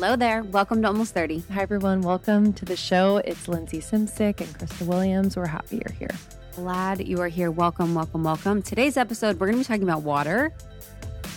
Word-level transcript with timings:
Hello 0.00 0.14
there. 0.14 0.44
Welcome 0.44 0.80
to 0.82 0.86
Almost 0.88 1.12
30. 1.12 1.42
Hi, 1.52 1.62
everyone. 1.62 2.02
Welcome 2.02 2.52
to 2.52 2.64
the 2.64 2.76
show. 2.76 3.16
It's 3.16 3.48
Lindsey 3.48 3.80
Simcik 3.80 4.40
and 4.40 4.48
Krista 4.56 4.86
Williams. 4.86 5.36
We're 5.36 5.46
happy 5.48 5.78
you're 5.84 5.92
here. 5.98 6.10
Glad 6.54 7.04
you 7.04 7.20
are 7.20 7.26
here. 7.26 7.50
Welcome, 7.50 7.96
welcome, 7.96 8.22
welcome. 8.22 8.62
Today's 8.62 8.96
episode, 8.96 9.40
we're 9.40 9.48
going 9.48 9.58
to 9.58 9.64
be 9.64 9.64
talking 9.64 9.82
about 9.82 10.02
water. 10.02 10.52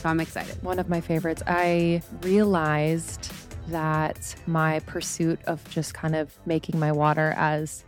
So 0.01 0.09
I'm 0.09 0.19
excited. 0.19 0.61
One 0.61 0.77
of 0.77 0.89
my 0.89 1.01
favorites. 1.01 1.41
I 1.47 2.03
realized 2.21 3.31
that 3.69 4.35
my 4.45 4.79
pursuit 4.81 5.39
of 5.45 5.67
just 5.71 5.95
kind 5.95 6.15
of 6.15 6.37
making 6.45 6.79
my 6.79 6.91
water 6.91 7.33
as 7.37 7.83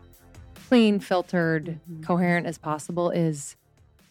clean, 0.69 0.99
filtered, 0.99 1.79
Mhm. 1.87 2.03
coherent 2.03 2.47
as 2.47 2.57
possible 2.57 3.11
is 3.11 3.55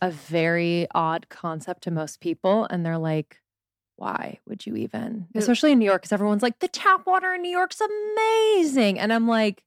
a 0.00 0.12
very 0.12 0.86
odd 0.94 1.28
concept 1.28 1.82
to 1.84 1.90
most 1.90 2.20
people. 2.20 2.68
And 2.70 2.86
they're 2.86 2.98
like, 2.98 3.40
why 3.96 4.40
would 4.46 4.66
you 4.66 4.76
even? 4.76 5.28
Especially 5.34 5.72
in 5.72 5.78
New 5.78 5.84
York, 5.84 6.02
because 6.02 6.12
everyone's 6.12 6.42
like, 6.42 6.58
the 6.58 6.68
tap 6.68 7.06
water 7.06 7.32
in 7.34 7.42
New 7.42 7.50
York's 7.50 7.80
amazing. 7.80 8.98
And 8.98 9.12
I'm 9.12 9.28
like, 9.28 9.62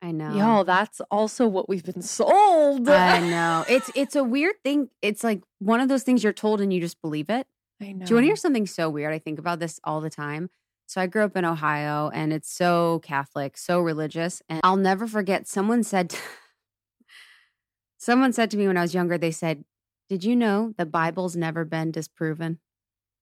I 0.00 0.12
know. 0.12 0.34
yo, 0.34 0.62
that's 0.62 1.00
also 1.10 1.46
what 1.46 1.68
we've 1.68 1.84
been 1.84 2.02
sold. 2.02 2.88
I 2.88 3.20
know. 3.20 3.64
It's 3.68 3.90
it's 3.94 4.16
a 4.16 4.22
weird 4.22 4.54
thing. 4.62 4.90
It's 5.02 5.24
like 5.24 5.42
one 5.58 5.80
of 5.80 5.88
those 5.88 6.04
things 6.04 6.22
you're 6.22 6.32
told 6.32 6.60
and 6.60 6.72
you 6.72 6.80
just 6.80 7.00
believe 7.02 7.28
it. 7.30 7.46
I 7.80 7.92
know. 7.92 8.06
Do 8.06 8.10
you 8.10 8.16
want 8.16 8.24
to 8.24 8.28
hear 8.28 8.36
something 8.36 8.66
so 8.66 8.88
weird? 8.90 9.12
I 9.12 9.18
think 9.18 9.38
about 9.38 9.58
this 9.58 9.80
all 9.84 10.00
the 10.00 10.10
time. 10.10 10.50
So 10.86 11.00
I 11.00 11.06
grew 11.06 11.22
up 11.24 11.36
in 11.36 11.44
Ohio 11.44 12.10
and 12.14 12.32
it's 12.32 12.50
so 12.50 13.00
Catholic, 13.04 13.58
so 13.58 13.80
religious. 13.80 14.40
And 14.48 14.60
I'll 14.64 14.76
never 14.76 15.06
forget 15.06 15.46
someone 15.46 15.82
said 15.82 16.14
someone 17.98 18.32
said 18.32 18.50
to 18.52 18.56
me 18.56 18.66
when 18.66 18.76
I 18.76 18.82
was 18.82 18.94
younger, 18.94 19.18
they 19.18 19.30
said, 19.32 19.64
Did 20.08 20.24
you 20.24 20.34
know 20.36 20.74
the 20.78 20.86
Bible's 20.86 21.36
never 21.36 21.64
been 21.64 21.90
disproven? 21.90 22.60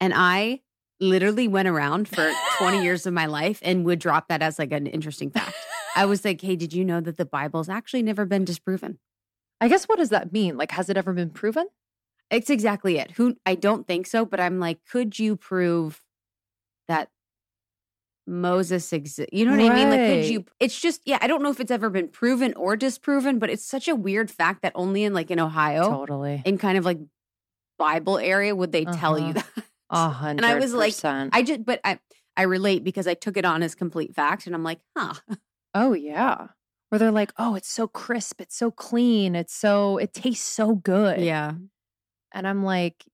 And 0.00 0.12
I 0.14 0.60
literally 1.00 1.48
went 1.48 1.68
around 1.68 2.08
for 2.14 2.30
20 2.58 2.82
years 2.82 3.06
of 3.06 3.12
my 3.14 3.26
life 3.26 3.60
and 3.62 3.84
would 3.84 3.98
drop 3.98 4.28
that 4.28 4.42
as 4.42 4.58
like 4.58 4.72
an 4.72 4.86
interesting 4.86 5.30
fact. 5.30 5.54
I 5.94 6.04
was 6.06 6.24
like, 6.24 6.40
Hey, 6.40 6.56
did 6.56 6.72
you 6.72 6.84
know 6.84 7.00
that 7.00 7.16
the 7.16 7.24
Bible's 7.24 7.68
actually 7.68 8.02
never 8.02 8.24
been 8.26 8.44
disproven? 8.44 8.98
I 9.60 9.68
guess 9.68 9.84
what 9.86 9.98
does 9.98 10.10
that 10.10 10.32
mean? 10.32 10.56
Like, 10.58 10.70
has 10.72 10.90
it 10.90 10.96
ever 10.98 11.12
been 11.14 11.30
proven? 11.30 11.66
It's 12.30 12.50
exactly 12.50 12.98
it. 12.98 13.12
Who 13.12 13.36
I 13.46 13.54
don't 13.54 13.86
think 13.86 14.06
so, 14.06 14.24
but 14.26 14.40
I'm 14.40 14.58
like, 14.60 14.80
could 14.90 15.18
you 15.18 15.36
prove 15.36 16.02
that 16.88 17.08
Moses 18.26 18.92
exists? 18.92 19.30
You 19.32 19.44
know 19.46 19.52
what 19.52 19.60
I 19.70 19.74
mean? 19.74 19.88
Like, 19.90 20.06
could 20.06 20.24
you? 20.24 20.44
It's 20.58 20.78
just, 20.80 21.00
yeah. 21.06 21.18
I 21.20 21.26
don't 21.28 21.42
know 21.42 21.50
if 21.50 21.60
it's 21.60 21.70
ever 21.70 21.88
been 21.88 22.08
proven 22.08 22.52
or 22.54 22.76
disproven, 22.76 23.38
but 23.38 23.48
it's 23.48 23.64
such 23.64 23.86
a 23.88 23.94
weird 23.94 24.30
fact 24.30 24.62
that 24.62 24.72
only 24.74 25.04
in 25.04 25.14
like 25.14 25.30
in 25.30 25.38
Ohio, 25.38 25.88
Totally. 25.88 26.42
in 26.44 26.58
kind 26.58 26.76
of 26.76 26.84
like 26.84 26.98
Bible 27.78 28.18
area, 28.18 28.54
would 28.54 28.72
they 28.72 28.84
tell 28.84 29.18
you 29.18 29.26
Uh-huh. 29.26 29.42
that? 29.54 29.64
A 29.90 30.08
hundred. 30.10 30.44
And 30.44 30.46
I 30.46 30.54
was 30.58 30.74
like. 30.74 30.94
I 31.32 31.42
just, 31.42 31.64
but 31.64 31.80
I, 31.84 31.98
I 32.36 32.42
relate 32.42 32.84
because 32.84 33.06
I 33.06 33.14
took 33.14 33.36
it 33.36 33.44
on 33.44 33.62
as 33.62 33.74
complete 33.74 34.14
fact, 34.14 34.46
and 34.46 34.54
I'm 34.54 34.62
like, 34.64 34.80
huh, 34.96 35.14
oh 35.74 35.92
yeah. 35.92 36.48
Where 36.88 36.98
they're 36.98 37.10
like, 37.10 37.32
oh, 37.38 37.54
it's 37.56 37.68
so 37.70 37.88
crisp, 37.88 38.40
it's 38.40 38.56
so 38.56 38.70
clean, 38.70 39.34
it's 39.34 39.54
so, 39.54 39.98
it 39.98 40.12
tastes 40.14 40.46
so 40.46 40.76
good. 40.76 41.20
yeah, 41.20 41.54
And 42.32 42.46
I'm 42.46 42.62
like, 42.62 43.04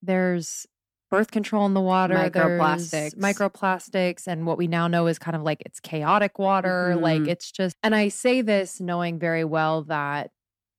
there's 0.00 0.66
birth 1.10 1.30
control 1.30 1.66
in 1.66 1.74
the 1.74 1.80
water, 1.80 2.14
Microplastics. 2.14 3.14
microplastics, 3.16 4.26
and 4.26 4.46
what 4.46 4.56
we 4.56 4.66
now 4.66 4.88
know 4.88 5.06
is 5.08 5.18
kind 5.18 5.36
of 5.36 5.42
like 5.42 5.62
it's 5.66 5.78
chaotic 5.80 6.38
water. 6.38 6.96
Like 6.96 7.22
Mhm. 7.22 7.28
it's 7.28 7.52
just, 7.52 7.76
and 7.82 7.94
I 7.94 8.08
say 8.08 8.40
this 8.40 8.80
knowing 8.80 9.18
very 9.18 9.44
well 9.44 9.82
that 9.84 10.30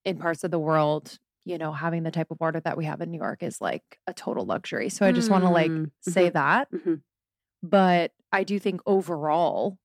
in 0.05 0.17
parts 0.17 0.43
of 0.43 0.49
the 0.51 0.59
world, 0.59 1.19
you 1.45 1.57
know, 1.57 1.71
having 1.73 2.03
the 2.03 2.11
type 2.11 2.31
of 2.31 2.39
water 2.39 2.59
that 2.61 2.77
we 2.77 2.85
have 2.85 3.01
in 3.01 3.11
New 3.11 3.17
York 3.19 3.43
is 3.43 3.61
like 3.61 3.99
a 4.07 4.13
total 4.13 4.45
luxury. 4.45 4.89
So 4.89 5.05
I 5.05 5.11
just 5.11 5.29
want 5.29 5.43
to 5.43 5.49
like 5.49 5.73
Mm, 5.73 5.91
say 6.01 6.29
that. 6.29 6.69
Mhm. 6.71 7.03
But 7.61 8.13
I 8.31 8.43
do 8.43 8.59
think 8.59 8.81
overall, 8.85 9.77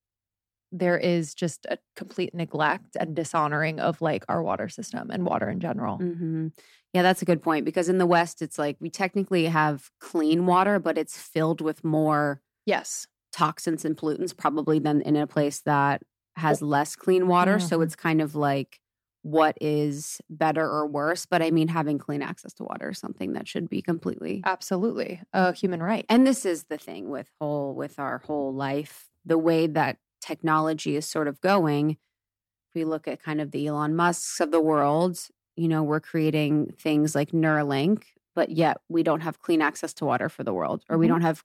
there 0.72 0.98
is 0.98 1.34
just 1.34 1.66
a 1.66 1.78
complete 1.96 2.34
neglect 2.34 2.96
and 2.98 3.16
dishonoring 3.16 3.80
of 3.80 4.02
like 4.02 4.24
our 4.28 4.42
water 4.42 4.68
system 4.68 5.10
and 5.10 5.26
water 5.26 5.48
in 5.50 5.60
general. 5.60 6.04
hmm 6.04 6.48
Yeah, 6.92 7.02
that's 7.02 7.22
a 7.22 7.24
good 7.26 7.42
point 7.42 7.64
because 7.64 7.88
in 7.88 7.98
the 7.98 8.06
West, 8.06 8.40
it's 8.42 8.58
like 8.58 8.76
we 8.80 8.90
technically 8.90 9.46
have 9.46 9.90
clean 10.00 10.46
water, 10.46 10.78
but 10.78 10.96
it's 10.98 11.18
filled 11.18 11.60
with 11.60 11.84
more 11.84 12.40
Yes. 12.66 13.08
toxins 13.32 13.84
and 13.84 13.96
pollutants 13.96 14.36
probably 14.36 14.78
than 14.78 15.02
in 15.02 15.16
a 15.16 15.26
place 15.26 15.60
that 15.62 16.02
has 16.36 16.62
less 16.62 16.96
clean 16.96 17.28
water. 17.28 17.58
So 17.58 17.80
Mhm. 17.80 17.82
it's 17.82 17.96
kind 17.96 18.20
of 18.22 18.34
like 18.34 18.80
what 19.22 19.56
is 19.60 20.20
better 20.30 20.64
or 20.68 20.86
worse. 20.86 21.26
But 21.26 21.42
I 21.42 21.50
mean, 21.50 21.68
having 21.68 21.98
clean 21.98 22.22
access 22.22 22.52
to 22.54 22.64
water 22.64 22.90
is 22.90 22.98
something 22.98 23.32
that 23.32 23.48
should 23.48 23.68
be 23.68 23.82
completely. 23.82 24.42
Absolutely. 24.44 25.20
A 25.32 25.52
human 25.52 25.82
right. 25.82 26.06
And 26.08 26.26
this 26.26 26.46
is 26.46 26.64
the 26.64 26.78
thing 26.78 27.08
with 27.10 27.30
whole 27.40 27.74
with 27.74 27.98
our 27.98 28.18
whole 28.18 28.54
life, 28.54 29.10
the 29.24 29.38
way 29.38 29.66
that 29.66 29.98
technology 30.20 30.96
is 30.96 31.06
sort 31.06 31.28
of 31.28 31.40
going. 31.40 31.90
If 31.90 32.74
we 32.74 32.84
look 32.84 33.08
at 33.08 33.22
kind 33.22 33.40
of 33.40 33.50
the 33.50 33.66
Elon 33.66 33.96
Musks 33.96 34.40
of 34.40 34.50
the 34.50 34.60
world, 34.60 35.18
you 35.56 35.68
know, 35.68 35.82
we're 35.82 36.00
creating 36.00 36.72
things 36.78 37.14
like 37.14 37.30
Neuralink, 37.32 38.04
but 38.34 38.50
yet 38.50 38.78
we 38.88 39.02
don't 39.02 39.20
have 39.20 39.40
clean 39.40 39.62
access 39.62 39.92
to 39.94 40.04
water 40.04 40.28
for 40.28 40.44
the 40.44 40.52
world, 40.54 40.84
or 40.88 40.98
we 40.98 41.06
Mhm. 41.06 41.08
don't 41.08 41.22
have 41.22 41.42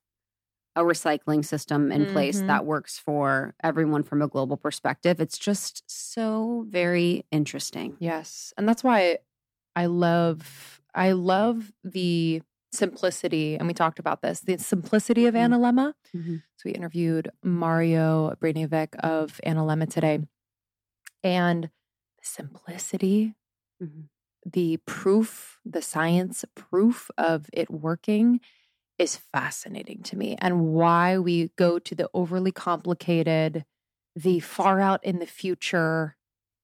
a 0.76 0.82
recycling 0.82 1.46
system 1.46 1.92
in 1.92 2.06
place 2.06 2.42
Mhm. 2.42 2.48
that 2.48 2.66
works 2.66 2.98
for 3.00 3.56
everyone 3.64 4.04
from 4.04 4.22
a 4.22 4.28
global 4.28 4.58
perspective. 4.58 5.20
It's 5.22 5.38
just 5.38 5.84
so 5.90 6.66
very 6.70 7.26
interesting. 7.32 7.98
Yes. 8.00 8.54
And 8.58 8.68
that's 8.68 8.84
why 8.84 9.20
I 9.76 9.88
love 9.88 10.82
I 10.96 11.14
love 11.14 11.72
the 11.84 12.42
simplicity 12.72 13.56
and 13.58 13.68
we 13.68 13.74
talked 13.74 14.00
about 14.00 14.22
this, 14.22 14.42
the 14.42 14.58
simplicity 14.58 15.26
of 15.28 15.36
Mhm. 15.36 15.40
Analemma. 15.52 15.94
Mhm. 16.14 16.44
So 16.58 16.64
we 16.66 16.72
interviewed 16.74 17.30
Mario 17.44 18.36
Brainevec 18.42 18.96
of 19.02 19.40
Analemma 19.46 19.90
today. 19.90 20.20
And 21.24 21.66
the 21.66 22.24
simplicity, 22.24 23.36
Mhm. 23.82 24.10
the 24.46 24.78
proof, 24.86 25.60
the 25.66 25.82
science 25.82 26.44
proof 26.56 27.10
of 27.18 27.50
it 27.54 27.70
working 27.72 28.42
is 28.98 29.18
fascinating 29.18 30.04
to 30.04 30.18
me 30.18 30.36
and 30.40 30.74
why 30.74 31.18
we 31.18 31.50
go 31.56 31.80
to 31.80 31.96
the 31.96 32.10
overly 32.14 32.52
complicated, 32.52 33.66
the 34.16 34.40
far 34.40 34.80
out 34.80 35.04
in 35.04 35.20
the 35.20 35.26
future 35.26 36.16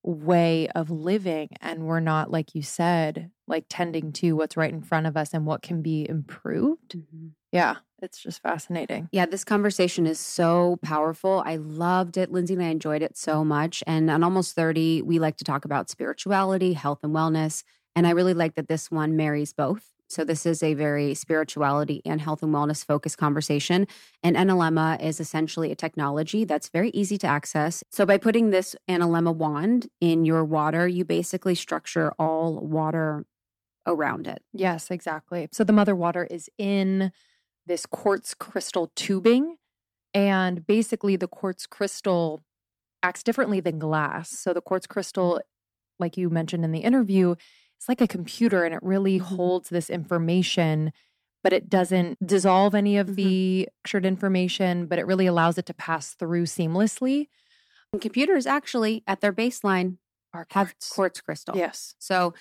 way 0.03 0.67
of 0.69 0.89
living. 0.89 1.49
And 1.61 1.83
we're 1.83 1.99
not, 1.99 2.31
like 2.31 2.55
you 2.55 2.61
said, 2.61 3.31
like 3.47 3.65
tending 3.69 4.11
to 4.13 4.33
what's 4.33 4.55
right 4.55 4.71
in 4.71 4.81
front 4.81 5.07
of 5.07 5.17
us 5.17 5.33
and 5.33 5.45
what 5.45 5.61
can 5.61 5.81
be 5.81 6.07
improved. 6.07 6.95
Mhm. 6.95 7.31
Yeah, 7.51 7.77
it's 8.01 8.21
just 8.21 8.41
fascinating. 8.41 9.09
Yeah, 9.11 9.25
this 9.25 9.43
conversation 9.43 10.05
is 10.05 10.19
so 10.19 10.77
powerful. 10.83 11.43
I 11.45 11.57
loved 11.57 12.15
it. 12.15 12.31
Lindsey 12.31 12.53
and 12.53 12.63
I 12.63 12.67
enjoyed 12.67 13.01
it 13.01 13.17
so 13.17 13.43
much. 13.43 13.83
And 13.87 14.09
on 14.09 14.23
Almost 14.23 14.55
30, 14.55 15.01
we 15.01 15.19
like 15.19 15.37
to 15.37 15.43
talk 15.43 15.65
about 15.65 15.89
spirituality, 15.89 16.73
health, 16.73 16.99
and 17.03 17.13
wellness. 17.13 17.63
And 17.95 18.05
I 18.07 18.11
really 18.11 18.35
like 18.35 18.55
that 18.55 18.67
this 18.67 18.91
one 18.91 19.17
marries 19.17 19.51
both. 19.51 19.93
So 20.09 20.23
this 20.23 20.45
is 20.45 20.63
a 20.63 20.73
very 20.73 21.13
spirituality 21.13 22.01
and 22.03 22.19
health 22.19 22.41
and 22.41 22.53
wellness 22.53 22.83
focused 22.83 23.17
conversation. 23.17 23.87
And 24.23 24.35
Analemma 24.35 25.01
is 25.01 25.19
essentially 25.19 25.71
a 25.71 25.75
technology 25.75 26.45
that's 26.45 26.69
very 26.69 26.89
easy 26.89 27.17
to 27.19 27.27
access. 27.27 27.83
So 27.91 28.05
by 28.05 28.17
putting 28.17 28.49
this 28.49 28.75
Analemma 28.89 29.35
wand 29.35 29.87
in 30.01 30.25
your 30.25 30.43
water, 30.43 30.87
you 30.87 31.05
basically 31.05 31.55
structure 31.55 32.11
all 32.17 32.59
water 32.59 33.25
around 33.85 34.27
it. 34.27 34.41
Yes, 34.51 34.89
exactly. 34.89 35.47
So 35.51 35.63
the 35.63 35.73
mother 35.73 35.95
water 35.95 36.27
is 36.29 36.49
in 36.57 37.11
this 37.67 37.85
quartz 37.85 38.33
crystal 38.33 38.91
tubing. 38.95 39.55
And 40.13 40.65
basically, 40.65 41.15
the 41.17 41.27
quartz 41.27 41.67
crystal 41.67 42.41
acts 43.03 43.21
differently 43.21 43.59
than 43.59 43.77
glass. 43.77 44.31
So 44.31 44.53
the 44.53 44.61
quartz 44.61 44.87
crystal, 44.87 45.39
like 45.99 46.17
you 46.17 46.31
mentioned 46.31 46.65
in 46.65 46.71
the 46.71 46.79
interview, 46.79 47.35
it's 47.79 47.89
like 47.89 48.01
a 48.01 48.07
computer 48.07 48.63
and 48.65 48.73
it 48.73 48.83
really 48.83 49.17
Mhm. 49.17 49.25
holds 49.25 49.69
this 49.69 49.89
information, 49.89 50.91
but 51.43 51.53
it 51.53 51.69
doesn't 51.69 52.17
dissolve 52.25 52.75
any 52.75 52.97
of 52.97 53.07
Mhm. 53.07 53.15
the 53.15 53.69
structured 53.85 54.05
information, 54.05 54.85
but 54.87 54.99
it 54.99 55.07
really 55.07 55.25
allows 55.27 55.57
it 55.57 55.65
to 55.67 55.73
pass 55.73 56.13
through 56.13 56.43
seamlessly. 56.43 57.27
And 57.93 58.01
computers 58.01 58.45
actually, 58.45 59.03
at 59.07 59.21
their 59.21 59.33
baseline, 59.33 59.97
Our 60.33 60.45
have 60.51 60.75
quartz 60.91 61.21
crystal. 61.21 61.55
Yes. 61.55 61.95
So 61.99 62.33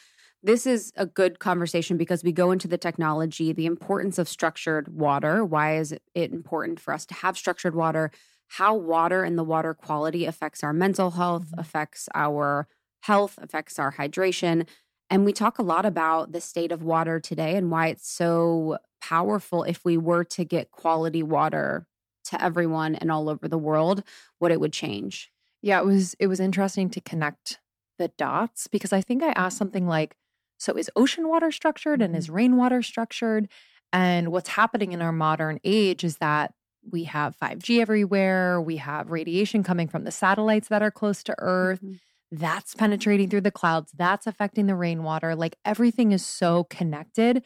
this 0.43 0.67
is 0.67 0.93
a 0.97 1.07
good 1.07 1.39
conversation 1.39 1.97
because 1.97 2.23
we 2.23 2.33
go 2.33 2.51
into 2.51 2.69
the 2.69 2.79
technology, 2.79 3.53
the 3.53 3.67
importance 3.67 4.19
of 4.19 4.29
structured 4.29 4.89
water. 4.89 5.45
Why 5.45 5.77
is 5.77 5.93
it 5.93 6.03
important 6.33 6.81
for 6.81 6.93
us 6.93 7.07
to 7.07 7.15
have 7.15 7.37
structured 7.39 7.75
water? 7.75 8.11
How 8.49 8.75
water 8.75 9.23
and 9.25 9.39
the 9.39 9.45
water 9.45 9.75
quality 9.75 10.27
affects 10.27 10.63
our 10.63 10.73
mental 10.73 11.13
health, 11.13 11.47
Mhm. 11.51 11.59
affects 11.59 12.09
our 12.15 12.69
health, 13.03 13.39
affects 13.39 13.79
our 13.79 13.93
hydration. 13.93 14.67
And 15.11 15.25
we 15.25 15.33
talk 15.33 15.59
a 15.59 15.63
lot 15.63 15.87
about 15.87 16.33
the 16.33 16.41
state 16.41 16.73
of 16.73 16.83
water 16.83 17.19
today 17.19 17.57
and 17.57 17.71
why 17.71 17.89
it's 17.89 18.09
so 18.09 18.79
powerful 19.01 19.63
if 19.65 19.85
we 19.85 19.97
were 19.97 20.25
to 20.25 20.45
get 20.45 20.71
quality 20.71 21.23
water 21.23 21.87
to 22.27 22.43
everyone 22.43 22.95
and 22.95 23.11
all 23.11 23.29
over 23.29 23.49
the 23.49 23.59
world, 23.59 24.03
what 24.39 24.51
it 24.51 24.61
would 24.61 24.73
change. 24.73 25.31
Yeah, 25.63 25.81
it 25.81 25.87
was 25.87 26.15
it 26.19 26.27
was 26.27 26.41
interesting 26.41 26.91
to 26.91 27.01
connect 27.01 27.59
the 27.99 28.09
dots 28.19 28.67
because 28.67 28.93
I 28.93 29.01
think 29.01 29.23
I 29.23 29.31
asked 29.31 29.59
something 29.59 29.87
like, 29.87 30.15
so 30.59 30.75
is 30.75 30.91
ocean 30.95 31.29
water 31.29 31.51
structured 31.51 32.03
and 32.03 32.15
is 32.15 32.31
rainwater 32.31 32.83
structured? 32.83 33.49
And 33.93 34.31
what's 34.31 34.51
happening 34.51 34.93
in 34.93 35.01
our 35.01 35.13
modern 35.13 35.59
age 35.65 36.05
is 36.05 36.19
that 36.19 36.53
we 36.91 37.05
have 37.05 37.37
5G 37.37 37.81
everywhere. 37.81 38.61
We 38.61 38.77
have 38.77 39.11
radiation 39.11 39.63
coming 39.63 39.89
from 39.89 40.05
the 40.05 40.11
satellites 40.11 40.69
that 40.69 40.83
are 40.83 40.91
close 40.91 41.23
to 41.25 41.35
Earth. 41.39 41.81
Mm-hmm. 41.81 41.97
That's 42.31 42.75
penetrating 42.75 43.31
through 43.31 43.43
the 43.43 43.51
clouds. 43.51 43.93
That's 43.97 44.27
affecting 44.27 44.67
the 44.67 44.75
rainwater. 44.75 45.35
Like 45.35 45.57
everything 45.65 46.13
is 46.13 46.25
so 46.25 46.65
connected. 46.65 47.43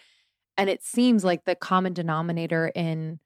And 0.56 0.68
it 0.68 0.82
seems 0.82 1.24
like 1.24 1.44
the 1.44 1.54
common 1.54 1.92
denominator 1.92 2.72
in 2.74 3.20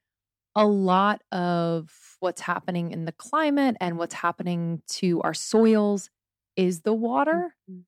a 0.54 0.66
lot 0.66 1.22
of 1.32 1.90
what's 2.20 2.40
happening 2.40 2.90
in 2.90 3.04
the 3.04 3.12
climate 3.12 3.76
and 3.80 3.98
what's 3.98 4.14
happening 4.14 4.82
to 4.88 5.20
our 5.22 5.34
soils 5.34 6.10
is 6.56 6.80
the 6.80 6.94
water. 6.94 7.54
Mm-hmm. 7.70 7.80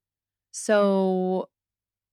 So 0.52 1.48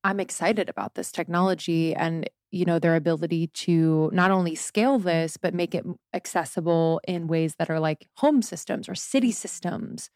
I'm 0.03 0.19
excited 0.19 0.69
about 0.69 0.95
this 0.95 1.11
technology 1.11 1.95
and 1.95 2.29
you 2.51 2.63
know 2.63 2.79
their 2.79 2.95
ability 2.95 3.47
to 3.47 4.09
not 4.13 4.31
only 4.31 4.55
scale 4.55 4.97
this 4.97 5.35
but 5.35 5.53
make 5.53 5.75
it 5.75 5.83
accessible 6.13 7.01
in 7.07 7.27
ways 7.27 7.55
that 7.57 7.69
are 7.69 7.79
like 7.79 8.07
home 8.17 8.41
systems 8.41 8.87
or 8.87 8.95
city 8.95 9.31
systems 9.31 10.09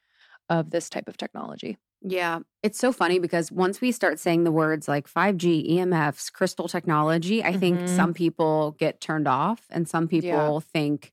of 0.50 0.72
this 0.72 0.90
type 0.90 1.08
of 1.08 1.18
technology. 1.18 1.78
Yeah, 2.02 2.40
it's 2.64 2.80
so 2.80 2.94
funny 2.94 3.20
because 3.20 3.52
once 3.52 3.82
we 3.82 3.92
start 3.92 4.20
saying 4.20 4.46
the 4.46 4.52
words 4.52 4.88
like 4.88 5.12
5G, 5.12 5.70
EMFs, 5.72 6.32
crystal 6.32 6.70
technology, 6.70 7.44
I 7.44 7.52
mm-hmm. 7.52 7.60
think 7.60 7.88
some 7.90 8.14
people 8.14 8.76
get 8.80 9.02
turned 9.02 9.28
off 9.28 9.62
and 9.70 9.88
some 9.88 10.08
people 10.08 10.30
yeah. 10.30 10.60
think 10.72 11.12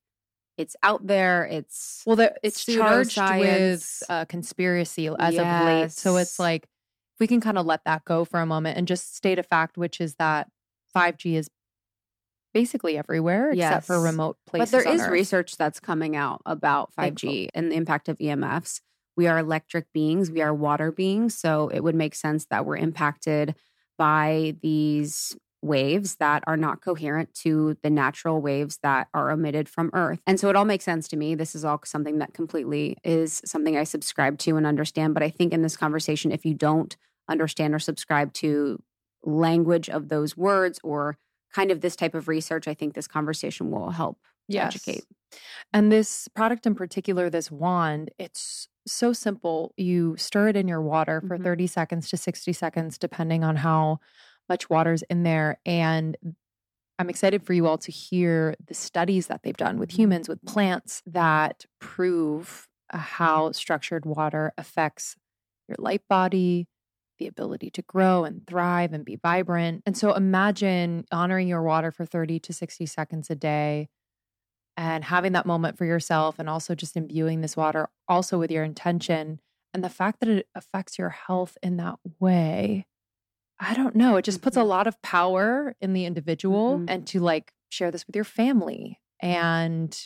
it's 0.56 0.76
out 0.82 1.06
there. 1.06 1.44
It's 1.44 2.02
well, 2.06 2.16
the, 2.16 2.34
it's 2.42 2.64
charged 2.64 3.18
with 3.18 4.02
uh, 4.08 4.24
conspiracy 4.26 5.08
as 5.18 5.34
yes. 5.34 5.60
of 5.60 5.66
late. 5.66 5.92
So 5.92 6.16
it's 6.16 6.38
like 6.38 6.68
we 7.18 7.26
can 7.26 7.40
kind 7.40 7.58
of 7.58 7.66
let 7.66 7.84
that 7.84 8.04
go 8.04 8.24
for 8.24 8.40
a 8.40 8.46
moment 8.46 8.78
and 8.78 8.86
just 8.86 9.16
state 9.16 9.38
a 9.38 9.42
fact, 9.42 9.76
which 9.76 10.00
is 10.00 10.14
that 10.16 10.48
5G 10.94 11.34
is 11.34 11.50
basically 12.54 12.96
everywhere 12.96 13.52
yes. 13.52 13.70
except 13.70 13.86
for 13.86 14.00
remote 14.00 14.38
places. 14.46 14.70
But 14.70 14.84
there 14.84 14.94
is 14.94 15.02
Earth. 15.02 15.10
research 15.10 15.56
that's 15.56 15.80
coming 15.80 16.16
out 16.16 16.42
about 16.46 16.90
5G 16.96 17.48
and 17.54 17.70
the 17.70 17.76
impact 17.76 18.08
of 18.08 18.16
EMFs. 18.18 18.80
We 19.16 19.26
are 19.26 19.38
electric 19.38 19.92
beings, 19.92 20.30
we 20.30 20.42
are 20.42 20.54
water 20.54 20.92
beings. 20.92 21.36
So 21.36 21.68
it 21.68 21.80
would 21.80 21.94
make 21.94 22.14
sense 22.14 22.46
that 22.46 22.66
we're 22.66 22.76
impacted 22.76 23.54
by 23.98 24.56
these 24.62 25.36
waves 25.62 26.16
that 26.16 26.44
are 26.46 26.56
not 26.56 26.80
coherent 26.80 27.34
to 27.34 27.76
the 27.82 27.90
natural 27.90 28.40
waves 28.40 28.78
that 28.82 29.08
are 29.14 29.30
emitted 29.30 29.68
from 29.68 29.90
Earth. 29.92 30.20
And 30.26 30.38
so 30.38 30.48
it 30.48 30.56
all 30.56 30.64
makes 30.64 30.84
sense 30.84 31.08
to 31.08 31.16
me. 31.16 31.34
This 31.34 31.54
is 31.54 31.64
all 31.64 31.80
something 31.84 32.18
that 32.18 32.34
completely 32.34 32.96
is 33.04 33.42
something 33.44 33.76
I 33.76 33.84
subscribe 33.84 34.38
to 34.40 34.56
and 34.56 34.66
understand. 34.66 35.14
But 35.14 35.22
I 35.22 35.30
think 35.30 35.52
in 35.52 35.62
this 35.62 35.76
conversation, 35.76 36.30
if 36.30 36.44
you 36.44 36.54
don't 36.54 36.96
understand 37.28 37.74
or 37.74 37.78
subscribe 37.78 38.32
to 38.34 38.82
language 39.24 39.88
of 39.88 40.08
those 40.08 40.36
words 40.36 40.78
or 40.84 41.18
kind 41.52 41.70
of 41.70 41.80
this 41.80 41.96
type 41.96 42.14
of 42.14 42.28
research, 42.28 42.68
I 42.68 42.74
think 42.74 42.94
this 42.94 43.08
conversation 43.08 43.70
will 43.70 43.90
help 43.90 44.18
yes. 44.48 44.74
educate. 44.74 45.04
And 45.72 45.90
this 45.90 46.28
product 46.28 46.66
in 46.66 46.74
particular, 46.74 47.30
this 47.30 47.50
wand, 47.50 48.10
it's 48.18 48.68
so 48.86 49.12
simple. 49.12 49.72
You 49.76 50.16
stir 50.16 50.48
it 50.48 50.56
in 50.56 50.68
your 50.68 50.82
water 50.82 51.20
for 51.20 51.36
mm-hmm. 51.36 51.44
30 51.44 51.66
seconds 51.66 52.10
to 52.10 52.16
60 52.16 52.52
seconds, 52.52 52.98
depending 52.98 53.44
on 53.44 53.56
how 53.56 53.98
much 54.48 54.70
water's 54.70 55.02
in 55.02 55.22
there. 55.22 55.58
And 55.66 56.16
I'm 56.98 57.10
excited 57.10 57.42
for 57.42 57.52
you 57.52 57.66
all 57.66 57.78
to 57.78 57.92
hear 57.92 58.54
the 58.66 58.74
studies 58.74 59.26
that 59.26 59.42
they've 59.42 59.56
done 59.56 59.78
with 59.78 59.90
mm-hmm. 59.90 60.02
humans, 60.02 60.28
with 60.28 60.44
plants 60.44 61.02
that 61.06 61.66
prove 61.80 62.68
uh, 62.92 62.98
how 62.98 63.52
structured 63.52 64.06
water 64.06 64.52
affects 64.56 65.16
your 65.68 65.76
light 65.78 66.02
body, 66.08 66.68
the 67.18 67.26
ability 67.26 67.70
to 67.70 67.82
grow 67.82 68.24
and 68.24 68.46
thrive 68.46 68.92
and 68.92 69.04
be 69.04 69.16
vibrant. 69.16 69.82
And 69.84 69.96
so 69.96 70.12
imagine 70.14 71.04
honoring 71.10 71.48
your 71.48 71.62
water 71.62 71.90
for 71.90 72.04
30 72.04 72.38
to 72.40 72.52
60 72.52 72.86
seconds 72.86 73.30
a 73.30 73.34
day 73.34 73.88
and 74.76 75.04
having 75.04 75.32
that 75.32 75.46
moment 75.46 75.78
for 75.78 75.84
yourself 75.84 76.38
and 76.38 76.48
also 76.48 76.74
just 76.74 76.96
imbuing 76.96 77.40
this 77.40 77.56
water 77.56 77.88
also 78.08 78.38
with 78.38 78.50
your 78.50 78.64
intention 78.64 79.40
and 79.72 79.82
the 79.82 79.88
fact 79.88 80.20
that 80.20 80.28
it 80.28 80.48
affects 80.54 80.98
your 80.98 81.10
health 81.10 81.56
in 81.62 81.76
that 81.76 81.96
way. 82.18 82.86
I 83.58 83.74
don't 83.74 83.96
know, 83.96 84.16
it 84.16 84.24
just 84.24 84.42
puts 84.42 84.56
a 84.56 84.60
mm-hmm. 84.60 84.68
lot 84.68 84.86
of 84.86 85.00
power 85.02 85.74
in 85.80 85.94
the 85.94 86.04
individual 86.04 86.76
mm-hmm. 86.76 86.88
and 86.88 87.06
to 87.08 87.20
like 87.20 87.52
share 87.70 87.90
this 87.90 88.06
with 88.06 88.14
your 88.14 88.24
family 88.24 89.00
and 89.20 89.98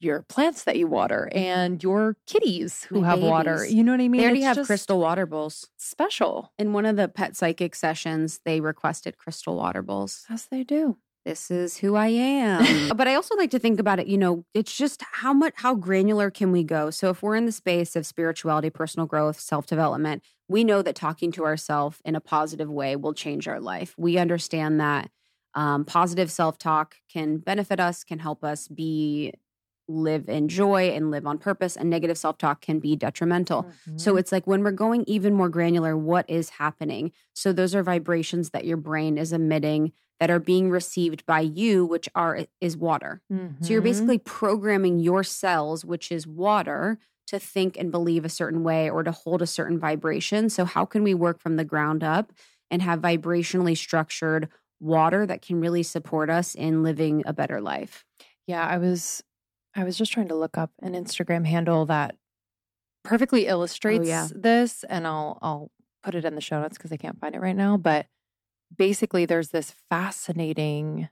your 0.00 0.22
plants 0.22 0.64
that 0.64 0.76
you 0.76 0.86
water 0.86 1.30
and 1.32 1.82
your 1.82 2.16
kitties 2.26 2.84
who 2.84 3.00
My 3.00 3.08
have 3.08 3.16
babies. 3.16 3.30
water. 3.30 3.66
You 3.66 3.82
know 3.82 3.92
what 3.92 4.00
I 4.00 4.08
mean? 4.08 4.20
They 4.20 4.26
already 4.26 4.44
it's 4.44 4.58
have 4.58 4.66
crystal 4.66 5.00
water 5.00 5.24
bowls. 5.24 5.70
Special. 5.78 6.52
In 6.58 6.72
one 6.72 6.84
of 6.84 6.96
the 6.96 7.08
pet 7.08 7.36
psychic 7.36 7.74
sessions, 7.74 8.40
they 8.44 8.60
requested 8.60 9.16
crystal 9.16 9.56
water 9.56 9.82
bowls. 9.82 10.26
As 10.28 10.46
they 10.46 10.62
do. 10.62 10.98
This 11.24 11.50
is 11.50 11.78
who 11.78 11.96
I 11.96 12.08
am. 12.08 12.88
but 12.96 13.08
I 13.08 13.14
also 13.14 13.34
like 13.36 13.50
to 13.52 13.58
think 13.58 13.80
about 13.80 13.98
it, 13.98 14.06
you 14.06 14.18
know, 14.18 14.44
it's 14.52 14.76
just 14.76 15.02
how 15.12 15.32
much 15.32 15.54
how 15.56 15.74
granular 15.74 16.30
can 16.30 16.52
we 16.52 16.62
go? 16.62 16.90
So 16.90 17.08
if 17.10 17.22
we're 17.22 17.36
in 17.36 17.46
the 17.46 17.52
space 17.52 17.96
of 17.96 18.06
spirituality, 18.06 18.70
personal 18.70 19.06
growth, 19.06 19.40
self-development, 19.40 20.22
we 20.48 20.64
know 20.64 20.82
that 20.82 20.94
talking 20.94 21.32
to 21.32 21.44
ourselves 21.44 22.00
in 22.04 22.14
a 22.14 22.20
positive 22.20 22.68
way 22.68 22.96
will 22.96 23.14
change 23.14 23.48
our 23.48 23.60
life. 23.60 23.94
We 23.96 24.18
understand 24.18 24.80
that 24.80 25.10
um, 25.54 25.84
positive 25.84 26.30
self 26.30 26.58
talk 26.58 26.96
can 27.10 27.38
benefit 27.38 27.80
us, 27.80 28.04
can 28.04 28.18
help 28.18 28.44
us 28.44 28.68
be 28.68 29.32
live 29.88 30.28
in 30.28 30.48
joy 30.48 30.90
and 30.90 31.10
live 31.10 31.26
on 31.26 31.38
purpose 31.38 31.76
and 31.76 31.90
negative 31.90 32.16
self-talk 32.16 32.62
can 32.62 32.78
be 32.80 32.96
detrimental. 32.96 33.64
Mm-hmm. 33.64 33.98
So 33.98 34.16
it's 34.16 34.32
like 34.32 34.46
when 34.46 34.62
we're 34.62 34.70
going 34.70 35.04
even 35.06 35.34
more 35.34 35.48
granular 35.48 35.96
what 35.96 36.28
is 36.28 36.50
happening. 36.50 37.12
So 37.34 37.52
those 37.52 37.74
are 37.74 37.82
vibrations 37.82 38.50
that 38.50 38.64
your 38.64 38.78
brain 38.78 39.18
is 39.18 39.32
emitting 39.32 39.92
that 40.20 40.30
are 40.30 40.38
being 40.38 40.70
received 40.70 41.26
by 41.26 41.40
you 41.40 41.84
which 41.84 42.08
are 42.14 42.46
is 42.60 42.76
water. 42.76 43.20
Mm-hmm. 43.32 43.64
So 43.64 43.70
you're 43.70 43.80
mm-hmm. 43.80 43.88
basically 43.88 44.18
programming 44.18 44.98
your 44.98 45.24
cells 45.24 45.84
which 45.84 46.10
is 46.12 46.26
water 46.26 46.98
to 47.26 47.38
think 47.38 47.76
and 47.76 47.90
believe 47.90 48.24
a 48.24 48.28
certain 48.28 48.62
way 48.62 48.90
or 48.90 49.02
to 49.02 49.12
hold 49.12 49.42
a 49.42 49.46
certain 49.46 49.78
vibration. 49.78 50.50
So 50.50 50.64
how 50.64 50.84
can 50.84 51.02
we 51.02 51.14
work 51.14 51.40
from 51.40 51.56
the 51.56 51.64
ground 51.64 52.04
up 52.04 52.32
and 52.70 52.82
have 52.82 53.00
vibrationally 53.00 53.76
structured 53.76 54.48
water 54.80 55.26
that 55.26 55.42
can 55.42 55.60
really 55.60 55.82
support 55.82 56.28
us 56.28 56.54
in 56.54 56.82
living 56.82 57.22
a 57.26 57.32
better 57.32 57.60
life? 57.60 58.04
Yeah, 58.46 58.66
I 58.66 58.78
was 58.78 59.22
I 59.74 59.84
was 59.84 59.96
just 59.96 60.12
trying 60.12 60.28
to 60.28 60.36
look 60.36 60.56
up 60.56 60.70
an 60.82 60.92
Instagram 60.92 61.46
handle 61.46 61.86
that 61.86 62.16
perfectly 63.02 63.48
oh, 63.48 63.52
illustrates 63.52 64.06
oh, 64.06 64.08
yeah. 64.08 64.28
this, 64.34 64.84
and 64.84 65.06
I'll 65.06 65.38
I'll 65.42 65.70
put 66.02 66.14
it 66.14 66.24
in 66.24 66.34
the 66.34 66.40
show 66.40 66.60
notes 66.60 66.76
because 66.76 66.92
I 66.92 66.96
can't 66.96 67.18
find 67.18 67.34
it 67.34 67.40
right 67.40 67.56
now. 67.56 67.76
But 67.76 68.06
basically, 68.76 69.26
there's 69.26 69.50
this 69.50 69.74
fascinating, 69.88 71.08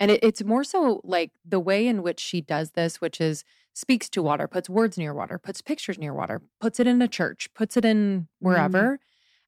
and 0.00 0.10
it, 0.10 0.20
it's 0.22 0.42
more 0.44 0.64
so 0.64 1.00
like 1.04 1.32
the 1.44 1.60
way 1.60 1.86
in 1.86 2.02
which 2.02 2.20
she 2.20 2.40
does 2.40 2.72
this, 2.72 3.00
which 3.00 3.20
is 3.20 3.44
speaks 3.74 4.08
to 4.10 4.22
water, 4.22 4.46
puts 4.46 4.70
words 4.70 4.96
near 4.96 5.12
water, 5.12 5.38
puts 5.38 5.60
pictures 5.60 5.98
near 5.98 6.14
water, 6.14 6.40
puts 6.60 6.78
it 6.78 6.86
in 6.86 7.02
a 7.02 7.08
church, 7.08 7.48
puts 7.54 7.76
it 7.76 7.84
in 7.84 8.28
wherever, 8.38 8.94
mm. 8.94 8.98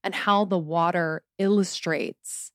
and 0.02 0.14
how 0.14 0.44
the 0.44 0.58
water 0.58 1.22
illustrates 1.38 2.50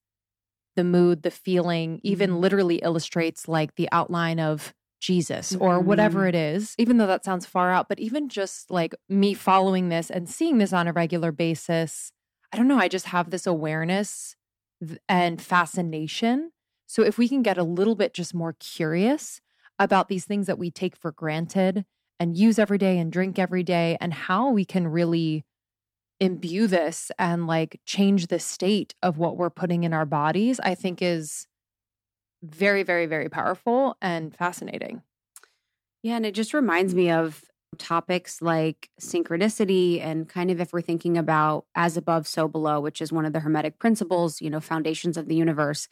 the 0.75 0.83
mood, 0.83 1.23
the 1.23 1.31
feeling, 1.31 1.99
even 2.03 2.31
mm. 2.31 2.39
literally 2.39 2.77
illustrates 2.77 3.47
like 3.47 3.75
the 3.75 3.89
outline 3.91 4.39
of 4.39 4.73
Jesus 5.01 5.55
or 5.55 5.79
mm-hmm. 5.79 5.87
whatever 5.87 6.27
it 6.27 6.35
is, 6.35 6.75
even 6.77 6.97
though 6.97 7.07
that 7.07 7.25
sounds 7.25 7.45
far 7.45 7.71
out. 7.71 7.89
But 7.89 7.99
even 7.99 8.29
just 8.29 8.69
like 8.69 8.93
me 9.09 9.33
following 9.33 9.89
this 9.89 10.09
and 10.09 10.29
seeing 10.29 10.59
this 10.59 10.71
on 10.71 10.87
a 10.87 10.93
regular 10.93 11.31
basis, 11.31 12.11
I 12.53 12.57
don't 12.57 12.67
know, 12.67 12.77
I 12.77 12.87
just 12.87 13.07
have 13.07 13.31
this 13.31 13.47
awareness 13.47 14.35
and 15.07 15.41
fascination. 15.41 16.51
So 16.87 17.03
if 17.03 17.17
we 17.17 17.29
can 17.29 17.41
get 17.41 17.57
a 17.57 17.63
little 17.63 17.95
bit 17.95 18.13
just 18.13 18.33
more 18.33 18.55
curious 18.59 19.41
about 19.79 20.09
these 20.09 20.25
things 20.25 20.47
that 20.47 20.59
we 20.59 20.69
take 20.69 20.95
for 20.95 21.11
granted 21.11 21.85
and 22.19 22.37
use 22.37 22.59
every 22.59 22.77
day 22.77 22.99
and 22.99 23.11
drink 23.11 23.39
every 23.39 23.63
day 23.63 23.97
and 23.99 24.13
how 24.13 24.49
we 24.49 24.65
can 24.65 24.87
really 24.87 25.45
imbue 26.19 26.67
this 26.67 27.11
and 27.17 27.47
like 27.47 27.79
change 27.85 28.27
the 28.27 28.39
state 28.39 28.93
of 29.01 29.17
what 29.17 29.37
we're 29.37 29.49
putting 29.49 29.83
in 29.83 29.93
our 29.93 30.05
bodies, 30.05 30.59
I 30.59 30.75
think 30.75 31.01
is 31.01 31.47
very, 32.43 32.83
very, 32.83 33.07
very 33.07 33.29
powerful 33.29 33.97
and 34.01 34.35
fascinating. 34.35 35.01
Yeah. 36.03 36.15
And 36.15 36.25
it 36.25 36.35
just 36.35 36.53
reminds 36.53 36.93
me 36.95 37.09
of 37.09 37.45
topics 37.77 38.41
like 38.41 38.89
synchronicity 38.99 40.01
and 40.01 40.27
kind 40.27 40.51
of 40.51 40.59
if 40.59 40.73
we're 40.73 40.81
thinking 40.81 41.17
about 41.17 41.65
as 41.75 41.97
above, 41.97 42.27
so 42.27 42.47
below, 42.47 42.79
which 42.79 43.01
is 43.01 43.11
one 43.11 43.25
of 43.25 43.33
the 43.33 43.39
Hermetic 43.39 43.79
principles, 43.79 44.41
you 44.41 44.49
know, 44.49 44.59
foundations 44.59 45.17
of 45.17 45.27
the 45.27 45.35
universe. 45.35 45.87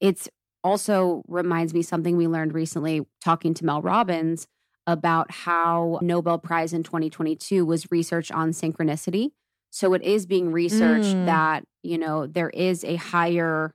It's 0.00 0.28
also 0.62 1.22
reminds 1.28 1.74
me 1.74 1.82
something 1.82 2.16
we 2.16 2.26
learned 2.26 2.54
recently 2.54 3.06
talking 3.22 3.54
to 3.54 3.64
Mel 3.64 3.82
Robbins 3.82 4.46
about 4.86 5.30
how 5.30 5.98
Nobel 6.02 6.38
Prize 6.38 6.72
in 6.72 6.82
2022 6.82 7.64
was 7.64 7.90
research 7.90 8.30
on 8.30 8.50
synchronicity. 8.50 9.30
So 9.70 9.94
it 9.94 10.02
is 10.02 10.26
being 10.26 10.52
researched 10.52 11.14
mm. 11.14 11.26
that, 11.26 11.64
you 11.82 11.98
know, 11.98 12.26
there 12.26 12.50
is 12.50 12.84
a 12.84 12.96
higher 12.96 13.74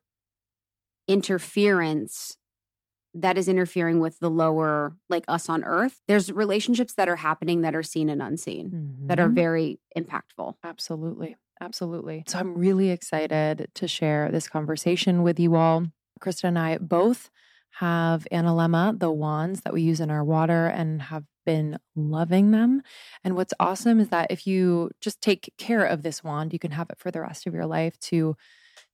interference 1.08 2.38
that 3.14 3.38
is 3.38 3.48
interfering 3.48 4.00
with 4.00 4.20
the 4.20 4.30
lower 4.30 4.96
like 5.10 5.26
us 5.28 5.50
on 5.50 5.64
earth 5.64 6.02
there's 6.08 6.32
relationships 6.32 6.94
that 6.94 7.10
are 7.10 7.18
happening 7.18 7.62
that 7.62 7.76
are 7.76 7.84
seen 7.84 8.10
and 8.10 8.22
unseen 8.22 8.70
mm-hmm. 8.70 9.08
that 9.08 9.20
are 9.20 9.26
mm-hmm. 9.26 9.36
very 9.36 9.80
impactful 9.98 10.56
absolutely 10.64 11.36
absolutely 11.60 12.24
so 12.28 12.40
i'm 12.40 12.58
really 12.58 12.90
excited 12.90 13.68
to 13.74 13.88
share 13.88 14.30
this 14.32 14.48
conversation 14.48 15.24
with 15.24 15.40
you 15.40 15.56
all 15.56 15.86
krista 16.22 16.46
and 16.46 16.58
i 16.58 16.78
both 16.78 17.30
have 17.76 18.28
Analemma, 18.32 19.00
the 19.00 19.12
wands 19.12 19.62
that 19.62 19.74
we 19.74 19.82
use 19.82 20.00
in 20.00 20.12
our 20.12 20.24
water 20.24 20.68
and 20.68 21.02
have 21.02 21.24
been 21.46 21.80
loving 21.96 22.52
them. 22.52 22.82
And 23.24 23.36
what's 23.36 23.54
awesome 23.60 24.00
is 24.00 24.10
that 24.10 24.28
if 24.30 24.46
you 24.46 24.92
just 25.00 25.22
take 25.22 25.54
care 25.58 25.86
of 25.86 26.04
this 26.04 26.24
wand, 26.24 26.54
you 26.54 26.60
can 26.60 26.72
have 26.72 26.90
it 26.90 27.00
for 27.00 27.12
the 27.12 27.22
rest 27.22 27.48
of 27.48 27.54
your 27.54 27.66
life 27.66 27.98
to 28.02 28.36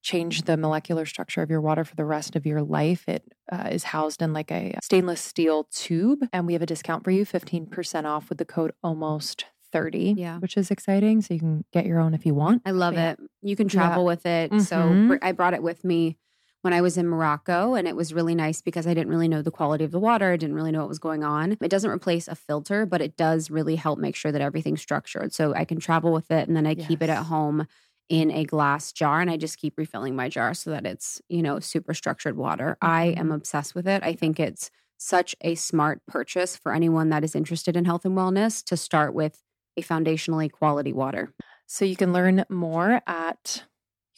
change 0.02 0.44
the 0.44 0.58
molecular 0.58 1.06
structure 1.06 1.42
of 1.42 1.50
your 1.50 1.62
water 1.62 1.84
for 1.84 1.96
the 1.96 2.06
rest 2.06 2.36
of 2.36 2.46
your 2.46 2.62
life. 2.62 3.08
It 3.08 3.24
uh, 3.52 3.70
is 3.72 3.86
housed 3.86 4.22
in 4.22 4.34
like 4.34 4.52
a 4.52 4.78
stainless 4.82 5.22
steel 5.22 5.66
tube, 5.72 6.20
and 6.32 6.46
we 6.48 6.54
have 6.54 6.62
a 6.62 6.66
discount 6.68 7.04
for 7.04 7.12
you 7.12 7.26
15% 7.26 8.06
off 8.06 8.30
with 8.30 8.38
the 8.38 8.46
code 8.46 8.72
almost 8.84 9.46
30 9.74 10.16
Yeah. 10.18 10.38
which 10.40 10.56
is 10.56 10.72
exciting 10.72 11.22
so 11.22 11.34
you 11.34 11.42
can 11.42 11.66
get 11.74 11.86
your 11.86 12.00
own 12.00 12.14
if 12.14 12.26
you 12.26 12.34
want 12.34 12.62
I 12.66 12.72
love 12.72 12.94
Yeah. 12.94 13.12
it. 13.12 13.20
You 13.42 13.56
can 13.58 13.68
travel 13.68 14.06
with 14.06 14.26
it. 14.26 14.50
So 14.62 14.78
Mhm. 14.78 15.08
br- 15.10 15.16
I 15.22 15.34
brought 15.34 15.54
it 15.54 15.62
with 15.62 15.84
me 15.84 16.18
when 16.62 16.72
I 16.74 16.80
was 16.82 16.98
in 16.98 17.06
Morocco, 17.08 17.74
and 17.76 17.86
it 17.88 17.96
was 17.96 18.14
really 18.14 18.34
nice 18.34 18.62
because 18.62 18.88
I 18.88 18.94
didn't 18.94 19.10
really 19.10 19.28
know 19.28 19.42
the 19.42 19.52
quality 19.52 19.84
of 19.84 19.92
the 19.92 20.00
water. 20.00 20.32
I 20.32 20.38
didn't 20.38 20.56
really 20.56 20.72
know 20.72 20.80
what 20.80 20.88
was 20.90 21.00
going 21.00 21.24
on. 21.24 21.58
It 21.62 21.68
doesn't 21.70 21.90
replace 21.92 22.28
a 22.30 22.36
filter, 22.36 22.86
but 22.86 23.02
it 23.02 23.18
does 23.18 23.52
really 23.52 23.76
help 23.76 24.00
make 24.00 24.16
sure 24.16 24.32
that 24.32 24.42
everything's 24.42 24.82
structured. 24.82 25.34
So 25.34 25.54
I 25.54 25.66
can 25.66 25.80
travel 25.80 26.14
with 26.14 26.32
it, 26.32 26.48
and 26.48 26.56
then 26.56 26.66
I 26.66 26.74
keep 26.76 27.02
it 27.02 27.10
at 27.10 27.26
home 27.26 27.68
in 28.10 28.32
a 28.32 28.46
glass 28.46 28.92
jar, 28.94 29.20
and 29.22 29.30
I 29.30 29.38
just 29.38 29.58
keep 29.58 29.78
refilling 29.78 30.16
my 30.16 30.30
jar 30.30 30.54
so 30.54 30.70
that 30.72 30.86
it's 30.86 31.22
you 31.30 31.42
know 31.42 31.60
super 31.60 31.94
structured 31.94 32.38
water. 32.38 32.78
I 32.82 33.08
am 33.18 33.32
Mhm. 33.32 33.32
obsessed 33.32 33.76
with 33.76 33.88
it. 33.88 34.04
I 34.04 34.14
think 34.14 34.40
it's 34.40 34.72
such 34.98 35.36
a 35.42 35.56
smart 35.56 36.02
purchase 36.08 36.56
for 36.58 36.74
anyone 36.74 37.10
that 37.10 37.24
is 37.24 37.36
interested 37.36 37.76
in 37.76 37.86
health 37.86 38.06
and 38.06 38.16
wellness 38.18 38.64
to 38.66 38.78
start 38.78 39.14
with 39.14 39.44
a 39.78 39.82
foundationally 39.82 40.52
quality 40.52 40.94
water. 40.94 41.34
so 41.68 41.84
you 41.86 41.96
can 41.98 42.14
learn 42.14 42.46
more 42.50 43.02
at 43.08 43.66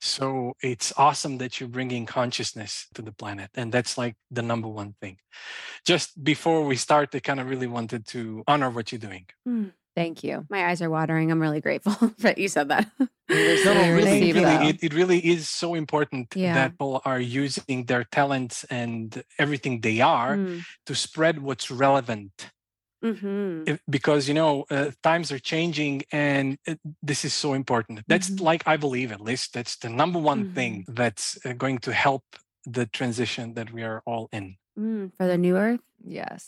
So 0.00 0.54
it's 0.62 0.92
awesome 0.96 1.38
that 1.38 1.58
you're 1.58 1.68
bringing 1.68 2.06
consciousness 2.06 2.86
to 2.94 3.02
the 3.02 3.10
planet. 3.10 3.50
And 3.56 3.72
that's 3.72 3.98
like 3.98 4.14
the 4.30 4.42
number 4.42 4.68
one 4.68 4.94
thing. 5.00 5.18
Just 5.84 6.22
before 6.22 6.64
we 6.64 6.76
start, 6.76 7.12
I 7.12 7.18
kind 7.18 7.40
of 7.40 7.50
really 7.50 7.66
wanted 7.66 8.06
to 8.08 8.44
honor 8.46 8.70
what 8.70 8.92
you're 8.92 9.00
doing. 9.00 9.26
Hmm. 9.44 9.70
Thank 9.94 10.22
you 10.24 10.46
My 10.50 10.66
eyes 10.68 10.80
are 10.82 10.90
watering. 10.90 11.30
I'm 11.30 11.40
really 11.40 11.60
grateful 11.60 11.94
that 12.24 12.38
you 12.38 12.48
said 12.48 12.68
that. 12.68 12.86
No, 13.30 13.72
no, 13.72 13.94
really, 13.94 14.32
really, 14.34 14.68
it, 14.68 14.78
it 14.82 14.92
really 14.92 15.18
is 15.18 15.48
so 15.48 15.74
important 15.74 16.26
Yeah. 16.36 16.52
that 16.54 16.72
people 16.72 17.00
are 17.06 17.18
using 17.20 17.86
their 17.86 18.04
talents 18.04 18.64
and 18.68 19.24
everything 19.38 19.80
they 19.80 20.00
are 20.02 20.36
Mm. 20.36 20.62
to 20.86 20.94
spread 20.94 21.40
what's 21.40 21.70
relevant 21.70 22.50
Mhm. 23.02 23.68
if- 23.68 23.80
because 23.88 24.28
you 24.28 24.34
know 24.34 24.64
uh, 24.70 24.90
times 25.02 25.32
are 25.32 25.38
changing 25.38 26.02
and 26.12 26.58
it, 26.66 26.78
this 27.02 27.24
is 27.24 27.32
so 27.34 27.52
important 27.54 28.00
that's 28.08 28.30
Mhm. 28.30 28.40
like 28.48 28.62
i 28.66 28.76
believe 28.76 29.10
at 29.12 29.20
least 29.20 29.52
that's 29.54 29.76
the 29.76 29.88
number 29.88 30.18
one 30.32 30.52
thing 30.56 30.84
that's 31.00 31.26
uh, 31.44 31.52
going 31.52 31.78
to 31.86 31.92
help 31.92 32.24
the 32.76 32.84
transition 32.98 33.54
that 33.56 33.68
we 33.72 33.82
are 33.90 34.00
all 34.06 34.28
in 34.32 34.56
Mm. 34.78 35.12
For 35.16 35.26
the 35.26 35.38
new 35.38 35.56
earth, 35.56 35.84
yes 36.02 36.42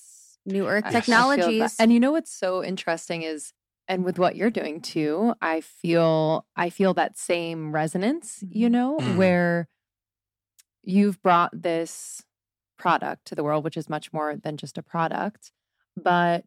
new 0.46 0.66
earth 0.68 0.84
I- 0.84 0.90
I 0.90 1.00
technologies. 1.00 1.76
And 1.78 1.92
you 1.92 2.00
know 2.00 2.12
what's 2.12 2.32
so 2.32 2.62
interesting 2.64 3.22
is 3.22 3.52
and 3.88 4.04
with 4.04 4.18
what 4.18 4.34
you're 4.36 4.50
doing 4.50 4.80
too, 4.80 5.34
I 5.40 5.60
feel 5.60 6.46
I 6.56 6.70
feel 6.70 6.94
that 6.94 7.16
same 7.18 7.72
resonance, 7.72 8.42
you 8.50 8.68
Mhm. 8.68 8.72
know, 8.72 9.00
Mhm. 9.00 9.16
where 9.16 9.68
you've 10.82 11.20
brought 11.22 11.50
this 11.60 12.22
product 12.78 13.24
to 13.26 13.34
the 13.34 13.42
world 13.44 13.64
which 13.64 13.76
is 13.76 13.88
much 13.88 14.12
more 14.12 14.36
than 14.36 14.56
just 14.56 14.78
a 14.78 14.82
product, 14.82 15.52
but 15.96 16.44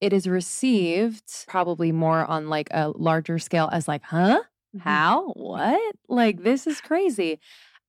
it 0.00 0.12
is 0.12 0.28
received 0.28 1.46
probably 1.48 1.92
more 1.92 2.24
on 2.26 2.48
like 2.48 2.68
a 2.72 2.90
larger 2.96 3.38
scale 3.38 3.68
as 3.72 3.88
like, 3.88 4.02
"Huh? 4.04 4.42
Mhm. 4.72 4.80
How? 4.84 5.32
What? 5.34 5.96
Like 6.08 6.42
this 6.44 6.66
is 6.66 6.80
crazy." 6.80 7.40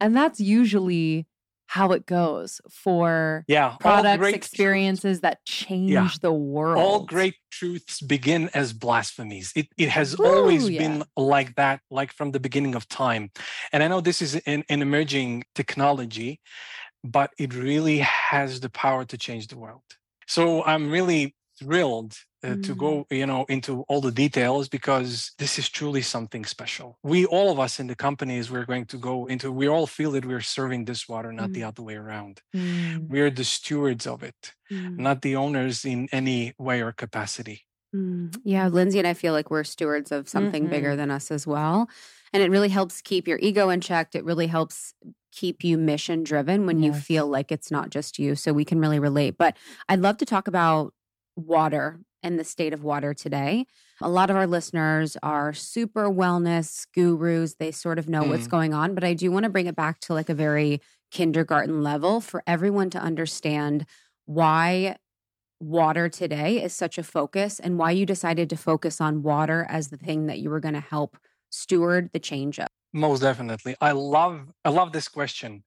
And 0.01 0.15
that's 0.15 0.39
usually 0.41 1.27
how 1.67 1.91
it 1.91 2.05
goes 2.05 2.61
for 2.69 3.43
yeah 3.47 3.75
products, 3.79 4.27
experiences 4.27 5.21
that 5.21 5.43
change 5.45 6.19
the 6.19 6.31
world. 6.31 6.77
all 6.77 7.03
great 7.03 7.35
truths 7.51 8.01
begin 8.01 8.49
as 8.53 8.73
blasphemies. 8.73 9.51
It, 9.55 9.67
it 9.77 9.89
has 9.89 10.15
always 10.15 10.69
yeah. 10.69 10.79
been 10.79 11.03
like 11.15 11.55
that 11.55 11.81
like 11.91 12.11
from 12.13 12.31
the 12.31 12.39
beginning 12.39 12.75
of 12.75 12.87
time. 12.87 13.31
And 13.71 13.83
i 13.83 13.87
know 13.87 14.01
this 14.01 14.21
is 14.21 14.35
an, 14.35 14.63
an 14.69 14.81
emerging 14.81 15.43
technology 15.53 16.39
but 17.03 17.31
it 17.37 17.53
really 17.53 17.99
has 17.99 18.59
the 18.59 18.69
power 18.69 19.05
to 19.05 19.17
change 19.17 19.47
the 19.47 19.57
world. 19.57 19.83
So 20.27 20.63
i'm 20.63 20.89
really 20.89 21.35
thrilled 21.59 22.13
uh, 22.43 22.55
to 22.67 22.75
Mm. 22.75 22.77
go 22.77 23.05
you 23.09 23.25
know 23.25 23.45
into 23.49 23.81
all 23.89 24.01
the 24.01 24.11
details 24.11 24.69
because 24.69 25.31
this 25.39 25.57
is 25.57 25.67
truly 25.69 26.01
something 26.01 26.45
special 26.45 26.97
we 27.03 27.25
all 27.25 27.51
of 27.51 27.59
us 27.59 27.79
in 27.79 27.87
the 27.87 27.95
companies 27.95 28.51
we're 28.51 28.65
going 28.65 28.85
to 28.85 28.97
go 28.97 29.25
into 29.25 29.51
we 29.51 29.67
all 29.67 29.87
feel 29.87 30.11
that 30.11 30.25
we're 30.25 30.41
serving 30.57 30.85
this 30.85 31.07
water 31.09 31.31
not 31.31 31.51
the 31.53 31.61
Mm. 31.61 31.67
other 31.69 31.83
way 31.83 31.95
around 31.95 32.41
Mm. 32.55 33.07
we're 33.09 33.31
the 33.31 33.43
stewards 33.43 34.05
of 34.05 34.21
it 34.23 34.53
Mm. 34.71 34.97
not 35.07 35.21
the 35.21 35.35
owners 35.35 35.85
in 35.85 36.07
any 36.11 36.53
way 36.59 36.81
or 36.81 36.91
capacity. 36.91 37.63
Mm. 37.95 38.35
Yeah, 38.43 38.67
Lindsey 38.67 38.99
and 38.99 39.07
I 39.07 39.13
feel 39.13 39.31
like 39.33 39.49
we're 39.49 39.63
stewards 39.63 40.11
of 40.11 40.27
something 40.27 40.67
bigger 40.67 40.93
Mhm. 40.93 40.97
than 40.97 41.09
us 41.11 41.31
as 41.31 41.47
well. 41.47 41.89
And 42.33 42.43
it 42.43 42.51
really 42.51 42.67
helps 42.69 43.01
keep 43.01 43.27
your 43.29 43.39
ego 43.41 43.69
in 43.69 43.79
check. 43.79 44.13
It 44.13 44.25
really 44.25 44.47
helps 44.47 44.93
keep 45.31 45.63
you 45.63 45.77
mission 45.77 46.23
driven 46.23 46.65
when 46.65 46.83
you 46.83 46.91
feel 46.93 47.27
like 47.27 47.49
it's 47.51 47.71
not 47.71 47.89
just 47.89 48.19
you. 48.19 48.35
So 48.35 48.51
we 48.51 48.65
can 48.65 48.79
really 48.79 48.99
relate. 48.99 49.37
But 49.37 49.55
I'd 49.87 50.01
love 50.01 50.17
to 50.17 50.25
talk 50.25 50.47
about 50.49 50.93
water 51.37 52.01
and 52.23 52.39
the 52.39 52.43
state 52.43 52.73
of 52.73 52.83
water 52.83 53.13
today. 53.13 53.65
A 54.01 54.09
lot 54.09 54.29
of 54.29 54.35
our 54.35 54.47
listeners 54.47 55.15
are 55.23 55.53
super 55.53 56.09
wellness 56.09 56.85
gurus. 56.93 57.55
They 57.55 57.71
sort 57.71 57.99
of 57.99 58.09
know 58.09 58.23
what's 58.23 58.47
Mhm. 58.47 58.51
going 58.51 58.73
on. 58.73 58.95
But 58.95 59.03
I 59.03 59.13
do 59.13 59.31
want 59.31 59.43
to 59.43 59.49
bring 59.49 59.67
it 59.67 59.75
back 59.75 59.99
to 60.01 60.13
like 60.13 60.29
a 60.29 60.33
very 60.33 60.81
kindergarten 61.11 61.83
level 61.83 62.19
for 62.19 62.43
everyone 62.47 62.89
to 62.91 62.99
understand 62.99 63.85
why 64.25 64.97
water 65.59 66.09
today 66.09 66.61
is 66.63 66.73
such 66.73 66.97
a 66.97 67.03
focus 67.03 67.59
and 67.59 67.77
why 67.79 67.91
you 67.91 68.05
decided 68.05 68.49
to 68.49 68.57
focus 68.57 69.01
on 69.01 69.23
water 69.23 69.65
as 69.69 69.89
the 69.89 69.97
thing 69.97 70.27
that 70.27 70.39
you 70.39 70.49
were 70.49 70.59
going 70.59 70.75
to 70.75 70.79
help 70.79 71.17
steward 71.49 72.09
the 72.13 72.19
change 72.19 72.59
of. 72.59 72.67
Most 72.93 73.21
definitely. 73.21 73.75
I 73.81 73.91
love 73.91 74.51
I 74.65 74.69
love 74.69 74.91
this 74.91 75.07
question. 75.07 75.63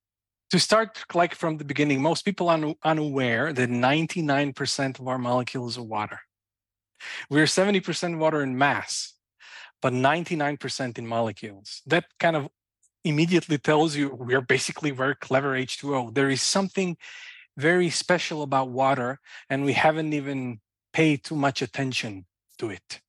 To 0.50 0.58
start 0.58 0.98
like 1.14 1.34
from 1.34 1.58
the 1.58 1.64
beginning, 1.64 2.02
most 2.02 2.24
people 2.24 2.48
are 2.48 2.74
unaware 2.82 3.52
that 3.52 3.70
99% 3.70 4.98
of 4.98 5.06
our 5.06 5.18
molecules 5.18 5.78
are 5.78 5.82
water. 5.82 6.20
We're 7.30 7.44
70% 7.44 8.18
water 8.18 8.42
in 8.42 8.58
mass, 8.58 9.14
but 9.80 9.92
99% 9.92 10.98
in 10.98 11.06
molecules. 11.06 11.82
That 11.86 12.06
kind 12.18 12.36
of 12.36 12.48
immediately 13.04 13.58
tells 13.58 13.96
you 13.96 14.08
we're 14.08 14.40
basically 14.40 14.90
very 14.90 15.14
clever 15.14 15.52
H2O. 15.54 16.14
There 16.14 16.30
is 16.30 16.42
something 16.42 16.96
very 17.56 17.90
special 17.90 18.42
about 18.42 18.70
water, 18.70 19.20
and 19.48 19.64
we 19.64 19.72
haven't 19.74 20.12
even 20.12 20.60
paid 20.92 21.24
too 21.24 21.36
much 21.36 21.62
attention 21.62 22.26
to 22.58 22.70
it. 22.70 23.00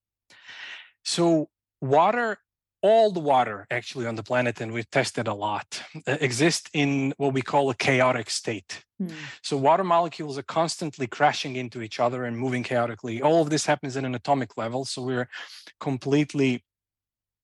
So, 1.04 1.50
water, 1.82 2.38
all 2.82 3.12
the 3.12 3.20
water 3.20 3.68
actually 3.70 4.08
on 4.08 4.16
the 4.16 4.24
planet, 4.24 4.60
and 4.62 4.72
we've 4.72 4.90
tested 4.90 5.28
a 5.28 5.34
lot, 5.34 5.82
uh, 6.08 6.18
exists 6.20 6.70
in 6.74 7.14
what 7.18 7.34
we 7.34 7.42
call 7.42 7.70
a 7.70 7.76
chaotic 7.76 8.30
state. 8.30 8.84
Mm. 9.02 9.12
So 9.42 9.58
water 9.58 9.84
molecules 9.84 10.38
are 10.38 10.44
constantly 10.44 11.08
crashing 11.08 11.56
into 11.56 11.82
each 11.82 12.00
other 12.00 12.26
and 12.26 12.38
moving 12.38 12.64
chaotically. 12.64 13.22
All 13.22 13.42
of 13.42 13.50
this 13.50 13.66
happens 13.66 13.98
at 13.98 14.06
an 14.06 14.16
atomic 14.16 14.58
level, 14.58 14.86
so 14.86 15.02
we're 15.02 15.30
completely 15.80 16.64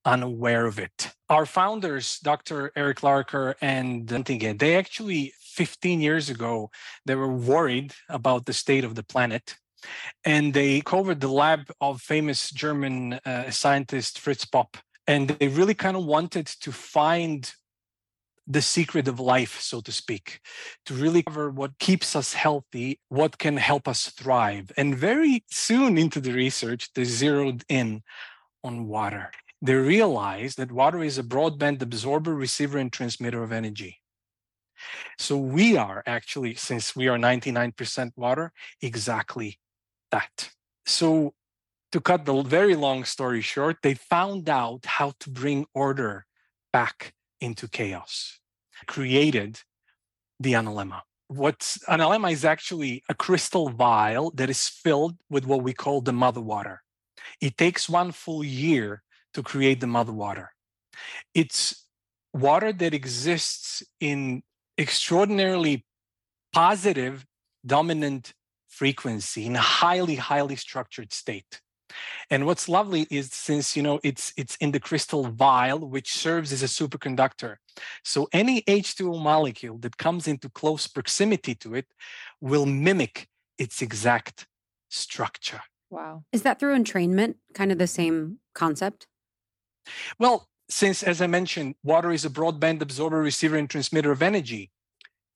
unaware 0.06 0.66
of 0.66 0.80
it. 0.80 1.12
Our 1.30 1.46
founders, 1.46 2.20
Dr. 2.20 2.72
Eric 2.76 3.02
Larker 3.02 3.56
and 3.62 4.10
Huntington, 4.10 4.58
they 4.58 4.76
actually 4.76 5.34
15 5.58 6.02
years 6.02 6.30
ago, 6.30 6.70
they 7.06 7.16
were 7.16 7.32
worried 7.32 7.94
about 8.08 8.46
the 8.46 8.54
state 8.54 8.84
of 8.84 8.96
the 8.96 9.04
planet. 9.04 9.56
And 10.24 10.54
they 10.54 10.82
covered 10.82 11.20
the 11.20 11.28
lab 11.28 11.72
of 11.82 12.02
famous 12.02 12.52
German 12.52 13.14
uh, 13.14 13.52
scientist 13.52 14.20
Fritz 14.20 14.46
Popp. 14.46 14.78
And 15.08 15.30
they 15.30 15.48
really 15.48 15.74
kind 15.74 15.96
of 15.96 16.06
wanted 16.06 16.48
to 16.62 16.72
find 16.72 17.52
the 18.48 18.62
secret 18.62 19.08
of 19.08 19.20
life, 19.20 19.60
so 19.60 19.82
to 19.82 19.92
speak, 19.92 20.40
to 20.86 20.94
really 20.94 21.24
cover 21.24 21.50
what 21.50 21.78
keeps 21.80 22.16
us 22.16 22.34
healthy, 22.34 23.00
what 23.10 23.38
can 23.38 23.58
help 23.58 23.88
us 23.88 24.08
thrive. 24.10 24.72
And 24.78 24.96
very 24.96 25.44
soon 25.50 25.98
into 25.98 26.22
the 26.22 26.32
research, 26.32 26.94
they 26.94 27.04
zeroed 27.04 27.64
in 27.68 28.04
on 28.64 28.88
water. 28.88 29.32
They 29.62 29.76
realized 29.76 30.58
that 30.58 30.72
water 30.72 31.04
is 31.04 31.18
a 31.18 31.24
broadband 31.24 31.82
absorber, 31.82 32.34
receiver, 32.34 32.78
and 32.78 32.92
transmitter 32.92 33.44
of 33.44 33.52
energy. 33.52 33.98
So 35.18 35.38
we 35.38 35.76
are 35.76 36.04
actually, 36.06 36.54
since 36.56 36.96
we 36.96 37.08
are 37.08 37.18
99% 37.18 38.12
water, 38.16 38.54
exactly 38.82 39.60
that. 40.12 40.52
So 40.86 41.34
to 41.92 42.02
cut 42.02 42.26
the 42.26 42.42
very 42.44 42.76
long 42.76 43.04
story 43.04 43.42
short, 43.42 43.78
they 43.82 43.94
found 43.94 44.50
out 44.50 44.86
how 44.86 45.14
to 45.20 45.30
bring 45.30 45.66
order 45.74 46.26
back 46.74 47.14
into 47.40 47.68
chaos, 47.68 48.40
created 48.88 49.62
the 50.40 50.54
analemma. 50.54 51.02
What's 51.30 51.78
analemma 51.86 52.32
is 52.32 52.46
actually 52.46 53.04
a 53.10 53.16
crystal 53.16 53.70
vial 53.70 54.32
that 54.36 54.50
is 54.50 54.68
filled 54.68 55.16
with 55.30 55.46
what 55.46 55.64
we 55.64 55.74
call 55.74 56.02
the 56.02 56.14
mother 56.14 56.42
water. 56.42 56.82
It 57.42 57.58
takes 57.58 57.90
one 57.90 58.12
full 58.12 58.44
year 58.44 59.04
to 59.34 59.44
create 59.44 59.80
the 59.80 59.88
mother 59.88 60.14
water. 60.14 60.52
It's 61.34 61.86
water 62.34 62.72
that 62.74 62.94
exists 62.94 63.84
in 64.00 64.44
extraordinarily 64.78 65.86
positive 66.54 67.26
dominant 67.66 68.34
frequency 68.68 69.46
in 69.46 69.56
a 69.56 69.60
highly 69.60 70.16
highly 70.16 70.56
structured 70.56 71.12
state 71.12 71.62
and 72.30 72.46
what's 72.46 72.68
lovely 72.70 73.08
is 73.10 73.32
since 73.32 73.76
you 73.76 73.84
know 73.84 74.00
it's 74.04 74.34
it's 74.38 74.56
in 74.58 74.72
the 74.72 74.80
crystal 74.80 75.24
vial 75.26 75.80
which 75.80 76.14
serves 76.14 76.52
as 76.52 76.64
a 76.64 76.68
superconductor. 76.68 77.58
So 78.04 78.28
any 78.32 78.62
h2o 78.64 79.22
molecule 79.22 79.78
that 79.80 79.98
comes 79.98 80.28
into 80.28 80.50
close 80.50 80.88
proximity 80.88 81.56
to 81.56 81.76
it 81.76 81.88
will 82.42 82.66
mimic 82.66 83.28
its 83.58 83.82
exact 83.82 84.48
structure. 84.90 85.62
Wow. 85.90 86.24
Is 86.32 86.42
that 86.42 86.60
through 86.60 86.78
entrainment 86.78 87.36
kind 87.54 87.72
of 87.72 87.78
the 87.78 87.88
same 87.88 88.40
concept? 88.54 89.08
Well 90.20 90.48
since, 90.70 91.04
as 91.04 91.22
I 91.22 91.28
mentioned, 91.28 91.76
water 91.84 92.12
is 92.12 92.26
a 92.26 92.30
broadband 92.30 92.82
absorber, 92.82 93.22
receiver, 93.22 93.56
and 93.56 93.70
transmitter 93.70 94.12
of 94.12 94.22
energy, 94.22 94.72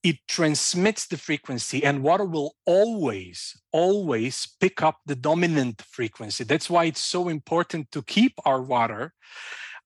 it 0.02 0.16
transmits 0.26 1.06
the 1.06 1.16
frequency, 1.16 1.84
and 1.84 2.02
water 2.02 2.24
will 2.24 2.54
always, 2.66 3.56
always 3.72 4.48
pick 4.60 4.82
up 4.82 4.98
the 5.06 5.14
dominant 5.14 5.82
frequency. 5.82 6.44
That's 6.44 6.68
why 6.68 6.84
it's 6.86 7.00
so 7.00 7.28
important 7.28 7.90
to 7.92 8.02
keep 8.02 8.34
our 8.44 8.60
water 8.60 9.14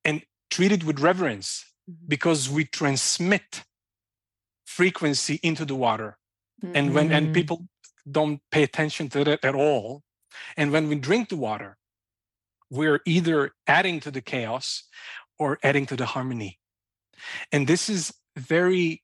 and 0.04 0.22
treat 0.50 0.72
it 0.72 0.84
with 0.84 1.00
reverence 1.00 1.64
mm-hmm. 1.90 2.06
because 2.08 2.48
we 2.48 2.64
transmit 2.64 3.62
frequency 4.64 5.38
into 5.42 5.64
the 5.64 5.74
water. 5.74 6.18
Mm-hmm. 6.64 6.76
And 6.76 6.94
when 6.94 7.12
and 7.12 7.26
mm-hmm. 7.26 7.34
people 7.34 7.66
don't 8.10 8.40
pay 8.50 8.62
attention 8.62 9.08
to 9.10 9.24
that 9.24 9.44
at 9.44 9.54
all. 9.54 10.02
And 10.56 10.72
when 10.72 10.88
we 10.88 10.96
drink 10.96 11.28
the 11.28 11.36
water, 11.36 11.76
we're 12.70 13.00
either 13.04 13.52
adding 13.66 14.00
to 14.00 14.10
the 14.10 14.20
chaos 14.20 14.84
or 15.38 15.58
adding 15.62 15.86
to 15.86 15.96
the 15.96 16.06
harmony. 16.06 16.58
And 17.52 17.66
this 17.66 17.88
is 17.88 18.12
very, 18.36 19.02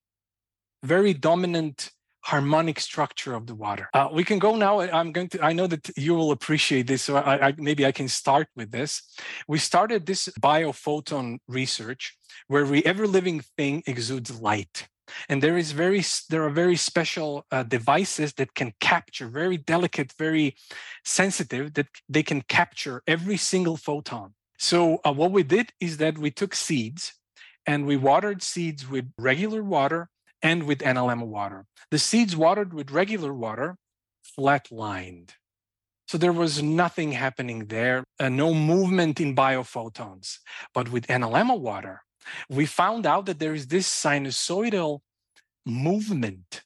very 0.82 1.14
dominant 1.14 1.90
harmonic 2.22 2.78
structure 2.78 3.34
of 3.34 3.46
the 3.46 3.54
water. 3.54 3.88
Uh, 3.92 4.08
we 4.12 4.24
can 4.24 4.38
go 4.38 4.54
now. 4.54 4.80
I'm 4.80 5.12
going 5.12 5.28
to, 5.30 5.44
I 5.44 5.52
know 5.52 5.66
that 5.66 5.90
you 5.96 6.14
will 6.14 6.30
appreciate 6.30 6.86
this. 6.86 7.02
So 7.02 7.16
I, 7.16 7.48
I, 7.48 7.54
maybe 7.58 7.84
I 7.84 7.92
can 7.92 8.08
start 8.08 8.46
with 8.54 8.70
this. 8.70 9.02
We 9.48 9.58
started 9.58 10.06
this 10.06 10.28
biophoton 10.40 11.38
research 11.48 12.16
where 12.46 12.64
we, 12.64 12.82
every 12.84 13.08
living 13.08 13.42
thing 13.56 13.82
exudes 13.86 14.40
light. 14.40 14.88
And 15.28 15.42
there 15.42 15.58
is 15.58 15.72
very, 15.72 16.02
there 16.30 16.44
are 16.44 16.50
very 16.50 16.76
special 16.76 17.44
uh, 17.50 17.64
devices 17.64 18.32
that 18.34 18.54
can 18.54 18.72
capture, 18.80 19.28
very 19.28 19.56
delicate, 19.56 20.12
very 20.16 20.54
sensitive, 21.04 21.74
that 21.74 21.88
they 22.08 22.22
can 22.22 22.42
capture 22.42 23.02
every 23.06 23.36
single 23.36 23.76
photon. 23.76 24.34
So 24.58 25.00
uh, 25.04 25.12
what 25.12 25.32
we 25.32 25.42
did 25.42 25.72
is 25.80 25.96
that 25.96 26.16
we 26.16 26.30
took 26.30 26.54
seeds 26.54 27.14
and 27.66 27.84
we 27.84 27.96
watered 27.96 28.42
seeds 28.42 28.88
with 28.88 29.10
regular 29.18 29.62
water 29.62 30.08
and 30.42 30.64
with 30.64 30.78
analemma 30.78 31.26
water. 31.26 31.66
The 31.90 31.98
seeds 31.98 32.36
watered 32.36 32.74
with 32.74 32.90
regular 32.90 33.32
water 33.32 33.76
flatlined. 34.38 35.30
So 36.08 36.18
there 36.18 36.32
was 36.32 36.62
nothing 36.62 37.12
happening 37.12 37.66
there, 37.66 38.04
uh, 38.20 38.28
no 38.28 38.52
movement 38.52 39.20
in 39.20 39.34
biophotons. 39.34 40.38
But 40.74 40.90
with 40.90 41.06
analemma 41.06 41.58
water, 41.58 42.02
we 42.48 42.66
found 42.66 43.06
out 43.06 43.26
that 43.26 43.38
there 43.38 43.54
is 43.54 43.68
this 43.68 43.88
sinusoidal 43.88 45.00
movement 45.64 46.62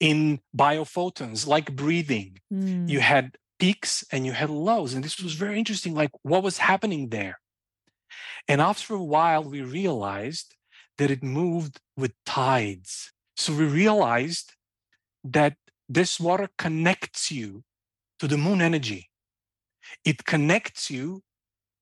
in 0.00 0.40
biophotons, 0.54 1.46
like 1.46 1.76
breathing. 1.76 2.38
Mm. 2.52 2.88
You 2.88 3.00
had 3.00 3.36
peaks 3.58 4.04
and 4.10 4.26
you 4.26 4.32
had 4.32 4.50
lows. 4.50 4.94
And 4.94 5.04
this 5.04 5.20
was 5.20 5.34
very 5.34 5.58
interesting, 5.58 5.94
like 5.94 6.10
what 6.22 6.42
was 6.42 6.58
happening 6.58 7.10
there. 7.10 7.38
And 8.48 8.60
after 8.60 8.94
a 8.94 9.02
while, 9.02 9.44
we 9.44 9.62
realized 9.62 10.54
that 11.02 11.10
it 11.10 11.22
moved 11.24 11.80
with 11.96 12.12
tides. 12.24 13.10
So 13.36 13.52
we 13.52 13.64
realized 13.64 14.54
that 15.24 15.56
this 15.88 16.20
water 16.20 16.48
connects 16.56 17.32
you 17.32 17.64
to 18.20 18.28
the 18.28 18.38
moon 18.38 18.62
energy. 18.62 19.10
It 20.04 20.24
connects 20.24 20.92
you 20.92 21.22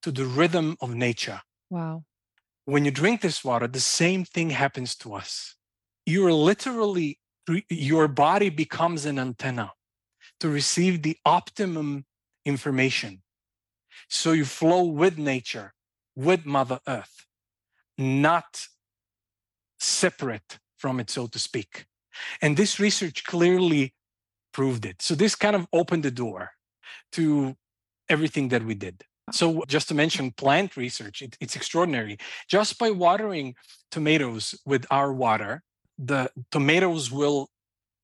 to 0.00 0.10
the 0.10 0.24
rhythm 0.24 0.78
of 0.80 0.94
nature. 0.94 1.42
Wow. 1.68 2.04
When 2.64 2.86
you 2.86 2.90
drink 2.90 3.20
this 3.20 3.44
water, 3.44 3.68
the 3.68 3.86
same 4.02 4.24
thing 4.24 4.48
happens 4.48 4.96
to 5.02 5.12
us. 5.12 5.54
You're 6.06 6.32
literally, 6.32 7.18
your 7.68 8.08
body 8.08 8.48
becomes 8.48 9.04
an 9.04 9.18
antenna 9.18 9.72
to 10.40 10.48
receive 10.48 11.02
the 11.02 11.18
optimum 11.26 12.06
information. 12.46 13.20
So 14.08 14.32
you 14.32 14.46
flow 14.46 14.84
with 14.84 15.18
nature, 15.18 15.74
with 16.16 16.46
Mother 16.46 16.80
Earth, 16.88 17.26
not 17.98 18.69
separate 19.80 20.58
from 20.76 21.00
it, 21.00 21.10
so 21.10 21.26
to 21.26 21.38
speak. 21.38 21.86
And 22.42 22.56
this 22.56 22.78
research 22.78 23.24
clearly 23.24 23.94
proved 24.52 24.84
it. 24.84 25.02
So 25.02 25.14
this 25.14 25.34
kind 25.34 25.56
of 25.56 25.66
opened 25.72 26.02
the 26.02 26.10
door 26.10 26.50
to 27.12 27.56
everything 28.08 28.48
that 28.48 28.64
we 28.64 28.74
did. 28.74 29.04
So 29.32 29.64
just 29.68 29.88
to 29.88 29.94
mention 29.94 30.32
plant 30.32 30.76
research, 30.76 31.22
it, 31.22 31.36
it's 31.40 31.56
extraordinary. 31.56 32.18
Just 32.48 32.78
by 32.78 32.90
watering 32.90 33.54
tomatoes 33.90 34.54
with 34.66 34.86
our 34.90 35.12
water, 35.12 35.62
the 35.98 36.30
tomatoes 36.50 37.12
will 37.12 37.48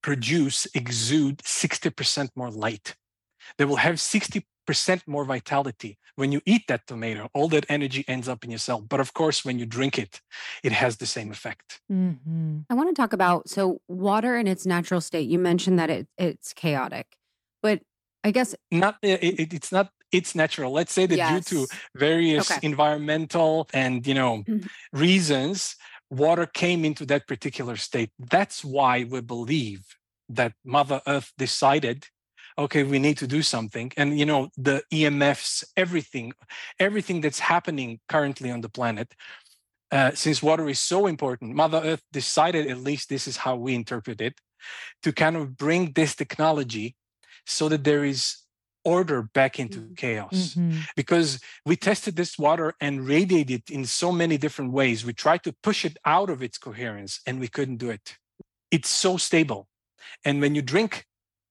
produce, 0.02 0.66
exude 0.74 1.38
60% 1.38 2.28
more 2.36 2.50
light. 2.50 2.94
They 3.58 3.64
will 3.64 3.76
have 3.76 3.96
60% 3.96 4.42
more 5.06 5.24
vitality. 5.24 5.98
When 6.16 6.32
you 6.32 6.40
eat 6.46 6.62
that 6.68 6.86
tomato, 6.86 7.28
all 7.34 7.48
that 7.48 7.66
energy 7.68 8.04
ends 8.08 8.28
up 8.28 8.44
in 8.44 8.50
your 8.50 8.58
cell. 8.58 8.80
But 8.80 9.00
of 9.00 9.12
course, 9.12 9.44
when 9.44 9.58
you 9.58 9.66
drink 9.66 9.98
it, 9.98 10.20
it 10.62 10.72
has 10.72 10.96
the 10.96 11.06
same 11.06 11.30
effect. 11.30 11.80
Mm-hmm. 11.92 12.60
I 12.70 12.74
want 12.74 12.88
to 12.88 13.00
talk 13.00 13.12
about 13.12 13.48
so 13.48 13.80
water 13.88 14.36
in 14.36 14.46
its 14.46 14.64
natural 14.66 15.00
state. 15.00 15.28
You 15.28 15.38
mentioned 15.38 15.78
that 15.78 15.90
it, 15.90 16.08
it's 16.16 16.52
chaotic, 16.52 17.06
but 17.62 17.80
I 18.24 18.30
guess 18.30 18.54
not. 18.70 18.96
It, 19.02 19.52
it's 19.52 19.70
not. 19.70 19.90
It's 20.10 20.34
natural. 20.34 20.72
Let's 20.72 20.92
say 20.92 21.06
that 21.06 21.16
yes. 21.16 21.44
due 21.44 21.66
to 21.66 21.66
various 21.94 22.50
okay. 22.50 22.66
environmental 22.66 23.68
and 23.72 24.06
you 24.06 24.14
know 24.14 24.42
mm-hmm. 24.48 24.66
reasons, 24.98 25.76
water 26.10 26.46
came 26.46 26.84
into 26.84 27.06
that 27.06 27.26
particular 27.26 27.76
state. 27.76 28.10
That's 28.18 28.64
why 28.64 29.04
we 29.04 29.20
believe 29.20 29.84
that 30.28 30.54
Mother 30.64 31.00
Earth 31.06 31.32
decided, 31.38 32.06
okay, 32.58 32.82
we 32.82 32.98
need 32.98 33.18
to 33.18 33.26
do 33.26 33.42
something. 33.42 33.92
And 33.96 34.18
you 34.18 34.26
know, 34.26 34.50
the 34.56 34.82
EMFs, 34.92 35.64
everything, 35.76 36.32
everything 36.78 37.20
that's 37.20 37.38
happening 37.38 38.00
currently 38.08 38.50
on 38.50 38.60
the 38.60 38.68
planet, 38.68 39.14
uh, 39.92 40.12
since 40.14 40.42
water 40.42 40.68
is 40.68 40.80
so 40.80 41.06
important, 41.06 41.54
Mother 41.54 41.80
Earth 41.84 42.02
decided, 42.12 42.66
at 42.66 42.78
least 42.78 43.08
this 43.08 43.28
is 43.28 43.36
how 43.36 43.56
we 43.56 43.74
interpret 43.74 44.20
it, 44.20 44.40
to 45.02 45.12
kind 45.12 45.36
of 45.36 45.56
bring 45.56 45.92
this 45.92 46.14
technology 46.14 46.96
so 47.46 47.68
that 47.68 47.84
there 47.84 48.04
is 48.04 48.38
order 48.84 49.22
back 49.22 49.58
into 49.58 49.80
mm, 49.80 49.96
chaos. 49.96 50.54
Mm-hmm. 50.54 50.78
because 50.94 51.40
we 51.64 51.76
tested 51.76 52.14
this 52.16 52.38
water 52.38 52.74
and 52.80 53.06
radiated 53.06 53.62
it 53.68 53.70
in 53.70 53.84
so 53.84 54.12
many 54.12 54.38
different 54.38 54.72
ways. 54.72 55.04
We 55.04 55.12
tried 55.12 55.42
to 55.42 55.52
push 55.62 55.84
it 55.84 55.96
out 56.04 56.30
of 56.30 56.42
its 56.42 56.56
coherence 56.56 57.20
and 57.26 57.40
we 57.40 57.48
couldn't 57.48 57.78
do 57.78 57.90
it. 57.90 58.16
It's 58.70 58.88
so 58.88 59.16
stable. 59.16 59.68
And 60.24 60.40
when 60.40 60.54
you 60.54 60.62
drink 60.62 61.04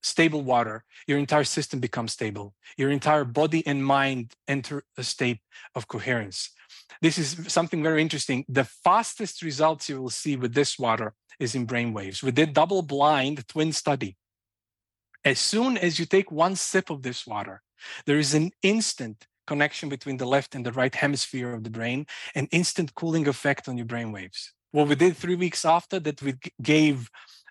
stable 0.06 0.42
water 0.42 0.84
your 1.08 1.18
entire 1.18 1.44
system 1.44 1.80
becomes 1.80 2.14
stable. 2.14 2.54
Your 2.78 2.92
entire 2.92 3.26
body 3.26 3.66
and 3.66 3.84
mind 3.84 4.34
enter 4.48 4.84
a 4.98 5.04
state 5.04 5.40
of 5.74 5.88
coherence. 5.88 6.52
This 7.02 7.18
is 7.18 7.30
something 7.48 7.82
very 7.82 8.02
interesting. 8.02 8.46
The 8.48 8.66
fastest 8.66 9.42
results 9.42 9.90
you 9.90 10.02
will 10.02 10.12
see 10.24 10.36
with 10.36 10.54
this 10.54 10.78
water 10.78 11.14
is 11.40 11.56
in 11.56 11.66
brain 11.66 11.92
waves. 11.92 12.22
We 12.22 12.32
did 12.32 12.54
double 12.54 12.82
blind 12.84 13.48
twin 13.48 13.72
study. 13.74 14.16
As 15.24 15.40
soon 15.40 15.76
as 15.78 15.98
you 15.98 16.06
take 16.06 16.32
one 16.32 16.56
sip 16.56 16.90
of 16.92 17.02
this 17.02 17.26
water, 17.26 17.64
there 18.06 18.20
is 18.20 18.34
an 18.36 18.52
instant 18.62 19.26
connection 19.48 19.90
between 19.90 20.18
the 20.18 20.26
left 20.36 20.56
and 20.56 20.66
the 20.66 20.72
right 20.72 20.94
hemisphere 20.94 21.52
of 21.54 21.64
the 21.64 21.70
brain, 21.70 22.06
an 22.36 22.48
instant 22.52 22.94
cooling 22.94 23.28
effect 23.28 23.68
on 23.68 23.78
your 23.78 23.88
brain 23.88 24.12
waves. 24.12 24.54
What 24.72 24.88
we 24.88 24.96
did 24.96 25.18
three 25.18 25.36
weeks 25.36 25.66
after 25.66 26.00
that, 26.00 26.22
we 26.22 26.36
gave 26.62 27.10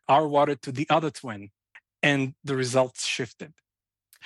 our 0.09 0.27
water 0.29 0.55
to 0.57 0.71
the 0.73 0.87
other 0.91 1.11
twin, 1.11 1.51
and 2.11 2.35
the 2.45 2.57
results 2.57 3.07
shifted. 3.07 3.53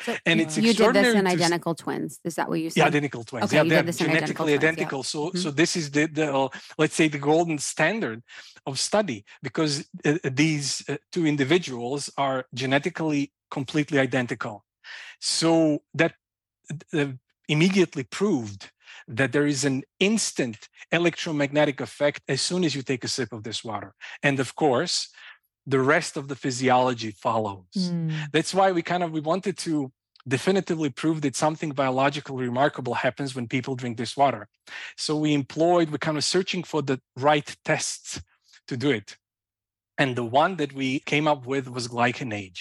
So 0.04 0.16
and 0.26 0.40
it's 0.40 0.56
you 0.56 0.72
did 0.74 0.94
this 0.94 1.14
in 1.14 1.24
to 1.24 1.30
s- 1.30 1.34
identical 1.36 1.74
twins. 1.74 2.20
Is 2.24 2.34
that 2.36 2.48
what 2.48 2.60
you 2.60 2.70
said? 2.70 2.80
Yeah, 2.82 2.86
identical 2.86 3.24
twins. 3.24 3.44
Okay, 3.46 3.56
yeah, 3.56 3.62
you 3.64 3.70
they're 3.70 3.82
this 3.82 4.00
in 4.00 4.06
identical 4.10 4.46
genetically 4.46 4.52
twins, 4.52 4.62
yeah. 4.62 4.70
identical. 4.70 5.02
So, 5.02 5.18
Mhm. 5.30 5.38
so 5.42 5.50
this 5.50 5.72
is 5.80 5.90
the, 5.90 6.06
the 6.06 6.26
uh, 6.40 6.48
let's 6.82 6.94
say 6.94 7.08
the 7.08 7.18
golden 7.18 7.58
standard 7.58 8.22
of 8.64 8.78
study 8.78 9.24
because 9.42 9.72
uh, 10.04 10.18
these 10.42 10.68
uh, 10.88 10.96
two 11.14 11.26
individuals 11.26 12.10
are 12.16 12.38
genetically 12.54 13.32
completely 13.50 13.98
identical. 13.98 14.64
So 15.20 15.82
that 16.00 16.12
uh, 16.92 17.12
immediately 17.48 18.04
proved 18.04 18.70
that 19.08 19.32
there 19.32 19.46
is 19.46 19.64
an 19.64 19.82
instant 19.98 20.68
electromagnetic 20.92 21.80
effect 21.80 22.20
as 22.28 22.40
soon 22.40 22.62
as 22.64 22.74
you 22.74 22.82
take 22.82 23.04
a 23.04 23.08
sip 23.08 23.32
of 23.32 23.42
this 23.42 23.64
water, 23.64 23.94
and 24.22 24.38
of 24.40 24.54
course, 24.54 25.08
the 25.68 25.80
rest 25.80 26.16
of 26.16 26.28
the 26.28 26.34
physiology 26.34 27.10
follows. 27.10 27.66
Mm. 27.76 28.12
that's 28.32 28.54
why 28.54 28.72
we 28.72 28.82
kind 28.82 29.02
of 29.02 29.12
we 29.12 29.20
wanted 29.20 29.58
to 29.58 29.92
definitively 30.26 30.90
prove 30.90 31.20
that 31.22 31.36
something 31.36 31.70
biologically 31.70 32.44
remarkable 32.44 32.94
happens 32.94 33.34
when 33.34 33.46
people 33.46 33.74
drink 33.76 33.96
this 33.96 34.16
water. 34.16 34.48
So 34.96 35.16
we 35.16 35.32
employed 35.34 35.90
we're 35.90 35.98
kind 35.98 36.16
of 36.16 36.24
searching 36.24 36.62
for 36.64 36.82
the 36.82 37.00
right 37.16 37.54
tests 37.64 38.20
to 38.66 38.76
do 38.76 38.90
it. 38.90 39.16
And 39.98 40.16
the 40.16 40.24
one 40.24 40.56
that 40.56 40.72
we 40.72 41.00
came 41.00 41.28
up 41.28 41.46
with 41.46 41.68
was 41.68 41.88
GlycanAge. 41.88 42.60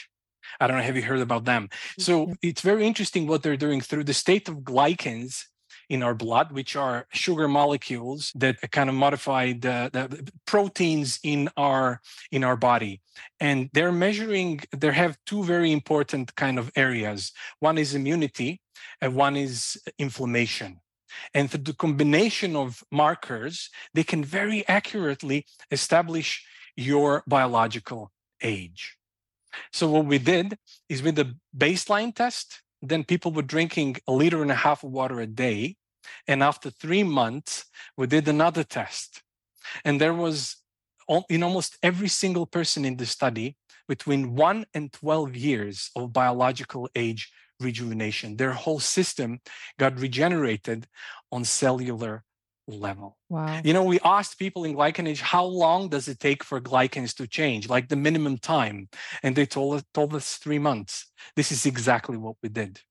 i 0.60 0.68
don't 0.68 0.78
know 0.78 0.84
have 0.84 0.96
you 0.96 1.08
heard 1.12 1.20
about 1.20 1.46
them? 1.46 1.70
So 1.98 2.34
it's 2.42 2.62
very 2.62 2.86
interesting 2.86 3.26
what 3.26 3.42
they're 3.42 3.64
doing 3.68 3.82
through 3.82 4.06
the 4.06 4.14
state 4.26 4.50
of 4.50 4.56
glycans 4.72 5.46
in 5.90 6.04
our 6.04 6.14
blood, 6.14 6.52
which 6.52 6.76
are 6.76 7.08
sugar 7.12 7.48
molecules 7.48 8.32
that 8.36 8.60
kind 8.72 8.90
of 8.90 8.96
modify 8.96 9.54
the, 9.54 9.90
the 9.94 10.32
proteins 10.46 11.20
in 11.24 11.50
our 11.58 12.02
in 12.32 12.44
our 12.44 12.58
body. 12.58 13.02
And 13.40 13.70
they're 13.74 13.92
measuring 13.92 14.62
they 14.76 14.92
have 14.92 15.18
two 15.26 15.44
very 15.44 15.72
important 15.72 16.36
kind 16.36 16.60
of 16.60 16.72
areas. 16.76 17.32
One 17.60 17.78
is 17.78 17.96
immunity 17.96 18.62
and 19.02 19.16
one 19.16 19.36
is 19.36 19.78
inflammation. 19.98 20.82
And 21.34 21.50
through 21.50 21.64
the 21.64 21.74
combination 21.74 22.56
of 22.56 22.84
markers 22.92 23.70
they 23.94 24.04
can 24.04 24.24
very 24.24 24.68
accurately 24.68 25.46
establish 25.72 26.46
your 26.76 27.24
biological 27.28 28.12
age. 28.42 28.98
So 29.72 29.90
what 29.90 30.06
we 30.06 30.20
did 30.20 30.58
is 30.90 31.02
with 31.02 31.16
the 31.16 31.36
baseline 31.58 32.14
test 32.14 32.62
then 32.82 33.04
people 33.04 33.32
were 33.32 33.42
drinking 33.42 33.98
a 34.08 34.12
liter 34.12 34.42
and 34.42 34.52
a 34.52 34.56
half 34.56 34.84
of 34.84 34.92
water 34.92 35.20
a 35.20 35.28
day 35.28 35.76
and 36.28 36.44
after 36.44 36.70
three 36.70 37.04
months 37.04 37.66
we 37.98 38.08
did 38.08 38.28
another 38.28 38.64
test. 38.64 39.22
And 39.84 40.00
there 40.00 40.14
was 40.14 40.58
in 41.30 41.44
almost 41.44 41.78
every 41.82 42.08
single 42.08 42.46
person 42.46 42.86
in 42.86 42.98
the 42.98 43.06
study 43.06 43.56
between 43.88 44.36
1 44.36 44.66
and 44.74 44.92
12 44.92 45.36
years 45.36 45.90
of 45.96 46.12
biological 46.12 46.90
age 46.96 47.32
rejuvenation 47.60 48.38
their 48.38 48.52
whole 48.54 48.80
system 48.80 49.40
got 49.80 50.00
regenerated 50.00 50.86
on 51.32 51.44
cellular 51.44 52.24
level. 52.68 53.18
Wow. 53.30 53.62
you 53.64 53.74
know 53.74 53.84
we 53.84 54.00
asked 54.04 54.38
people 54.38 54.64
in 54.66 54.76
GlycanAge 54.76 55.22
how 55.22 55.46
long 55.46 55.90
does 55.90 56.08
it 56.08 56.20
take 56.20 56.44
for 56.44 56.60
glycans 56.60 57.16
to 57.16 57.28
change? 57.28 57.70
Like 57.70 57.88
the 57.90 57.96
minimum 57.96 58.38
time. 58.38 58.90
And 59.24 59.36
they 59.36 59.46
told 59.46 59.76
us 59.76 59.84
told 59.94 60.14
us 60.14 60.36
3 60.38 60.60
months. 60.60 61.08
This 61.36 61.52
is 61.52 61.66
exactly 61.66 62.18
what 62.18 62.36
we 62.44 62.50
did. 62.50 62.82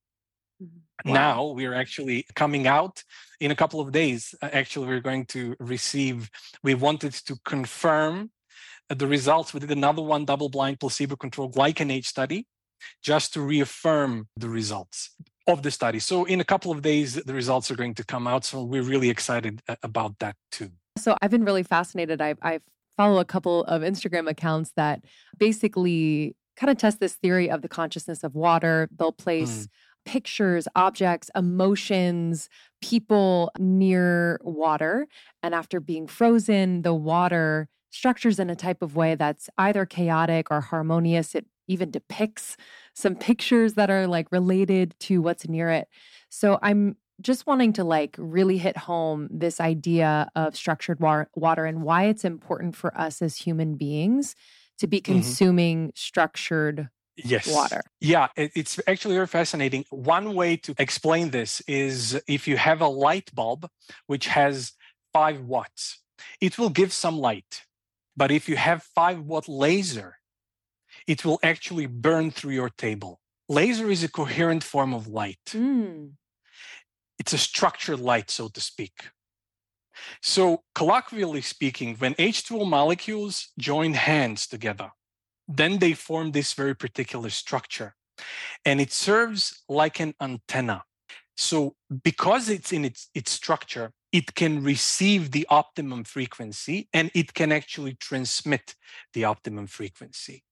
Mhm. 0.63 1.13
now 1.13 1.39
we 1.59 1.67
are 1.67 1.75
actually 1.75 2.25
coming 2.35 2.67
out. 2.67 3.03
In 3.41 3.51
a 3.51 3.55
couple 3.63 3.81
of 3.81 3.93
days 3.93 4.35
Uh, 4.43 4.49
actually 4.61 4.87
we're 4.91 5.07
going 5.11 5.27
to 5.37 5.55
receive 5.75 6.31
we 6.63 6.75
wanted 6.75 7.13
to 7.29 7.35
confirm 7.45 8.31
uh, 8.91 8.95
the 8.95 9.07
results. 9.07 9.53
We 9.53 9.61
did 9.61 9.71
another 9.83 10.03
one 10.15 10.25
double 10.25 10.49
blind 10.57 10.77
placebo 10.81 11.17
controlled 11.17 11.55
GlycanAge 11.55 12.07
study 12.07 12.41
just 13.03 13.33
to 13.35 13.41
reaffirm 13.43 14.29
the 14.43 14.49
results 14.49 14.99
of 15.47 15.63
the 15.63 15.71
study 15.71 15.99
so 15.99 16.25
in 16.25 16.41
a 16.41 16.45
couple 16.45 16.71
of 16.73 16.83
days 16.83 17.15
the 17.15 17.35
results 17.35 17.71
are 17.71 17.77
going 17.77 17.95
to 17.95 18.05
come 18.05 18.27
out 18.27 18.45
so 18.45 18.63
we're 18.63 18.83
really 18.83 19.11
excited 19.11 19.63
uh, 19.69 19.77
about 19.83 20.19
that 20.19 20.37
too 20.51 20.71
So 20.99 21.15
I've 21.21 21.31
been 21.31 21.45
really 21.45 21.63
fascinated. 21.63 22.21
I, 22.23 22.35
I 22.43 22.61
follow 22.97 23.19
a 23.21 23.25
couple 23.25 23.65
of 23.65 23.83
Instagram 23.83 24.29
accounts 24.29 24.73
that 24.77 25.05
basically 25.37 26.35
kind 26.57 26.71
of 26.71 26.79
test 26.79 27.01
this 27.01 27.15
theory 27.15 27.51
of 27.51 27.61
the 27.61 27.69
consciousness 27.69 28.25
of 28.25 28.35
water. 28.35 28.89
They'll 28.99 29.13
place 29.13 29.69
pictures, 30.07 30.67
objects, 30.75 31.31
emotions, 31.35 32.49
people 32.81 33.51
near 33.59 34.41
water. 34.43 35.07
And 35.43 35.55
after 35.55 35.81
being 35.81 36.07
frozen, 36.07 36.83
the 36.83 36.95
water 36.95 37.69
structures 37.91 38.39
in 38.39 38.49
a 38.49 38.57
type 38.57 38.81
of 38.83 38.97
way 38.97 39.15
that's 39.17 39.51
either 39.59 39.85
chaotic 39.85 40.51
or 40.51 40.63
harmonious. 40.63 41.35
It 41.35 41.45
even 41.67 41.91
depicts 41.91 42.57
some 42.95 43.15
pictures 43.15 43.75
that 43.75 43.91
are 43.91 44.07
like 44.07 44.31
related 44.33 44.95
to 45.01 45.21
what's 45.21 45.49
near 45.49 45.71
it. 45.71 45.89
So 46.29 46.59
I'm 46.63 46.97
just 47.21 47.47
wanting 47.47 47.73
to 47.75 47.85
like 47.85 48.15
really 48.19 48.59
hit 48.59 48.77
home 48.77 49.29
this 49.31 49.61
idea 49.61 50.29
of 50.35 50.55
structured 50.57 51.01
wa- 51.01 51.25
water 51.35 51.65
and 51.65 51.83
why 51.83 52.05
it's 52.05 52.25
important 52.25 52.77
for 52.77 52.97
us 52.99 53.23
as 53.23 53.37
human 53.37 53.77
beings 53.77 54.35
to 54.79 54.87
be 54.87 55.01
mm-hmm. 55.01 55.13
consuming 55.13 55.93
structured 55.95 56.89
yes 57.17 57.47
water. 57.47 57.83
Yeah, 58.01 58.29
it- 58.37 58.53
it's 58.55 58.79
actually 58.87 59.15
very 59.15 59.27
fascinating. 59.27 59.85
One 59.91 60.35
way 60.35 60.57
to 60.59 60.75
explain 60.79 61.31
this 61.31 61.63
is 61.67 62.21
if 62.29 62.47
you 62.47 62.57
have 62.57 62.81
a 62.81 62.89
light 62.89 63.35
bulb 63.35 63.69
which 64.07 64.27
has 64.27 64.73
five 65.13 65.41
watts, 65.41 66.03
it 66.41 66.59
will 66.59 66.71
give 66.71 66.93
some 66.93 67.19
light. 67.19 67.63
But 68.17 68.31
if 68.31 68.49
you 68.49 68.57
have 68.57 68.83
five 68.83 69.21
watt 69.21 69.49
laser, 69.49 70.17
it 71.07 71.25
will 71.25 71.39
actually 71.43 71.87
burn 71.87 72.31
through 72.31 72.53
your 72.53 72.71
table. 72.71 73.21
Laser 73.49 73.91
is 73.91 74.03
a 74.03 74.09
coherent 74.09 74.65
form 74.65 74.93
of 74.93 75.07
light. 75.07 75.39
Mm. 75.49 76.13
It's 77.19 77.33
a 77.33 77.39
structured 77.39 78.01
light, 78.01 78.31
so 78.31 78.49
to 78.49 78.61
speak. 78.61 79.11
So, 80.21 80.63
colloquially 80.75 81.41
speaking, 81.41 81.97
when 81.97 82.15
H2O 82.15 82.69
molecules 82.69 83.49
join 83.59 83.95
hands 83.95 84.47
together, 84.47 84.91
then 85.49 85.79
they 85.79 85.95
form 85.95 86.33
this 86.33 86.53
very 86.53 86.75
particular 86.75 87.31
structure. 87.31 87.95
And 88.65 88.81
it 88.81 88.93
serves 88.93 89.63
like 89.69 90.01
an 90.01 90.15
antenna. 90.21 90.85
So, 91.37 91.77
because 92.03 92.49
it's 92.49 92.73
in 92.73 92.85
its, 92.85 93.09
its 93.15 93.31
structure, 93.31 93.93
it 94.13 94.35
can 94.35 94.63
receive 94.63 95.31
the 95.31 95.47
optimum 95.51 96.05
frequency 96.05 96.89
and 96.93 97.11
it 97.15 97.35
can 97.35 97.53
actually 97.53 97.95
transmit 97.95 98.75
the 99.13 99.25
optimum 99.25 99.67
frequency. 99.67 100.43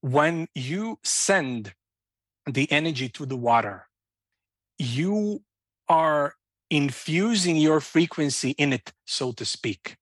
When 0.00 0.48
you 0.54 0.98
send 1.02 1.74
the 2.46 2.70
energy 2.70 3.08
to 3.10 3.26
the 3.26 3.36
water, 3.36 3.88
you 4.78 5.42
are 5.88 6.34
infusing 6.70 7.56
your 7.56 7.80
frequency 7.80 8.50
in 8.50 8.72
it, 8.72 8.92
so 9.06 9.32
to 9.32 9.44
speak. 9.44 9.96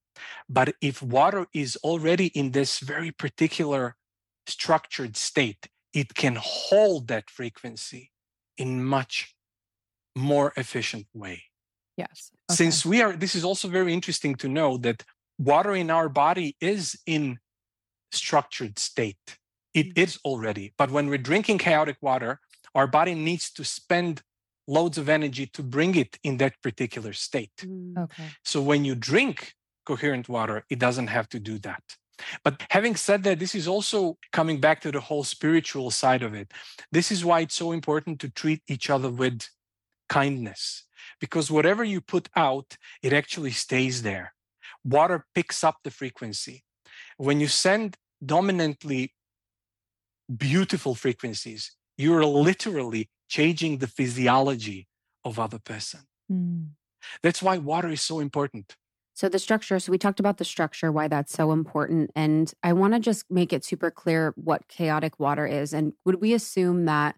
But 0.49 0.75
if 0.81 1.03
water 1.03 1.47
is 1.53 1.77
already 1.77 2.27
in 2.27 2.53
this 2.53 2.79
very 2.79 3.11
particular 3.11 3.97
structured 4.47 5.17
state, 5.17 5.69
it 5.93 6.15
can 6.15 6.37
hold 6.41 7.09
that 7.09 7.31
frequency 7.31 8.11
in 8.57 8.85
much 8.85 9.35
more 10.17 10.53
efficient 10.57 11.07
way. 11.15 11.45
Yes. 11.97 12.31
Okay. 12.51 12.57
Since 12.57 12.87
we 12.87 13.03
are, 13.03 13.13
this 13.13 13.35
is 13.35 13.45
also 13.45 13.69
very 13.69 13.93
interesting 13.93 14.35
to 14.37 14.49
know 14.49 14.79
that 14.79 15.05
water 15.39 15.75
in 15.75 15.91
our 15.91 16.09
body 16.09 16.57
is 16.61 16.99
in 17.07 17.39
structured 18.13 18.79
state. 18.79 19.39
It 19.75 19.97
is 19.97 20.19
already, 20.25 20.75
but 20.77 20.91
when 20.91 21.09
we're 21.09 21.19
drinking 21.19 21.59
chaotic 21.59 21.97
water, 22.01 22.41
our 22.75 22.87
body 22.87 23.15
needs 23.15 23.51
to 23.53 23.65
spend 23.65 24.23
loads 24.67 24.99
of 24.99 25.09
energy 25.09 25.47
to 25.47 25.63
bring 25.63 25.95
it 25.95 26.19
in 26.23 26.37
that 26.39 26.55
particular 26.63 27.13
state. 27.13 27.57
Mm. 27.59 28.05
okay. 28.05 28.29
So 28.45 28.63
when 28.63 28.85
you 28.85 28.95
drink 28.95 29.55
coherent 29.85 30.29
water, 30.29 30.65
it 30.71 30.79
doesn't 30.79 31.09
have 31.09 31.29
to 31.31 31.41
do 31.41 31.59
that. 31.61 31.83
But 32.45 32.63
having 32.71 32.95
said 32.95 33.25
that, 33.25 33.39
this 33.39 33.55
is 33.55 33.67
also 33.67 34.17
coming 34.33 34.61
back 34.61 34.81
to 34.83 34.93
the 34.93 35.01
whole 35.01 35.25
spiritual 35.25 35.91
side 35.91 36.23
of 36.23 36.35
it. 36.35 36.53
This 36.93 37.11
is 37.11 37.25
why 37.25 37.41
it's 37.41 37.55
so 37.55 37.73
important 37.73 38.21
to 38.21 38.31
treat 38.31 38.63
each 38.69 38.91
other 38.91 39.11
with 39.11 39.49
kindness, 40.09 40.85
because 41.21 41.51
whatever 41.51 41.83
you 41.83 42.01
put 42.01 42.29
out, 42.37 42.77
it 43.03 43.13
actually 43.13 43.51
stays 43.51 44.03
there. 44.03 44.35
Water 44.85 45.27
picks 45.35 45.65
up 45.65 45.79
the 45.83 45.91
frequency. 45.91 46.65
When 47.17 47.41
you 47.41 47.49
send 47.49 47.97
dominantly 48.25 49.15
beautiful 50.35 50.95
frequencies, 50.95 51.73
you're 51.97 52.25
literally 52.25 53.11
changing 53.29 53.79
the 53.79 53.87
physiology 53.87 54.89
of 55.25 55.39
other 55.39 55.59
person. 55.59 56.01
Mm. 56.31 56.71
That's 57.23 57.43
why 57.43 57.59
water 57.59 57.89
is 57.89 58.03
so 58.03 58.21
important. 58.21 58.77
So 59.15 59.29
the 59.29 59.39
structure, 59.39 59.79
so 59.79 59.93
we 59.93 59.99
talked 59.99 60.21
about 60.21 60.39
the 60.39 60.45
structure, 60.45 60.91
why 60.91 61.07
that's 61.09 61.33
so 61.33 61.53
important. 61.53 62.11
And 62.17 62.53
I 62.63 62.73
want 62.73 62.95
to 62.95 63.01
just 63.01 63.31
make 63.31 63.53
it 63.53 63.65
super 63.65 63.91
clear 63.91 64.33
what 64.37 64.69
chaotic 64.69 65.21
water 65.21 65.47
is. 65.47 65.75
And 65.75 65.93
would 66.05 66.21
we 66.21 66.33
assume 66.33 66.87
that 66.87 67.17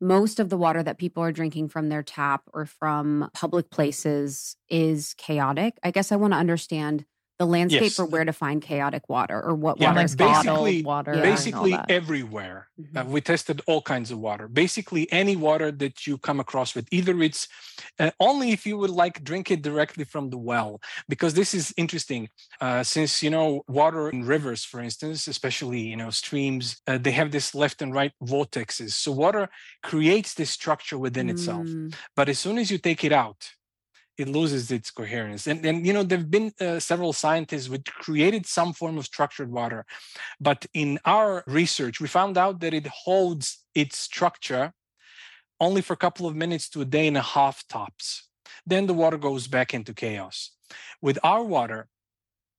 most 0.00 0.40
of 0.40 0.48
the 0.48 0.56
water 0.56 0.82
that 0.82 0.98
people 0.98 1.22
are 1.22 1.32
drinking 1.32 1.68
from 1.68 1.88
their 1.88 2.02
tap 2.02 2.42
or 2.52 2.64
from 2.64 3.30
public 3.34 3.70
places 3.70 4.56
is 4.70 5.14
chaotic? 5.18 5.78
I 5.82 5.90
guess 5.90 6.10
I 6.10 6.16
want 6.16 6.32
to 6.32 6.38
understand 6.38 7.04
the 7.38 7.46
landscape 7.46 7.82
Yes. 7.82 7.94
for 7.96 8.06
where 8.06 8.24
to 8.24 8.32
find 8.32 8.62
chaotic 8.62 9.08
water 9.08 9.38
or 9.42 9.54
what 9.54 9.78
Yeah, 9.78 9.88
water 9.88 9.96
like 9.98 10.04
is 10.06 10.16
basically- 10.16 10.82
water. 10.82 11.14
Yeah. 11.14 11.22
basically 11.22 11.76
everywhere. 11.88 12.68
Uh, 12.94 13.04
Mhm. 13.04 13.08
we 13.08 13.20
tested 13.20 13.60
all 13.66 13.82
kinds 13.82 14.10
of 14.10 14.18
water. 14.18 14.48
Basically, 14.48 15.10
any 15.12 15.36
water 15.36 15.70
that 15.72 16.06
you 16.06 16.16
come 16.18 16.40
across 16.40 16.74
with, 16.74 16.86
either 16.90 17.20
it's 17.22 17.48
uh, 17.98 18.10
only 18.20 18.52
if 18.52 18.64
you 18.66 18.76
would 18.78 18.90
like 18.90 19.22
drink 19.22 19.50
it 19.50 19.60
directly 19.62 20.04
from 20.04 20.30
the 20.30 20.38
well, 20.38 20.80
because 21.08 21.34
this 21.34 21.52
is 21.54 21.74
interesting. 21.76 22.28
Uh, 22.60 22.82
since 22.82 23.22
you 23.22 23.30
know 23.30 23.62
water 23.68 24.08
in 24.08 24.24
rivers, 24.24 24.64
for 24.64 24.80
instance, 24.80 25.26
especially 25.28 25.80
you 25.80 25.96
know 25.96 26.10
streams, 26.10 26.80
uh, 26.86 26.96
they 26.98 27.12
have 27.12 27.30
this 27.32 27.54
left 27.54 27.82
and 27.82 27.92
right 27.94 28.12
vortexes. 28.22 28.92
So 28.92 29.12
water 29.12 29.48
creates 29.82 30.34
this 30.34 30.50
structure 30.50 30.98
within 30.98 31.28
itself. 31.28 31.66
Mm. 31.66 31.94
But 32.14 32.28
as 32.28 32.38
soon 32.38 32.56
as 32.58 32.70
you 32.70 32.78
take 32.78 33.04
it 33.04 33.12
out, 33.12 33.50
it 34.18 34.28
loses 34.28 34.70
its 34.70 34.90
coherence. 34.90 35.46
And, 35.46 35.64
and 35.64 35.86
you 35.86 35.92
know, 35.92 36.02
there 36.02 36.18
have 36.18 36.30
been 36.30 36.52
uh, 36.60 36.80
several 36.80 37.12
scientists 37.12 37.68
which 37.68 37.84
created 37.84 38.46
some 38.46 38.72
form 38.72 38.98
of 38.98 39.04
structured 39.04 39.50
water. 39.50 39.84
But 40.40 40.66
in 40.72 40.98
our 41.04 41.44
research, 41.46 42.00
we 42.00 42.08
found 42.08 42.38
out 42.38 42.60
that 42.60 42.74
it 42.74 42.86
holds 42.86 43.64
its 43.74 43.98
structure 43.98 44.72
only 45.60 45.82
for 45.82 45.92
a 45.94 45.98
couple 45.98 46.26
of 46.26 46.36
minutes 46.36 46.68
to 46.70 46.80
a 46.80 46.84
day 46.84 47.06
and 47.06 47.16
a 47.16 47.22
half 47.22 47.66
tops. 47.68 48.28
Then 48.66 48.86
the 48.86 48.94
water 48.94 49.18
goes 49.18 49.46
back 49.48 49.74
into 49.74 49.94
chaos. 49.94 50.52
With 51.00 51.18
our 51.22 51.44
water, 51.44 51.88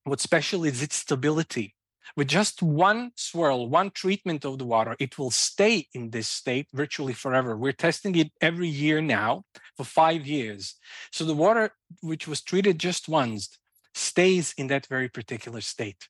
what's 0.04 0.24
special 0.24 0.64
is 0.64 0.82
its 0.82 0.96
stability. 0.96 1.76
With 2.16 2.28
just 2.28 2.62
one 2.62 3.12
swirl, 3.16 3.70
one 3.70 3.92
treatment 3.92 4.46
of 4.46 4.58
the 4.60 4.66
water, 4.66 4.96
it 5.00 5.18
will 5.18 5.32
stay 5.32 5.88
in 5.94 6.12
this 6.12 6.28
state 6.28 6.68
virtually 6.74 7.14
forever. 7.14 7.58
We're 7.58 7.74
testing 7.74 8.16
it 8.16 8.32
every 8.42 8.68
year 8.68 9.02
now 9.02 9.44
for 9.76 9.84
five 9.84 10.26
years. 10.26 10.76
So 11.12 11.26
the 11.26 11.34
water, 11.34 11.72
which 12.02 12.28
was 12.28 12.42
treated 12.42 12.80
just 12.80 13.10
once, 13.10 13.58
stays 13.94 14.54
in 14.58 14.68
that 14.68 14.86
very 14.88 15.10
particular 15.10 15.62
state. 15.62 16.08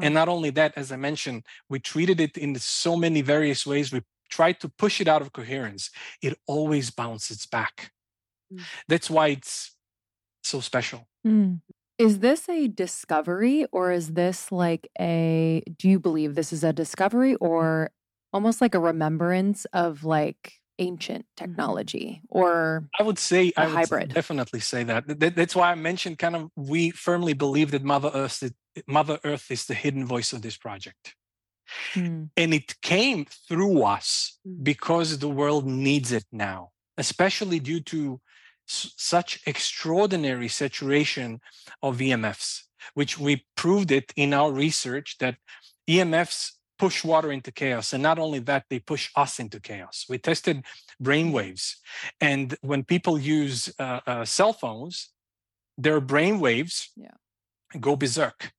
And 0.00 0.14
not 0.14 0.28
only 0.28 0.50
that, 0.50 0.72
as 0.76 0.92
I 0.92 0.96
mentioned, 0.96 1.44
we 1.68 1.80
treated 1.80 2.20
it 2.20 2.36
in 2.36 2.54
so 2.56 2.96
many 2.96 3.20
various 3.20 3.66
ways. 3.66 3.92
We 3.92 4.02
tried 4.30 4.60
to 4.60 4.68
push 4.68 5.00
it 5.00 5.08
out 5.08 5.22
of 5.22 5.32
coherence. 5.32 5.90
It 6.22 6.38
always 6.46 6.90
bounces 6.90 7.46
back. 7.46 7.92
Mm. 8.52 8.62
That's 8.88 9.10
why 9.10 9.28
it's 9.28 9.74
so 10.42 10.60
special. 10.60 11.08
Mm. 11.26 11.60
Is 11.98 12.18
this 12.18 12.48
a 12.48 12.68
discovery 12.68 13.66
or 13.72 13.90
is 13.90 14.12
this 14.12 14.52
like 14.52 14.88
a, 15.00 15.62
do 15.78 15.88
you 15.88 15.98
believe 15.98 16.34
this 16.34 16.52
is 16.52 16.62
a 16.62 16.72
discovery 16.72 17.36
or 17.36 17.90
almost 18.32 18.60
like 18.60 18.74
a 18.74 18.78
remembrance 18.78 19.64
of 19.72 20.04
like 20.04 20.54
ancient 20.78 21.24
technology 21.38 22.20
or 22.28 22.86
I 23.00 23.02
would 23.02 23.18
say 23.18 23.50
A 23.56 23.60
I 23.62 23.66
would 23.66 23.74
hybrid. 23.76 24.12
definitely 24.12 24.60
say 24.60 24.84
that. 24.84 25.20
That- 25.20 25.36
That's 25.36 25.56
why 25.56 25.70
I 25.72 25.74
mentioned 25.74 26.18
kind 26.18 26.36
of 26.36 26.50
we 26.54 26.90
firmly 26.90 27.32
believe 27.32 27.70
that 27.70 27.82
Mother 27.82 28.10
Earth 28.12 28.42
is, 28.42 28.52
Mother 28.86 29.18
Earth 29.24 29.50
is 29.50 29.64
the 29.64 29.72
hidden 29.74 30.04
voice 30.04 30.34
of 30.34 30.42
this 30.42 30.58
project. 30.58 31.14
Mm. 31.94 32.28
And 32.36 32.52
it 32.52 32.78
came 32.82 33.24
through 33.48 33.82
us 33.82 34.38
Mm. 34.46 34.62
because 34.64 35.18
the 35.18 35.30
world 35.30 35.66
needs 35.66 36.12
it 36.12 36.26
now, 36.30 36.70
especially 36.98 37.58
due 37.58 37.80
to 37.92 38.20
such 38.66 39.40
extraordinary 39.46 40.48
saturation 40.48 41.40
of 41.82 41.98
EMFs, 41.98 42.62
which 42.94 43.18
we 43.18 43.46
proved 43.56 43.90
it 43.90 44.12
in 44.16 44.34
our 44.34 44.52
research 44.52 45.16
that 45.18 45.36
EMFs 45.88 46.52
push 46.78 47.04
water 47.04 47.32
into 47.32 47.50
chaos. 47.50 47.92
And 47.92 48.02
not 48.02 48.18
only 48.18 48.38
that, 48.40 48.64
they 48.68 48.80
push 48.80 49.10
us 49.16 49.38
into 49.38 49.60
chaos. 49.60 50.04
We 50.08 50.18
tested 50.18 50.64
brain 51.00 51.32
waves. 51.32 51.80
And 52.20 52.54
when 52.60 52.84
people 52.84 53.18
use 53.18 53.72
uh, 53.78 54.00
uh, 54.06 54.24
cell 54.24 54.52
phones, 54.52 55.10
their 55.78 56.00
brain 56.00 56.40
waves 56.40 56.90
Yeah. 56.96 57.16
go 57.80 57.96
berserk 57.96 58.52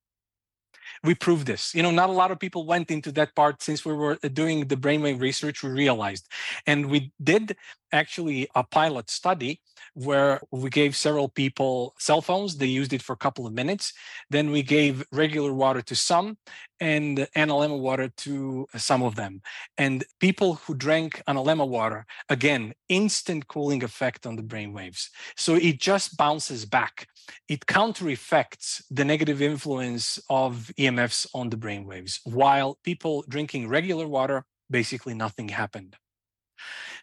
we 1.04 1.14
proved 1.14 1.46
this. 1.46 1.74
You 1.74 1.82
know, 1.82 1.90
not 1.90 2.08
a 2.08 2.12
lot 2.12 2.30
of 2.30 2.38
people 2.38 2.66
went 2.66 2.90
into 2.90 3.12
that 3.12 3.34
part 3.34 3.62
since 3.62 3.84
we 3.84 3.92
were 3.92 4.18
uh, 4.22 4.28
doing 4.28 4.66
the 4.66 4.76
brainwave 4.76 5.20
research. 5.20 5.62
We 5.62 5.70
realized, 5.70 6.28
and 6.66 6.86
we 6.86 7.12
did 7.22 7.56
actually 7.92 8.48
a 8.54 8.64
pilot 8.64 9.08
study 9.10 9.60
where 9.94 10.40
we 10.50 10.70
gave 10.70 10.94
several 10.94 11.28
people 11.28 11.94
cell 11.98 12.20
phones. 12.20 12.56
They 12.56 12.66
used 12.66 12.92
it 12.92 13.02
for 13.02 13.12
a 13.12 13.16
couple 13.16 13.46
of 13.46 13.52
minutes. 13.52 13.92
Then 14.30 14.50
we 14.50 14.62
gave 14.62 15.04
regular 15.12 15.52
water 15.52 15.82
to 15.82 15.94
some 15.94 16.36
and 16.80 17.26
analemma 17.36 17.78
water 17.78 18.08
to 18.08 18.68
some 18.76 19.02
of 19.02 19.16
them. 19.16 19.42
And 19.76 20.04
people 20.20 20.54
who 20.54 20.74
drank 20.74 21.22
analemma 21.26 21.66
water, 21.66 22.06
again, 22.28 22.74
instant 22.88 23.48
cooling 23.48 23.82
effect 23.82 24.26
on 24.26 24.36
the 24.36 24.42
brain 24.42 24.72
waves. 24.72 25.10
So 25.36 25.54
it 25.54 25.80
just 25.80 26.16
bounces 26.16 26.64
back 26.64 27.08
it 27.48 27.66
counter 27.66 28.08
effects 28.08 28.82
the 28.90 29.04
negative 29.04 29.40
influence 29.42 30.18
of 30.28 30.70
EMFs 30.78 31.26
on 31.34 31.50
the 31.50 31.56
brain 31.56 31.84
waves, 31.84 32.20
while 32.24 32.78
people 32.84 33.24
drinking 33.28 33.68
regular 33.68 34.06
water, 34.06 34.44
basically 34.70 35.14
nothing 35.14 35.48
happened. 35.48 35.96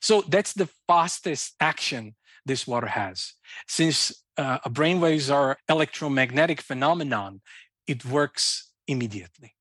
So 0.02 0.22
that's 0.22 0.54
the 0.54 0.70
fastest 0.88 1.56
action 1.60 2.16
this 2.46 2.68
water 2.68 2.88
has. 2.88 3.34
Since 3.68 4.24
uh, 4.38 4.60
brain 4.70 5.00
waves 5.00 5.30
are 5.30 5.58
electromagnetic 5.70 6.62
phenomenon, 6.62 7.42
it 7.88 8.06
works 8.06 8.72
immediately. 8.88 9.56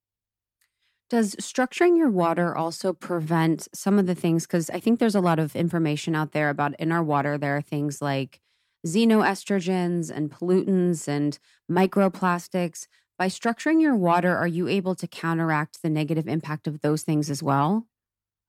Does 1.11 1.37
structuring 1.37 1.96
your 1.96 2.11
water 2.11 2.57
also 2.57 2.92
prevent 2.92 3.68
some 3.74 3.98
of 3.98 4.07
the 4.07 4.14
things? 4.14 4.46
Because 4.46 4.70
I 4.70 4.81
think 4.81 4.98
there's 4.98 5.14
a 5.14 5.20
lot 5.20 5.38
of 5.38 5.55
information 5.55 6.14
out 6.14 6.33
there 6.33 6.50
about 6.50 6.74
in 6.81 6.90
our 6.90 7.03
water, 7.03 7.38
there 7.38 7.57
are 7.57 7.62
things 7.62 8.03
like 8.03 8.40
xenoestrogens 8.84 10.10
and 10.10 10.30
pollutants 10.30 11.08
and 11.08 11.38
microplastics. 11.70 12.86
By 13.18 13.28
structuring 13.28 13.80
your 13.80 13.94
water, 13.94 14.36
are 14.36 14.46
you 14.48 14.66
able 14.68 14.94
to 14.96 15.06
counteract 15.06 15.82
the 15.82 15.90
negative 15.90 16.26
impact 16.26 16.66
of 16.66 16.80
those 16.80 17.02
things 17.02 17.30
as 17.30 17.42
well? 17.42 17.86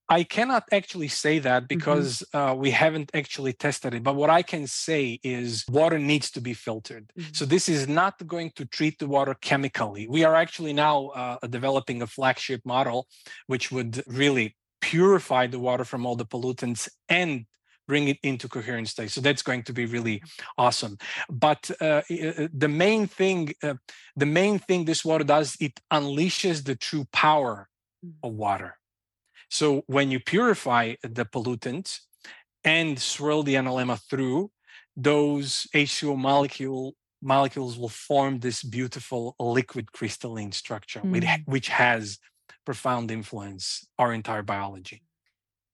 I 0.08 0.24
cannot 0.24 0.66
actually 0.72 1.08
say 1.08 1.40
that 1.40 1.68
because 1.68 2.24
uh, 2.32 2.54
we 2.56 2.70
haven't 2.72 3.10
actually 3.16 3.54
tested 3.54 3.96
it. 3.96 4.04
But 4.04 4.16
what 4.16 4.30
I 4.30 4.44
can 4.44 4.68
say 4.68 5.20
is 5.24 5.66
water 5.68 5.98
needs 5.98 6.30
to 6.32 6.42
be 6.42 6.54
filtered. 6.54 7.12
Mhm. 7.18 7.36
So 7.36 7.46
this 7.46 7.68
is 7.68 7.88
not 7.88 8.26
going 8.28 8.52
to 8.56 8.66
treat 8.66 9.00
the 9.00 9.08
water 9.08 9.36
chemically. 9.42 10.08
We 10.08 10.24
are 10.24 10.36
actually 10.36 10.74
now 10.74 11.08
uh, 11.08 11.48
developing 11.48 12.02
a 12.02 12.08
flagship 12.08 12.62
model 12.66 13.08
which 13.48 13.72
would 13.72 14.04
really 14.06 14.56
purify 14.80 15.48
the 15.48 15.60
water 15.60 15.84
from 15.84 16.06
all 16.06 16.16
the 16.16 16.26
pollutants 16.26 16.88
and 17.10 17.46
bring 17.88 18.08
it 18.08 18.18
into 18.24 18.48
coherent 18.48 18.88
state. 18.90 19.12
So 19.12 19.22
that's 19.22 19.42
going 19.44 19.64
to 19.64 19.74
be 19.74 19.86
really 19.86 20.22
awesome. 20.58 20.98
But 21.30 21.70
uh, 21.82 22.02
uh, 22.10 22.48
the 22.54 22.68
main 22.68 23.08
thing, 23.08 23.54
uh, 23.64 23.76
the 24.16 24.26
main 24.26 24.60
thing 24.60 24.86
this 24.86 25.06
water 25.06 25.24
does, 25.24 25.56
it 25.60 25.80
unleashes 25.92 26.64
the 26.66 26.76
true 26.76 27.06
power 27.12 27.68
of 28.24 28.34
water. 28.34 28.78
So 29.50 29.84
when 29.88 30.12
you 30.12 30.20
purify 30.20 30.96
the 31.04 31.26
pollutant 31.26 32.00
and 32.64 33.00
swirl 33.00 33.44
the 33.44 33.56
analemma 33.56 34.00
through, 34.10 34.52
those 34.98 35.68
H2O 35.74 36.18
molecule 36.18 36.96
molecules 37.22 37.78
will 37.78 37.90
form 37.90 38.40
this 38.40 38.62
beautiful 38.62 39.36
liquid 39.40 39.92
crystalline 39.92 40.52
structure, 40.52 41.00
which, 41.00 41.24
Mm. 41.24 41.48
which 41.48 41.70
has 41.70 42.20
profound 42.66 43.10
influence 43.10 43.88
our 43.98 44.14
entire 44.14 44.44
biology. 44.44 45.02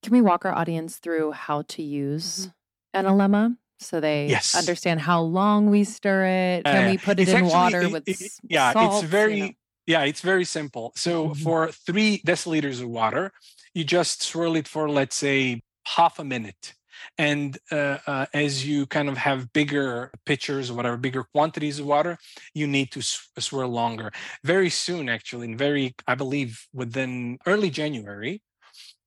Can 0.03 0.13
we 0.13 0.21
walk 0.21 0.45
our 0.45 0.53
audience 0.53 0.97
through 0.97 1.31
how 1.31 1.61
to 1.63 1.83
use 1.83 2.49
an 2.93 3.05
analemma 3.05 3.57
so 3.79 3.99
they 3.99 4.27
Yes. 4.27 4.55
understand 4.55 4.99
how 5.01 5.21
long 5.21 5.69
we 5.69 5.83
stir 5.83 6.25
it? 6.25 6.65
Can 6.65 6.87
Uh, 6.87 6.91
we 6.91 6.97
put 6.97 7.19
it 7.19 7.27
in 7.29 7.35
actually- 7.35 7.51
water 7.51 7.81
it- 7.83 7.91
with 7.91 8.07
it- 8.07 8.21
s- 8.21 8.39
yeah 8.43 8.73
salt, 8.73 8.93
it's 8.93 9.01
you 9.03 9.07
very 9.07 9.39
know? 9.41 9.49
yeah 9.87 10.03
it's 10.03 10.21
very 10.21 10.45
simple 10.45 10.91
so 10.95 11.29
Mhm. 11.29 11.43
for 11.43 11.71
three 11.71 12.19
deciliters 12.25 12.81
of 12.81 12.89
water 12.89 13.31
you 13.73 13.83
just 13.83 14.21
swirl 14.21 14.55
it 14.55 14.67
for 14.67 14.89
let's 14.89 15.15
say 15.15 15.61
half 15.85 16.19
a 16.19 16.23
minute 16.23 16.73
and 17.17 17.57
uh, 17.71 17.97
uh, 18.05 18.25
as 18.33 18.65
you 18.67 18.85
kind 18.85 19.09
of 19.09 19.17
have 19.17 19.51
bigger 19.53 20.11
pitchers 20.25 20.69
or 20.69 20.75
whatever 20.75 20.97
bigger 20.97 21.23
quantities 21.23 21.79
of 21.79 21.85
water 21.87 22.17
you 22.53 22.67
need 22.67 22.91
to 22.91 22.99
s- 22.99 23.27
swirl 23.39 23.69
longer 23.69 24.11
very 24.43 24.69
soon 24.69 25.09
actually 25.09 25.47
in 25.47 25.57
very 25.57 25.95
i 26.07 26.13
believe 26.13 26.67
within 26.73 27.39
early 27.47 27.71
january 27.71 28.39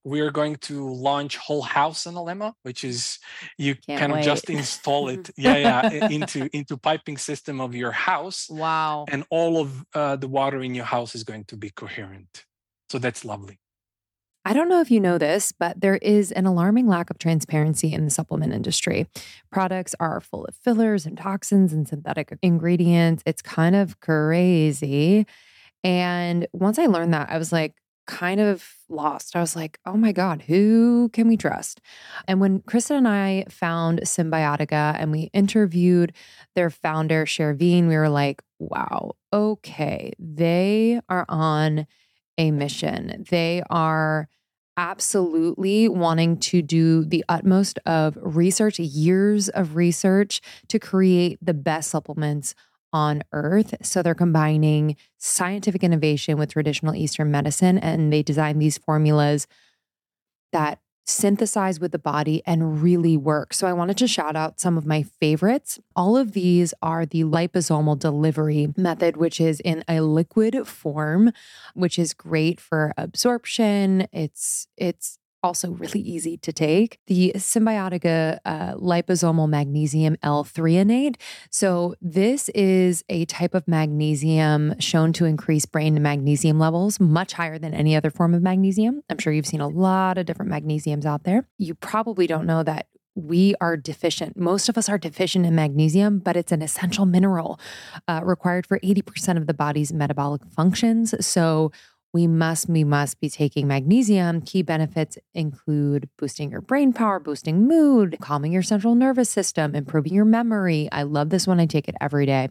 we 0.05 0.21
are 0.21 0.31
going 0.31 0.57
to 0.57 0.89
launch 0.89 1.37
whole 1.37 1.63
house 1.63 2.05
analemma 2.05 2.53
which 2.63 2.85
is 2.85 3.19
you 3.59 3.75
Can't 3.75 3.99
kind 4.01 4.13
of 4.13 4.21
just 4.23 4.51
install 4.51 5.09
it 5.09 5.31
yeah 5.37 5.57
yeah 5.57 6.09
into 6.09 6.49
into 6.57 6.77
piping 6.77 7.17
system 7.17 7.61
of 7.61 7.75
your 7.75 7.93
house 7.93 8.49
Wow. 8.51 9.07
and 9.09 9.25
all 9.31 9.61
of 9.61 9.85
uh, 9.95 10.17
the 10.17 10.29
water 10.29 10.61
in 10.63 10.75
your 10.75 10.85
house 10.85 11.15
is 11.15 11.25
going 11.25 11.45
to 11.45 11.57
be 11.57 11.71
coherent. 11.71 12.45
So 12.91 12.99
that's 12.99 13.25
lovely. 13.25 13.59
I 14.45 14.53
don't 14.53 14.69
know 14.69 14.81
if 14.83 14.91
you 14.91 15.01
know 15.01 15.17
this, 15.17 15.53
but 15.53 15.81
there 15.81 15.97
is 15.97 16.31
an 16.33 16.45
alarming 16.45 16.87
lack 16.87 17.09
of 17.09 17.19
transparency 17.19 17.93
in 17.95 18.05
the 18.05 18.11
supplement 18.11 18.53
industry. 18.53 19.07
Products 19.51 19.95
are 19.99 20.21
full 20.21 20.45
of 20.45 20.55
fillers 20.55 21.07
and 21.07 21.17
toxins 21.17 21.73
and 21.73 21.89
synthetic 21.89 22.37
ingredients. 22.43 23.23
It's 23.25 23.41
kind 23.41 23.75
of 23.75 24.01
crazy. 24.01 25.27
And 25.83 26.47
once 26.53 26.79
I 26.79 26.87
learned 26.87 27.15
that, 27.15 27.31
I 27.31 27.39
was 27.39 27.53
like, 27.53 27.75
kind 28.07 28.41
of 28.41 28.75
lost. 28.89 29.35
I 29.37 29.41
was 29.41 29.57
like, 29.57 29.79
oh 29.87 29.97
my 29.97 30.13
God, 30.13 30.43
who 30.43 31.09
can 31.13 31.29
we 31.29 31.37
trust? 31.37 31.81
And 32.29 32.41
when 32.41 32.61
Kristen 32.61 32.97
and 32.99 33.09
I 33.09 33.47
found 33.49 34.01
Cymbiotika 34.03 34.97
and 34.99 35.11
we 35.11 35.31
interviewed 35.33 36.13
their 36.55 36.71
founder, 36.71 37.25
Shervin, 37.25 37.89
we 37.89 37.97
were 37.97 38.09
like, 38.09 38.43
wow, 38.59 39.13
okay, 39.33 40.13
they 40.19 41.01
are 41.09 41.25
on 41.29 41.87
a 42.39 42.51
mission. 42.51 43.25
They 43.31 43.63
are 43.71 44.29
absolutely 44.77 45.89
wanting 45.89 46.39
to 46.39 46.61
do 46.61 47.05
the 47.05 47.25
utmost 47.29 47.79
of 47.87 48.19
research, 48.21 48.79
years 48.79 49.49
of 49.49 49.77
research 49.77 50.41
to 50.69 50.79
create 50.79 51.39
the 51.41 51.55
best 51.55 51.91
supplements 51.91 52.55
on 52.95 53.23
earth. 53.33 53.75
So 53.83 54.03
they're 54.03 54.15
combining 54.15 54.97
scientific 55.19 55.83
innovation 55.83 56.39
with 56.39 56.53
traditional 56.53 56.95
Eastern 56.95 57.31
medicine, 57.31 57.77
and 57.77 58.13
they 58.13 58.23
design 58.23 58.59
these 58.59 58.79
formulas 58.79 59.47
that 60.53 60.79
synthesize 61.07 61.79
with 61.81 61.93
the 61.93 61.99
body 61.99 62.43
and 62.47 62.81
really 62.83 63.17
work. 63.17 63.53
So 63.53 63.67
I 63.67 63.73
wanted 63.73 63.99
to 63.99 64.09
shout 64.09 64.37
out 64.37 64.59
some 64.59 64.79
of 64.79 64.87
my 64.87 65.03
favorites. 65.03 65.79
All 65.95 66.17
of 66.17 66.33
these 66.33 66.73
are 66.81 67.05
the 67.05 67.25
liposomal 67.25 67.99
delivery 67.99 68.73
method, 68.77 69.17
which 69.17 69.41
is 69.41 69.61
in 69.61 69.85
a 69.87 70.01
liquid 70.01 70.67
form, 70.67 71.33
which 71.75 71.99
is 71.99 72.15
great 72.15 72.59
for 72.59 72.95
absorption. 72.97 74.07
It's 74.13 74.67
it's 74.77 75.19
also 75.45 75.71
really 75.73 76.01
easy 76.01 76.39
to 76.39 76.53
take. 76.53 76.99
The 77.07 77.33
Cymbiotika 77.37 78.39
uh, 78.45 78.75
liposomal 78.75 79.49
magnesium 79.49 80.17
L-threonate. 80.23 81.17
So 81.51 81.95
this 82.01 82.49
is 82.49 83.05
a 83.11 83.27
type 83.27 83.55
of 83.55 83.69
magnesium 83.69 84.75
shown 84.81 85.13
to 85.13 85.27
increase 85.27 85.67
brain 85.67 86.03
magnesium 86.03 86.59
levels 86.59 86.99
much 86.99 87.35
higher 87.35 87.59
than 87.59 87.75
any 87.75 87.95
other 87.95 88.11
form 88.11 88.33
of 88.35 88.43
magnesium. 88.43 89.03
I'm 89.11 89.19
sure 89.19 89.33
you've 89.33 89.47
seen 89.47 89.61
a 89.61 89.69
lot 89.69 90.17
of 90.17 90.25
different 90.25 90.51
magnesiums 90.51 91.05
out 91.05 91.25
there. 91.25 91.47
You 91.59 91.75
probably 91.75 92.27
don't 92.27 92.47
know 92.47 92.63
that 92.63 92.87
we 93.15 93.55
are 93.61 93.77
deficient. 93.77 94.37
Most 94.37 94.69
of 94.69 94.77
us 94.77 94.89
are 94.89 94.99
deficient 94.99 95.47
in 95.47 95.55
magnesium, 95.55 96.19
but 96.19 96.37
it's 96.37 96.53
an 96.53 96.63
essential 96.63 97.07
mineral 97.07 97.61
uh, 98.09 98.21
required 98.25 98.67
for 98.67 98.81
80% 98.81 99.37
of 99.37 99.47
the 99.47 99.55
body's 99.55 99.93
metabolic 99.93 100.43
functions. 100.47 101.15
So 101.25 101.71
we 102.15 102.27
must 102.29 102.69
we 102.69 102.85
must 102.85 103.21
be 103.21 103.29
taking 103.29 103.67
magnesium 103.67 104.41
key 104.41 104.63
benefits 104.63 105.19
include 105.35 106.09
boosting 106.17 106.51
your 106.51 106.63
brain 106.63 106.93
power 106.93 107.21
boosting 107.21 107.67
mood 107.67 108.17
calming 108.23 108.53
your 108.53 108.63
central 108.63 108.95
nervous 108.95 109.29
system 109.29 109.75
improving 109.75 110.15
your 110.15 110.25
memory 110.25 110.89
i 110.93 111.03
love 111.03 111.29
this 111.29 111.47
one 111.47 111.61
i 111.61 111.67
take 111.67 111.89
it 111.89 111.97
every 112.01 112.25
day 112.25 112.49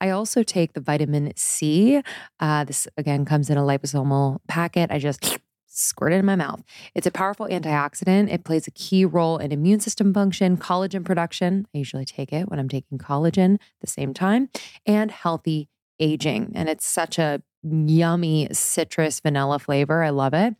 i 0.00 0.10
also 0.10 0.42
take 0.42 0.74
the 0.74 0.80
vitamin 0.80 1.32
c 1.36 2.02
uh, 2.40 2.64
this 2.64 2.86
again 2.98 3.24
comes 3.24 3.48
in 3.48 3.56
a 3.56 3.62
liposomal 3.62 4.38
packet 4.48 4.90
i 4.90 4.98
just 4.98 5.38
squirt 5.72 6.12
it 6.12 6.16
in 6.16 6.26
my 6.26 6.34
mouth. 6.34 6.60
It's 6.96 7.06
a 7.06 7.12
powerful 7.12 7.46
antioxidant. 7.46 8.30
It 8.30 8.44
plays 8.44 8.66
a 8.66 8.72
key 8.72 9.04
role 9.04 9.38
in 9.38 9.52
immune 9.52 9.78
system 9.78 10.12
function, 10.12 10.56
collagen 10.56 11.04
production. 11.04 11.64
I 11.72 11.78
usually 11.78 12.04
take 12.04 12.32
it 12.32 12.50
when 12.50 12.58
I'm 12.58 12.68
taking 12.68 12.98
collagen 12.98 13.54
at 13.54 13.60
the 13.80 13.86
same 13.86 14.12
time, 14.12 14.50
and 14.84 15.12
healthy 15.12 15.68
aging. 16.00 16.52
And 16.54 16.68
it's 16.68 16.86
such 16.86 17.18
a 17.18 17.40
yummy 17.62 18.48
citrus 18.52 19.20
vanilla 19.20 19.58
flavor. 19.58 20.02
I 20.02 20.10
love 20.10 20.34
it. 20.34 20.54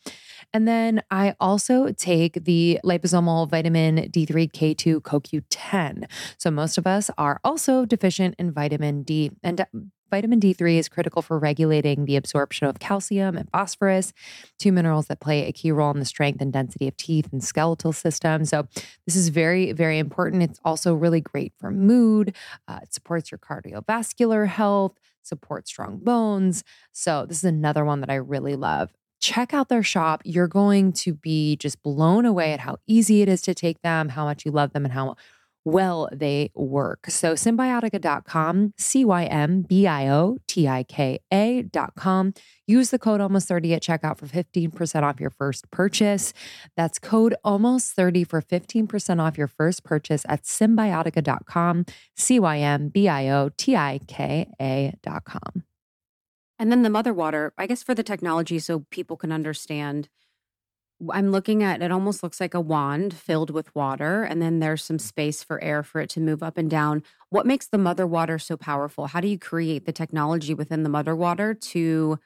And 0.53 0.67
then 0.67 1.03
I 1.11 1.35
also 1.41 1.93
take 1.93 2.45
the 2.45 2.81
liposomal 2.85 3.49
vitamin 3.49 4.11
D3 4.11 4.51
K2 4.51 5.01
CoQ10. 5.01 6.11
So 6.39 6.51
most 6.51 6.79
of 6.79 6.87
us 6.87 7.11
are 7.17 7.41
also 7.45 7.85
deficient 7.85 8.35
in 8.39 8.53
vitamin 8.53 9.03
D. 9.03 9.31
And 9.43 9.65
vitamin 10.11 10.40
D3 10.40 10.77
is 10.77 10.88
critical 10.88 11.23
for 11.23 11.38
regulating 11.38 12.05
the 12.05 12.16
absorption 12.16 12.66
of 12.66 12.79
calcium 12.79 13.37
and 13.37 13.49
phosphorus, 13.51 14.12
two 14.59 14.73
minerals 14.73 15.07
that 15.07 15.20
play 15.20 15.46
a 15.46 15.53
key 15.53 15.73
role 15.73 15.90
in 15.90 15.99
the 15.99 16.05
strength 16.05 16.40
and 16.40 16.53
density 16.53 16.88
of 16.88 16.96
teeth 16.96 17.29
and 17.33 17.42
skeletal 17.42 17.92
system. 17.92 18.44
So, 18.44 18.66
this 19.07 19.16
is 19.16 19.29
very, 19.29 19.73
very 19.73 19.99
important. 19.99 20.42
It's 20.42 20.61
also 20.64 20.94
really 20.94 21.20
great 21.20 21.53
for 21.59 21.70
mood, 21.70 22.35
uh, 22.68 22.81
it 22.83 22.92
supports 22.92 23.31
your 23.31 23.38
cardiovascular 23.38 24.46
health, 24.46 24.92
supports 25.23 25.70
strong 25.70 25.99
bones. 25.99 26.64
So, 26.92 27.27
this 27.27 27.38
is 27.38 27.44
another 27.44 27.85
one 27.85 28.01
that 28.01 28.11
I 28.11 28.16
really 28.16 28.57
love. 28.57 28.92
Check 29.20 29.53
out 29.53 29.68
their 29.68 29.83
shop. 29.83 30.23
You're 30.25 30.49
going 30.49 30.92
to 30.94 31.12
be 31.12 31.57
just 31.57 31.83
blown 31.83 32.25
away 32.25 32.53
at 32.53 32.61
how 32.61 32.79
easy 32.87 33.20
it 33.20 33.29
is 33.29 33.42
to 33.42 33.55
take 33.55 33.83
them, 33.83 34.09
how 34.09 34.25
much 34.25 34.46
you 34.46 34.51
love 34.51 34.73
them, 34.73 34.85
and 34.85 34.94
how 34.94 35.16
well 35.64 36.09
they 36.12 36.51
work. 36.55 37.07
So 37.09 37.35
cymbiotika.com, 37.35 38.75
C 38.77 39.05
Y 39.05 39.25
M 39.25 39.62
B 39.62 39.87
I 39.87 40.09
O 40.09 40.38
T 40.46 40.68
I 40.68 40.83
K 40.85 41.20
A.com. 41.33 42.35
Use 42.66 42.90
the 42.90 42.99
code 42.99 43.20
almost 43.20 43.49
30 43.49 43.75
at 43.75 43.83
checkout 43.83 44.16
for 44.16 44.27
15% 44.27 45.03
off 45.03 45.18
your 45.18 45.31
first 45.31 45.70
purchase. 45.70 46.33
That's 46.77 46.99
code 46.99 47.35
almost 47.44 47.92
30 47.92 48.25
for 48.25 48.40
15% 48.40 49.20
off 49.20 49.37
your 49.37 49.49
first 49.49 49.83
purchase 49.83 50.25
at 50.29 50.44
cymbiotika.com, 50.44 51.87
C 52.16 52.38
Y 52.38 52.59
M 52.59 52.88
B 52.88 53.09
I 53.09 53.29
O 53.29 53.51
T 53.57 53.77
I 53.77 54.01
K 54.07 54.49
A.com. 54.61 55.64
And 56.61 56.70
then 56.70 56.83
the 56.83 56.90
mother 56.90 57.14
water, 57.14 57.55
I 57.57 57.66
guess 57.66 57.83
for 57.83 57.94
the 57.94 58.03
technology 58.03 58.59
so 58.59 58.85
people 58.90 59.16
can 59.16 59.33
understand 59.33 60.11
I'm 61.13 61.31
looking 61.31 61.63
at 61.63 61.81
it 61.81 61.91
almost 61.91 62.23
looks 62.23 62.41
like 62.41 62.53
a 62.53 62.61
wand 62.61 63.15
filled 63.15 63.51
with 63.51 63.75
water 63.75 64.23
and 64.23 64.43
then 64.43 64.59
there's 64.59 64.85
some 64.85 64.99
space 64.99 65.43
for 65.43 65.63
air 65.63 65.83
for 65.83 66.01
it 66.01 66.11
to 66.11 66.21
move 66.21 66.43
up 66.43 66.59
and 66.59 66.71
down. 66.71 67.03
What 67.31 67.47
makes 67.47 67.67
the 67.67 67.79
mother 67.79 68.07
water 68.07 68.39
so 68.39 68.57
powerful? 68.57 69.07
How 69.07 69.21
do 69.21 69.29
you 69.29 69.39
create 69.39 69.87
the 69.87 69.93
technology 69.93 70.53
within 70.53 70.83
the 70.83 70.89
mother 70.89 71.17
water 71.17 71.55
to 71.55 72.19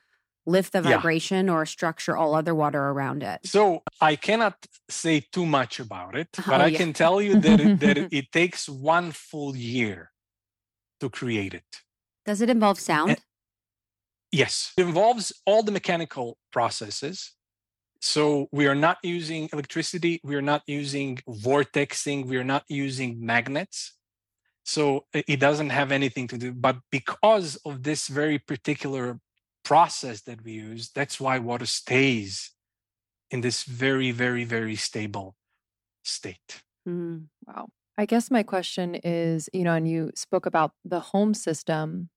lift 0.46 0.72
the 0.72 0.82
vibration 0.82 1.46
yeah. 1.46 1.52
or 1.52 1.66
structure 1.66 2.16
all 2.16 2.34
other 2.34 2.54
water 2.54 2.80
around 2.80 3.22
it? 3.22 3.40
So 3.44 3.82
I 4.00 4.16
cannot 4.16 4.66
say 4.88 5.24
too 5.32 5.46
much 5.46 5.78
about 5.78 6.16
it, 6.16 6.28
but 6.34 6.60
oh, 6.60 6.64
I 6.64 6.66
yeah. 6.66 6.78
can 6.78 6.92
tell 6.92 7.22
you 7.22 7.38
that 7.40 7.60
it, 7.60 7.80
that 7.80 8.12
it 8.12 8.32
takes 8.32 8.68
one 8.68 9.12
full 9.12 9.54
year 9.54 10.10
to 11.00 11.08
create 11.08 11.54
it. 11.54 11.64
Does 12.26 12.40
it 12.40 12.50
involve 12.50 12.78
eh, 12.78 12.80
sound? 12.80 13.10
And, 13.10 13.20
yes, 14.32 14.72
it 14.76 14.82
involves 14.86 15.32
all 15.46 15.62
the 15.62 15.72
mechanical 15.72 16.38
processes 16.50 17.33
so 18.04 18.48
we 18.52 18.66
are 18.66 18.74
not 18.74 18.98
using 19.02 19.48
electricity, 19.50 20.20
we 20.22 20.34
are 20.34 20.42
not 20.42 20.62
using 20.66 21.16
vortexing, 21.26 22.26
we 22.26 22.36
are 22.36 22.44
not 22.44 22.64
using 22.68 23.24
magnets. 23.24 23.94
So 24.62 25.06
it 25.14 25.40
doesn't 25.40 25.70
have 25.70 25.90
anything 25.90 26.28
to 26.28 26.36
do. 26.36 26.52
But 26.52 26.76
because 26.90 27.56
of 27.64 27.82
this 27.82 28.08
very 28.08 28.38
particular 28.38 29.20
process 29.64 30.20
that 30.22 30.44
we 30.44 30.52
use, 30.52 30.90
that's 30.94 31.18
why 31.18 31.38
water 31.38 31.64
stays 31.64 32.50
in 33.30 33.40
this 33.40 33.64
very, 33.64 34.10
very, 34.10 34.44
very 34.44 34.76
stable 34.76 35.34
state. 36.02 36.62
Mm, 36.86 37.28
wow. 37.46 37.68
I 37.96 38.04
guess 38.04 38.30
my 38.30 38.42
question 38.42 38.96
is, 38.96 39.48
you 39.54 39.64
know, 39.64 39.72
and 39.72 39.88
you 39.88 40.10
spoke 40.14 40.44
about 40.44 40.72
the 40.84 41.00
home 41.00 41.32
system, 41.32 42.10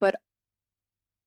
but 0.00 0.14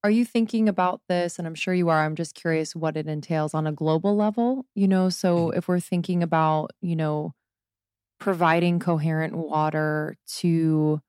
are 0.06 0.12
you 0.12 0.24
thinking 0.24 0.70
about 0.70 1.02
this? 1.10 1.40
And 1.40 1.48
I'm 1.48 1.56
sure 1.56 1.74
you 1.74 1.90
are. 1.90 2.06
I'm 2.06 2.14
just 2.14 2.36
curious 2.36 2.76
what 2.76 2.96
it 2.96 3.08
entails 3.08 3.56
on 3.56 3.66
a 3.66 3.72
global 3.72 4.16
level. 4.16 4.68
You 4.76 4.88
know, 4.88 5.10
so 5.10 5.48
mm-hmm. 5.48 5.58
if 5.58 5.68
we're 5.68 5.80
thinking 5.80 6.22
about, 6.22 6.70
you 6.80 6.96
know, 6.96 7.34
providing 8.20 8.80
coherent 8.80 9.36
water 9.36 10.16
to 10.42 11.02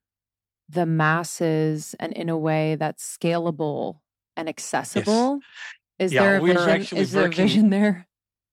the 0.70 0.87
masses 0.87 1.94
and 2.00 2.14
in 2.14 2.30
a 2.30 2.38
way 2.38 2.76
that's 2.76 3.04
scalable 3.04 4.00
and 4.35 4.48
accessible. 4.48 5.40
Yes. 5.98 6.06
Is 6.06 6.12
yeah, 6.14 6.22
there 6.22 6.37
a 6.37 6.40
vision? 6.40 6.98
Is 6.98 7.12
there 7.12 7.26
a 7.26 7.30
vision 7.30 7.68
there? 7.68 8.09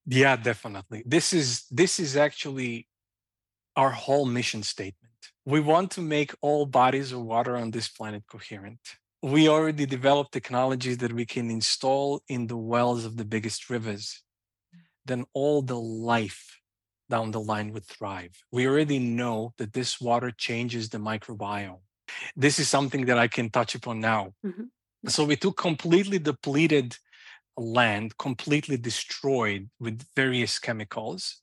Yeah, 0.05 0.35
definitely. 0.35 1.03
This 1.05 1.31
is 1.31 1.63
this 1.71 2.01
is 2.01 2.17
actually 2.17 2.89
our 3.77 3.91
whole 3.91 4.25
mission 4.25 4.61
statement. 4.61 5.13
We 5.45 5.61
want 5.61 5.91
to 5.91 6.01
make 6.01 6.35
all 6.41 6.65
bodies 6.65 7.13
of 7.13 7.21
water 7.21 7.55
on 7.55 7.71
this 7.71 7.87
planet 7.87 8.23
coherent 8.27 8.79
we 9.23 9.47
already 9.47 9.85
developed 9.85 10.33
technologies 10.33 10.97
that 10.97 11.13
we 11.13 11.25
can 11.25 11.49
install 11.49 12.21
in 12.27 12.47
the 12.47 12.57
wells 12.57 13.05
of 13.05 13.15
the 13.15 13.23
biggest 13.23 13.69
rivers. 13.69 14.21
Then 15.05 15.23
all 15.33 15.61
the 15.61 15.79
life 15.79 16.59
down 17.09 17.31
the 17.31 17.39
line 17.39 17.71
would 17.71 17.85
thrive. 17.85 18.33
We 18.51 18.67
already 18.67 18.99
know 18.99 19.53
that 19.57 19.71
this 19.71 20.01
water 20.01 20.31
changes 20.31 20.89
the 20.89 20.97
microbiome. 20.97 21.79
This 22.35 22.59
is 22.59 22.67
something 22.67 23.05
that 23.05 23.17
i 23.17 23.27
can 23.27 23.49
touch 23.49 23.75
upon 23.75 23.99
now. 24.01 24.33
Mm-hmm. 24.45 25.09
so 25.09 25.23
we 25.23 25.37
took 25.37 25.57
completely 25.57 26.19
depleted 26.19 26.97
land 27.57 28.17
completely 28.17 28.77
destroyed 28.77 29.69
with 29.79 30.05
various 30.15 30.59
chemicals 30.59 31.41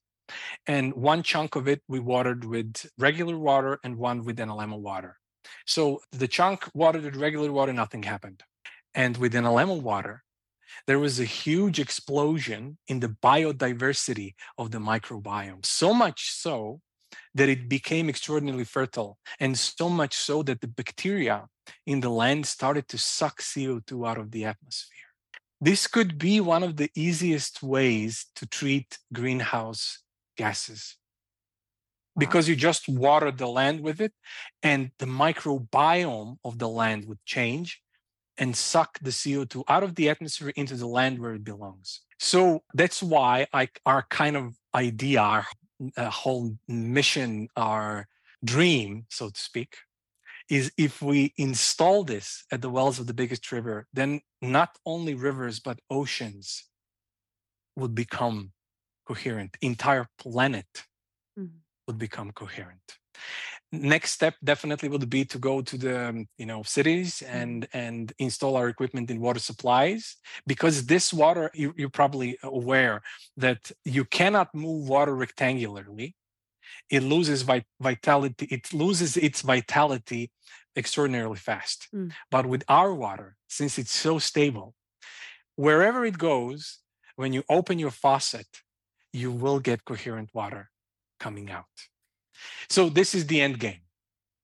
and 0.66 0.93
one 0.95 1.22
chunk 1.22 1.57
of 1.57 1.68
it 1.68 1.81
we 1.87 2.01
watered 2.01 2.45
with 2.45 2.91
regular 2.99 3.39
water 3.39 3.78
and 3.85 3.97
one 3.97 4.24
with 4.24 4.39
NLM 4.39 4.81
water 4.81 5.20
so 5.66 6.01
the 6.12 6.28
chunk 6.28 6.68
watered 6.74 7.05
with 7.05 7.16
regular 7.16 7.53
water, 7.53 7.72
nothing 7.72 8.03
happened. 8.03 8.43
And 8.95 9.16
with 9.16 9.34
NLM 9.34 9.82
water, 9.82 10.22
there 10.86 10.99
was 10.99 11.20
a 11.20 11.24
huge 11.24 11.78
explosion 11.78 12.78
in 12.88 13.01
the 13.01 13.16
biodiversity 13.22 14.34
of 14.59 14.70
the 14.70 14.78
microbiome. 14.78 15.64
So 15.64 15.93
much 15.93 16.30
so 16.30 16.80
that 17.34 17.49
it 17.49 17.68
became 17.68 18.09
extraordinarily 18.09 18.64
fertile, 18.64 19.18
and 19.38 19.59
so 19.59 19.88
much 19.88 20.14
so 20.14 20.43
that 20.45 20.61
the 20.61 20.68
bacteria 20.68 21.47
in 21.86 22.01
the 22.01 22.09
land 22.09 22.47
started 22.47 22.88
to 22.88 22.99
suck 22.99 23.41
CO2 23.41 24.09
out 24.09 24.18
of 24.18 24.30
the 24.30 24.45
atmosphere. 24.45 24.97
This 25.61 25.86
could 25.86 26.18
be 26.18 26.41
one 26.41 26.62
of 26.62 26.76
the 26.76 26.91
easiest 26.95 27.62
ways 27.62 28.26
to 28.36 28.47
treat 28.47 28.99
greenhouse 29.12 30.03
gases 30.36 30.97
because 32.18 32.48
you 32.48 32.56
just 32.56 32.88
water 32.88 33.30
the 33.30 33.46
land 33.46 33.80
with 33.80 34.00
it 34.00 34.12
and 34.62 34.90
the 34.98 35.06
microbiome 35.06 36.36
of 36.44 36.58
the 36.58 36.68
land 36.68 37.06
would 37.06 37.24
change 37.24 37.80
and 38.38 38.56
suck 38.56 38.98
the 39.00 39.11
CO2 39.11 39.62
out 39.68 39.82
of 39.82 39.94
the 39.94 40.08
atmosphere 40.08 40.52
into 40.56 40.74
the 40.74 40.86
land 40.86 41.18
where 41.18 41.34
it 41.34 41.44
belongs. 41.44 42.00
So 42.18 42.62
that's 42.74 43.02
why 43.02 43.46
I, 43.52 43.68
our 43.86 44.06
kind 44.11 44.36
of 44.36 44.54
idea, 44.74 45.20
our 45.20 45.46
uh, 45.96 46.11
whole 46.11 46.56
mission, 46.68 47.48
our 47.56 48.06
dream, 48.44 49.06
so 49.08 49.30
to 49.30 49.40
speak, 49.40 49.76
is 50.48 50.72
if 50.76 51.00
we 51.00 51.32
install 51.36 52.02
this 52.02 52.44
at 52.50 52.61
the 52.61 52.70
wells 52.70 52.98
of 52.98 53.06
the 53.06 53.14
biggest 53.14 53.52
river, 53.52 53.86
then 53.92 54.20
not 54.42 54.76
only 54.84 55.14
rivers, 55.14 55.61
but 55.61 55.78
oceans 55.90 56.64
would 57.76 57.94
become 57.94 58.52
coherent. 59.06 59.56
Entire 59.61 60.08
planet. 60.18 60.66
Would 61.91 61.99
become 62.07 62.30
coherent 62.43 62.86
next 63.72 64.12
step 64.12 64.34
definitely 64.43 64.88
would 64.88 65.09
be 65.09 65.24
to 65.24 65.38
go 65.38 65.61
to 65.61 65.78
the 65.78 66.09
um, 66.09 66.26
you 66.38 66.47
know 66.47 66.62
cities 66.62 67.22
mm-hmm. 67.24 67.36
and 67.36 67.68
and 67.72 68.12
install 68.18 68.57
our 68.57 68.68
equipment 68.68 69.11
in 69.11 69.20
water 69.20 69.38
supplies 69.38 70.16
because 70.47 70.86
this 70.86 71.12
water 71.12 71.51
you, 71.55 71.72
you're 71.76 71.88
probably 71.88 72.36
aware 72.43 73.01
that 73.36 73.70
you 73.84 74.05
cannot 74.05 74.55
move 74.55 74.88
water 74.88 75.14
rectangularly 75.14 76.14
it 76.91 77.03
loses 77.03 77.43
vitality 77.80 78.47
it 78.47 78.72
loses 78.72 79.16
its 79.16 79.43
vitality 79.43 80.30
extraordinarily 80.76 81.36
fast 81.36 81.88
mm. 81.95 82.11
but 82.30 82.47
with 82.47 82.64
our 82.68 82.95
water 82.95 83.36
since 83.49 83.78
it's 83.78 83.93
so 83.93 84.18
stable 84.18 84.74
wherever 85.57 86.05
it 86.05 86.18
goes 86.18 86.78
when 87.16 87.32
you 87.32 87.43
open 87.49 87.78
your 87.78 87.91
faucet 87.91 88.47
you 89.12 89.30
will 89.30 89.61
get 89.61 89.84
coherent 89.84 90.30
water 90.32 90.70
coming 91.21 91.51
out 91.51 91.66
so 92.68 92.89
this 92.89 93.14
is 93.14 93.27
the 93.27 93.41
end 93.41 93.59
game. 93.59 93.81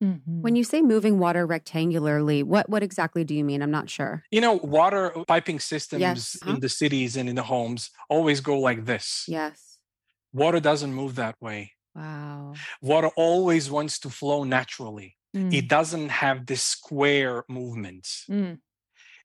Mm-hmm. 0.03 0.43
When 0.43 0.57
you 0.57 0.65
say 0.65 0.83
moving 0.83 1.19
water 1.19 1.47
rectangularly, 1.47 2.45
what 2.45 2.69
what 2.69 2.83
exactly 2.83 3.25
do 3.25 3.35
you 3.35 3.45
mean? 3.45 3.63
I'm 3.63 3.71
not 3.71 3.89
sure. 3.89 4.25
You 4.31 4.43
know, 4.43 4.55
water 4.55 5.13
piping 5.27 5.59
systems 5.59 6.01
yes. 6.01 6.37
huh? 6.43 6.51
in 6.51 6.61
the 6.61 6.69
cities 6.69 7.17
and 7.17 7.29
in 7.31 7.37
the 7.37 7.43
homes 7.43 7.91
always 8.11 8.41
go 8.41 8.59
like 8.59 8.85
this. 8.85 9.25
Yes. 9.27 9.79
Water 10.35 10.61
doesn't 10.61 10.93
move 10.93 11.15
that 11.15 11.37
way. 11.41 11.73
Wow. 11.95 12.53
Water 12.83 13.09
always 13.17 13.71
wants 13.71 13.99
to 14.01 14.11
flow 14.11 14.45
naturally. 14.45 15.17
Mm. 15.35 15.55
It 15.55 15.67
doesn't 15.67 16.11
have 16.11 16.45
this 16.45 16.63
square 16.63 17.45
movements. 17.49 18.27
Mm. 18.31 18.59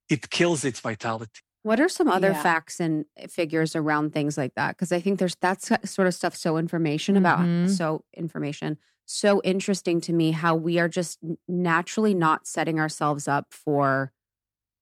It 0.10 0.30
kills 0.30 0.64
its 0.64 0.80
vitality. 0.80 1.42
What 1.64 1.80
are 1.80 1.90
some 1.90 2.08
other 2.08 2.32
yeah. 2.32 2.42
facts 2.42 2.80
and 2.80 3.06
figures 3.30 3.76
around 3.76 4.14
things 4.14 4.38
like 4.38 4.56
that? 4.56 4.76
Because 4.76 4.92
I 4.92 5.00
think 5.00 5.20
there's 5.20 5.36
that 5.42 5.62
sort 5.88 6.08
of 6.08 6.16
stuff 6.16 6.36
so 6.36 6.58
information 6.58 7.18
about 7.18 7.40
mm-hmm. 7.40 7.68
so 7.68 8.04
information 8.16 8.78
so 9.12 9.42
interesting 9.44 10.00
to 10.02 10.14
me 10.14 10.32
how 10.32 10.56
we 10.56 10.80
are 10.80 10.88
just 10.88 11.20
naturally 11.48 12.14
not 12.14 12.48
setting 12.48 12.80
ourselves 12.80 13.28
up 13.28 13.48
for 13.52 14.12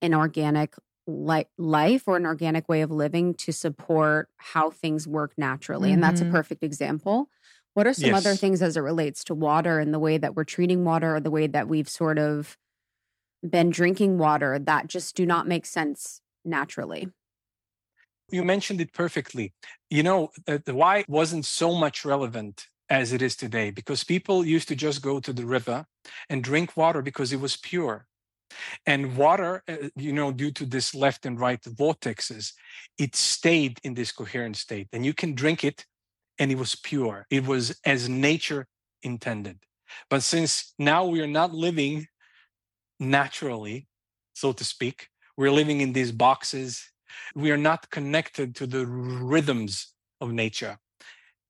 an 0.01 0.13
organic 0.13 0.75
li- 1.07 1.47
life 1.57 2.07
or 2.07 2.15
an 2.15 2.25
organic 2.25 2.69
way 2.69 2.81
of 2.81 2.91
living 2.91 3.33
to 3.33 3.51
support 3.51 4.29
how 4.37 4.69
things 4.69 5.07
work 5.07 5.33
naturally. 5.37 5.89
Mm-hmm. 5.89 5.95
And 5.95 6.03
that's 6.03 6.21
a 6.21 6.25
mm-hmm. 6.25 6.33
perfect 6.33 6.63
example. 6.63 7.29
What 7.73 7.87
are 7.87 7.93
some 7.93 8.11
yes. 8.11 8.25
other 8.25 8.35
things 8.35 8.61
as 8.61 8.77
it 8.77 8.81
relates 8.81 9.23
to 9.25 9.35
water 9.35 9.79
and 9.79 9.93
the 9.93 9.99
way 9.99 10.17
that 10.17 10.35
we're 10.35 10.43
treating 10.43 10.83
water 10.83 11.15
or 11.15 11.19
the 11.19 11.31
way 11.31 11.47
that 11.47 11.67
we've 11.67 11.89
sort 11.89 12.19
of 12.19 12.57
been 13.47 13.69
drinking 13.69 14.17
water 14.17 14.59
that 14.59 14.87
just 14.87 15.15
do 15.15 15.25
not 15.25 15.47
make 15.47 15.65
sense 15.65 16.21
naturally. 16.45 17.09
You 18.31 18.43
mentioned 18.43 18.79
it 18.81 18.93
perfectly. 18.93 19.53
You 19.89 20.03
know, 20.03 20.29
uh, 20.47 20.59
the 20.63 20.75
why 20.75 21.03
wasn't 21.07 21.45
so 21.45 21.73
much 21.75 22.05
relevant 22.05 22.67
as 22.89 23.13
it 23.13 23.21
is 23.21 23.35
today 23.35 23.71
because 23.71 24.03
people 24.03 24.45
used 24.45 24.67
to 24.67 24.75
just 24.75 25.01
go 25.01 25.19
to 25.19 25.31
the 25.31 25.45
river 25.45 25.85
and 26.29 26.43
drink 26.43 26.75
water 26.75 27.01
because 27.01 27.31
it 27.31 27.39
was 27.39 27.57
pure. 27.57 28.05
And 28.85 29.15
water, 29.15 29.63
uh, 29.67 29.89
you 29.95 30.11
know, 30.11 30.31
due 30.31 30.51
to 30.51 30.65
this 30.65 30.95
left 30.95 31.25
and 31.25 31.39
right 31.39 31.61
vortexes, 31.61 32.53
it 32.97 33.15
stayed 33.15 33.79
in 33.83 33.93
this 33.93 34.11
coherent 34.11 34.57
state. 34.57 34.87
And 34.91 35.05
you 35.05 35.13
can 35.13 35.35
drink 35.35 35.63
it 35.63 35.85
and 36.39 36.51
it 36.51 36.57
was 36.57 36.75
pure. 36.75 37.27
It 37.29 37.45
was 37.45 37.79
as 37.85 38.09
nature 38.09 38.65
intended. 39.03 39.59
But 40.09 40.23
since 40.23 40.73
now 40.79 41.05
we 41.05 41.21
are 41.21 41.27
not 41.27 41.53
living 41.53 42.07
naturally, 42.99 43.87
so 44.33 44.51
to 44.53 44.63
speak, 44.63 45.09
we're 45.39 45.51
living 45.51 45.79
in 45.79 45.93
these 45.93 46.11
boxes. 46.11 46.91
We 47.33 47.49
are 47.51 47.63
not 47.71 47.89
connected 47.89 48.55
to 48.57 48.67
the 48.67 48.85
rhythms 48.85 49.93
of 50.19 50.33
nature. 50.33 50.77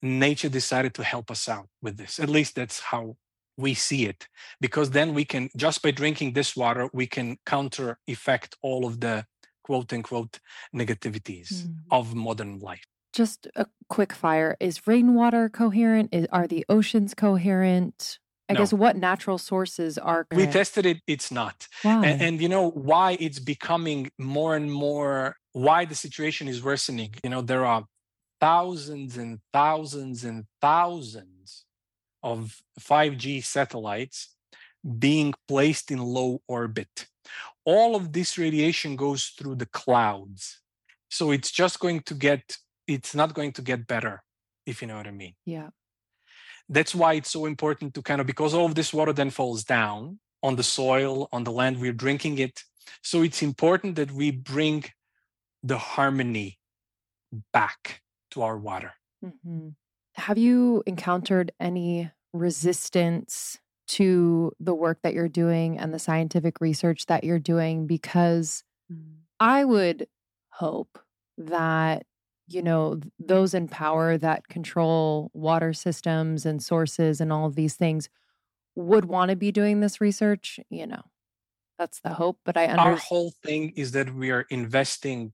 Nature 0.03 0.47
decided 0.47 0.93
to 0.93 1.03
help 1.03 1.31
us 1.31 1.49
out 1.49 1.67
with 1.81 1.97
this. 1.97 2.19
At 2.19 2.29
least 2.29 2.53
that's 2.55 2.79
how 2.79 3.17
we 3.57 3.73
see 3.73 4.05
it. 4.05 4.27
Because 4.61 4.91
then 4.91 5.15
we 5.15 5.25
can, 5.25 5.49
just 5.57 5.81
by 5.81 5.89
drinking 5.89 6.33
this 6.33 6.55
water, 6.55 6.87
we 6.93 7.07
can 7.07 7.37
counter 7.47 7.97
effect 8.05 8.55
all 8.61 8.85
of 8.85 8.99
the 8.99 9.25
quote 9.63 9.91
unquote 9.91 10.39
negativities 10.73 11.49
mm. 11.51 11.73
of 11.89 12.13
modern 12.13 12.59
life. 12.59 12.85
Just 13.11 13.47
a 13.55 13.65
quick 13.89 14.13
fire. 14.13 14.55
Is 14.59 14.85
rainwater 14.85 15.49
coherent? 15.49 16.09
Is, 16.13 16.27
are 16.31 16.47
the 16.47 16.63
oceans 16.69 17.15
coherent? 17.15 18.19
I 18.49 18.53
no. 18.53 18.59
guess 18.59 18.73
what 18.73 18.97
natural 18.97 19.37
sources 19.37 19.97
are. 19.99 20.25
We 20.33 20.47
tested 20.47 20.85
it, 20.87 21.01
it's 21.05 21.31
not. 21.31 21.67
And, 21.83 22.21
and, 22.21 22.41
you 22.41 22.49
know 22.49 22.71
why 22.71 23.15
it's 23.19 23.37
becoming 23.37 24.09
more 24.17 24.55
and 24.55 24.71
more, 24.71 25.35
why 25.53 25.85
the 25.85 25.93
situation 25.93 26.47
is 26.47 26.63
worsening. 26.63 27.13
You 27.23 27.29
know, 27.29 27.41
there 27.41 27.63
are 27.63 27.85
thousands 28.41 29.17
and 29.17 29.39
thousands 29.53 30.23
and 30.23 30.45
thousands 30.61 31.65
of 32.23 32.57
5G 32.79 33.43
satellites 33.43 34.33
being 34.97 35.35
placed 35.47 35.91
in 35.91 35.99
low 35.99 36.41
orbit. 36.47 37.05
All 37.65 37.95
of 37.95 38.13
this 38.13 38.37
radiation 38.37 38.95
goes 38.95 39.25
through 39.37 39.55
the 39.55 39.67
clouds. 39.67 40.59
So 41.11 41.29
it's 41.29 41.51
just 41.51 41.79
going 41.79 42.01
to 42.01 42.15
get, 42.15 42.57
it's 42.87 43.13
not 43.13 43.35
going 43.35 43.51
to 43.53 43.61
get 43.61 43.85
better, 43.85 44.23
if 44.65 44.81
you 44.81 44.87
know 44.87 44.97
what 44.97 45.07
I 45.07 45.11
mean. 45.11 45.35
Yeah 45.45 45.69
that's 46.69 46.93
why 46.93 47.13
it's 47.13 47.31
so 47.31 47.45
important 47.45 47.93
to 47.95 48.01
kind 48.01 48.21
of 48.21 48.27
because 48.27 48.53
all 48.53 48.65
of 48.65 48.75
this 48.75 48.93
water 48.93 49.11
then 49.11 49.29
falls 49.29 49.63
down 49.63 50.19
on 50.43 50.55
the 50.55 50.63
soil 50.63 51.27
on 51.31 51.43
the 51.43 51.51
land 51.51 51.79
we're 51.79 51.91
drinking 51.91 52.37
it 52.37 52.63
so 53.01 53.21
it's 53.23 53.41
important 53.41 53.95
that 53.95 54.11
we 54.11 54.31
bring 54.31 54.85
the 55.63 55.77
harmony 55.77 56.59
back 57.51 58.01
to 58.31 58.41
our 58.41 58.57
water 58.57 58.93
mm-hmm. 59.23 59.69
have 60.15 60.37
you 60.37 60.83
encountered 60.85 61.51
any 61.59 62.09
resistance 62.33 63.57
to 63.87 64.51
the 64.59 64.75
work 64.75 64.99
that 65.01 65.15
you're 65.15 65.27
doing 65.27 65.79
and 65.79 65.91
the 65.93 65.99
scientific 65.99 66.61
research 66.61 67.07
that 67.07 67.23
you're 67.23 67.39
doing 67.39 67.87
because 67.87 68.63
mm. 68.91 69.15
i 69.39 69.65
would 69.65 70.07
hope 70.51 70.99
that 71.37 72.05
you 72.49 72.61
know, 72.61 72.99
those 73.19 73.53
in 73.53 73.67
power 73.67 74.17
that 74.17 74.47
control 74.47 75.31
water 75.33 75.73
systems 75.73 76.45
and 76.45 76.61
sources 76.61 77.21
and 77.21 77.31
all 77.31 77.45
of 77.45 77.55
these 77.55 77.75
things 77.75 78.09
would 78.75 79.05
want 79.05 79.29
to 79.29 79.35
be 79.35 79.51
doing 79.51 79.79
this 79.79 79.99
research, 80.01 80.59
you 80.69 80.87
know. 80.87 81.01
That's 81.77 82.01
the 82.01 82.09
hope, 82.09 82.39
but 82.43 82.57
I 82.57 82.65
understand. 82.65 82.89
Our 82.89 82.97
whole 82.97 83.33
thing 83.43 83.73
is 83.75 83.93
that 83.93 84.13
we 84.13 84.31
are 84.31 84.45
investing 84.49 85.33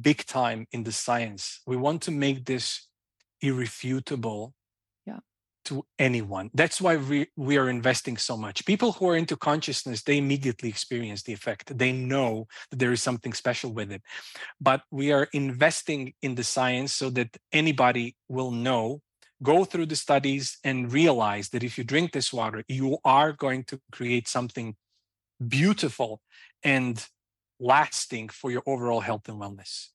big 0.00 0.24
time 0.24 0.66
in 0.72 0.84
the 0.84 0.92
science. 0.92 1.60
We 1.66 1.76
want 1.76 2.02
to 2.02 2.10
make 2.10 2.46
this 2.46 2.88
irrefutable 3.40 4.54
to 5.66 5.84
anyone. 5.98 6.50
That's 6.54 6.80
why 6.80 6.96
we, 6.96 7.26
we 7.36 7.58
are 7.58 7.68
investing 7.68 8.16
so 8.16 8.36
much. 8.36 8.64
People 8.64 8.92
who 8.92 9.08
are 9.08 9.16
into 9.16 9.36
consciousness, 9.36 10.02
they 10.02 10.18
immediately 10.18 10.68
experience 10.68 11.22
the 11.22 11.32
effect. 11.32 11.76
They 11.76 11.92
know 11.92 12.46
that 12.70 12.78
there 12.78 12.92
is 12.92 13.02
something 13.02 13.32
special 13.32 13.72
with 13.72 13.92
it. 13.92 14.02
But 14.60 14.82
we 14.90 15.12
are 15.12 15.28
investing 15.32 16.14
in 16.22 16.34
the 16.34 16.44
science 16.44 16.92
so 16.92 17.10
that 17.10 17.36
anybody 17.52 18.16
will 18.28 18.50
know, 18.50 19.02
go 19.42 19.64
through 19.64 19.86
the 19.86 19.96
studies, 19.96 20.58
and 20.64 20.92
realize 20.92 21.50
that 21.50 21.64
if 21.64 21.76
you 21.78 21.84
drink 21.84 22.12
this 22.12 22.32
water, 22.32 22.64
you 22.68 22.98
are 23.04 23.32
going 23.32 23.64
to 23.64 23.80
create 23.92 24.28
something 24.28 24.76
beautiful 25.46 26.20
and 26.62 27.06
lasting 27.58 28.28
for 28.28 28.50
your 28.50 28.62
overall 28.66 29.00
health 29.00 29.28
and 29.28 29.40
wellness. 29.40 29.88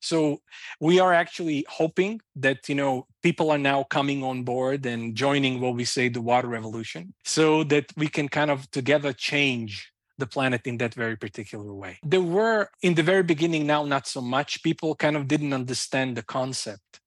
So 0.00 0.40
we 0.80 1.00
are 1.00 1.12
actually 1.12 1.64
hoping 1.68 2.20
that 2.36 2.68
you 2.68 2.74
know 2.74 3.06
people 3.22 3.50
are 3.50 3.58
now 3.58 3.84
coming 3.84 4.22
on 4.22 4.42
board 4.44 4.86
and 4.86 5.14
joining 5.14 5.60
what 5.60 5.74
we 5.74 5.84
say 5.84 6.08
the 6.08 6.20
water 6.20 6.48
revolution, 6.48 7.14
so 7.24 7.64
that 7.64 7.86
we 7.96 8.08
can 8.08 8.28
kind 8.28 8.50
of 8.50 8.70
together 8.70 9.12
change 9.12 9.92
the 10.18 10.26
planet 10.26 10.66
in 10.66 10.78
that 10.78 10.94
very 10.94 11.16
particular 11.16 11.72
way. 11.74 11.98
There 12.02 12.22
were 12.22 12.68
in 12.82 12.94
the 12.94 13.02
very 13.02 13.22
beginning, 13.22 13.66
now 13.66 13.84
not 13.84 14.06
so 14.06 14.20
much. 14.20 14.62
People 14.62 14.94
kind 14.94 15.16
of 15.16 15.26
didn't 15.26 15.52
understand 15.52 16.16
the 16.16 16.22
concept, 16.22 17.00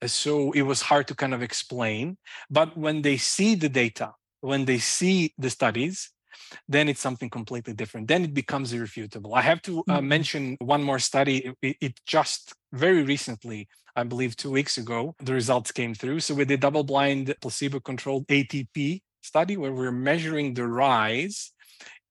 uh, 0.00 0.06
so 0.06 0.52
it 0.52 0.62
was 0.62 0.82
hard 0.82 1.08
to 1.08 1.14
kind 1.14 1.34
of 1.34 1.42
explain. 1.42 2.18
But 2.50 2.76
when 2.76 3.02
they 3.02 3.16
see 3.16 3.54
the 3.54 3.68
data, 3.68 4.12
when 4.40 4.64
they 4.64 4.78
see 4.78 5.32
the 5.38 5.50
studies, 5.50 6.10
then 6.68 6.88
it's 6.88 7.00
something 7.00 7.30
completely 7.30 7.74
different. 7.74 8.08
Then 8.08 8.24
it 8.24 8.34
becomes 8.34 8.72
irrefutable. 8.72 9.34
I 9.34 9.42
have 9.42 9.62
to 9.62 9.80
uh, 9.88 10.00
Mhm. 10.00 10.04
mention 10.04 10.56
one 10.60 10.82
more 10.82 10.98
study. 10.98 11.52
It, 11.62 11.76
it 11.80 12.00
just 12.06 12.54
very 12.72 13.02
recently, 13.02 13.68
I 13.96 14.04
believe 14.04 14.36
two 14.36 14.50
weeks 14.50 14.78
ago, 14.78 15.14
the 15.18 15.34
results 15.34 15.72
came 15.72 15.94
through. 15.94 16.20
So 16.20 16.34
we 16.34 16.44
did 16.44 16.60
double 16.60 16.84
blind 16.84 17.34
placebo 17.40 17.80
controlled 17.80 18.26
ATP 18.28 19.02
study 19.22 19.56
where 19.56 19.72
we're 19.72 19.92
measuring 19.92 20.54
the 20.54 20.66
rise 20.66 21.52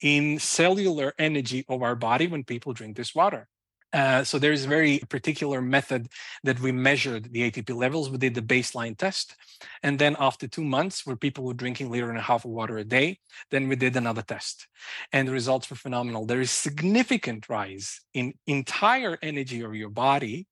in 0.01 0.39
cellular 0.39 1.13
energy 1.19 1.65
of 1.69 1.81
our 1.81 1.95
body 1.95 2.27
when 2.27 2.43
people 2.43 2.73
drink 2.73 2.97
this 2.97 3.13
water. 3.13 3.47
Uh, 3.93 4.23
so 4.23 4.39
there's 4.39 4.65
a 4.65 4.69
very 4.69 4.99
particular 5.09 5.61
method 5.61 6.07
that 6.43 6.59
we 6.59 6.71
measured 6.71 7.31
the 7.33 7.49
ATP 7.49 7.75
levels. 7.75 8.09
We 8.09 8.17
did 8.17 8.35
the 8.35 8.41
baseline 8.41 8.97
test. 8.97 9.35
And 9.83 9.99
then 9.99 10.15
after 10.19 10.47
two 10.47 10.63
months, 10.63 11.05
where 11.05 11.15
people 11.15 11.43
were 11.43 11.53
drinking 11.53 11.87
a 11.87 11.89
liter 11.89 12.09
and 12.09 12.17
a 12.17 12.21
half 12.21 12.45
of 12.45 12.51
water 12.51 12.77
a 12.77 12.83
day, 12.83 13.19
then 13.49 13.67
we 13.67 13.75
did 13.75 13.95
another 13.95 14.21
test. 14.21 14.67
And 15.11 15.27
the 15.27 15.33
results 15.33 15.69
were 15.69 15.75
phenomenal. 15.75 16.25
There 16.25 16.41
is 16.41 16.51
significant 16.51 17.49
rise 17.49 18.01
in 18.13 18.33
entire 18.47 19.17
energy 19.21 19.61
of 19.61 19.75
your 19.75 19.89
body 19.89 20.47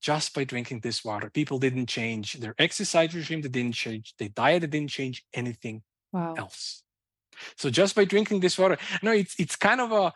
just 0.00 0.34
by 0.34 0.44
drinking 0.44 0.80
this 0.80 1.04
water. 1.04 1.30
People 1.30 1.58
didn't 1.58 1.86
change 1.86 2.34
their 2.34 2.54
exercise 2.58 3.14
regime, 3.14 3.40
they 3.40 3.48
didn't 3.48 3.74
change 3.74 4.14
their 4.18 4.28
diet, 4.28 4.60
they 4.60 4.66
didn't 4.66 4.90
change 4.90 5.24
anything 5.32 5.82
Wow. 6.12 6.34
else. 6.36 6.84
So 7.56 7.70
just 7.70 7.96
by 7.96 8.04
drinking 8.04 8.40
this 8.40 8.56
water, 8.56 8.78
no, 9.02 9.10
it's 9.10 9.34
it's 9.38 9.56
kind 9.56 9.80
of 9.80 9.90
a 9.90 10.12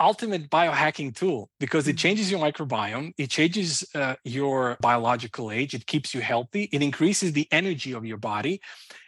ultimate 0.00 0.50
biohacking 0.50 1.14
tool 1.14 1.50
because 1.60 1.86
it 1.88 1.96
Mhm. 1.96 1.98
changes 1.98 2.30
your 2.30 2.40
microbiome, 2.40 3.12
it 3.18 3.30
changes 3.30 3.84
uh, 3.94 4.16
your 4.24 4.76
biological 4.80 5.50
age, 5.50 5.74
it 5.74 5.86
keeps 5.86 6.14
you 6.14 6.20
healthy, 6.20 6.64
it 6.72 6.82
increases 6.82 7.32
the 7.32 7.46
energy 7.52 7.92
of 7.92 8.04
your 8.04 8.16
body 8.18 8.60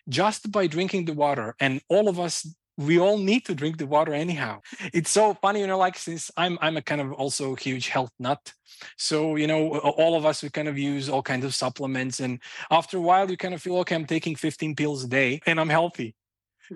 just 0.09 0.51
by 0.53 0.67
drinking 0.67 1.07
the 1.07 1.15
water. 1.15 1.55
And 1.61 1.81
all 1.89 2.09
of 2.09 2.19
us, 2.21 2.47
we 2.79 2.99
all 2.99 3.19
need 3.19 3.45
to 3.47 3.55
drink 3.55 3.79
the 3.79 3.87
water 3.87 4.15
anyhow. 4.15 4.61
It's 4.93 5.11
so 5.11 5.35
funny, 5.35 5.61
you 5.61 5.67
know, 5.67 5.79
like 5.79 5.99
since 5.99 6.31
I'm 6.37 6.59
I'm 6.63 6.77
a 6.77 6.83
kind 6.83 7.01
of 7.01 7.13
also 7.13 7.55
huge 7.55 7.89
health 7.89 8.13
nut. 8.19 8.53
So, 8.97 9.37
you 9.37 9.47
know, 9.47 9.79
all 9.79 10.17
of 10.17 10.25
us 10.27 10.43
we 10.43 10.51
kind 10.51 10.69
of 10.69 10.79
use 10.79 11.09
all 11.09 11.23
kinds 11.23 11.45
of 11.45 11.55
supplements. 11.55 12.21
And 12.21 12.41
after 12.71 12.97
a 12.97 13.01
while, 13.01 13.31
you 13.31 13.37
kind 13.37 13.55
of 13.55 13.63
feel, 13.63 13.77
okay, 13.79 13.95
I'm 13.95 14.07
taking 14.07 14.37
15 14.37 14.75
pills 14.75 15.05
a 15.05 15.09
day 15.09 15.41
and 15.47 15.61
I'm 15.61 15.69
healthy 15.69 16.15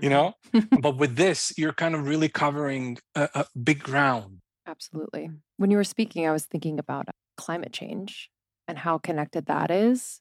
you 0.01 0.11
know 0.11 0.35
but 0.77 0.97
with 0.97 1.17
this 1.17 1.53
you're 1.59 1.73
kind 1.73 1.95
of 1.95 2.07
really 2.07 2.29
covering 2.29 2.99
a, 3.15 3.29
a 3.35 3.47
big 3.59 3.83
ground 3.83 4.41
Absolutely. 4.67 5.31
When 5.57 5.71
you 5.71 5.77
were 5.77 5.85
speaking, 5.85 6.27
I 6.27 6.33
was 6.33 6.47
thinking 6.47 6.79
about 6.79 7.09
climate 7.37 7.73
change 7.73 8.31
and 8.67 8.79
how 8.79 8.99
connected 8.99 9.47
that 9.47 9.71
is, 9.71 10.21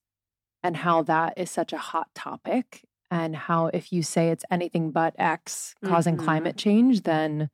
and 0.63 0.78
how 0.78 1.03
that 1.03 1.38
is 1.38 1.51
such 1.51 1.74
a 1.74 1.78
hot 1.80 2.09
topic, 2.16 2.86
and 3.11 3.36
how 3.36 3.68
if 3.68 3.93
you 3.93 4.03
say 4.03 4.30
it's 4.30 4.45
anything 4.51 4.91
but 4.91 5.16
X 5.20 5.76
causing 5.84 6.18
Mhm. 6.18 6.18
climate 6.18 6.57
change, 6.57 7.03
then 7.03 7.49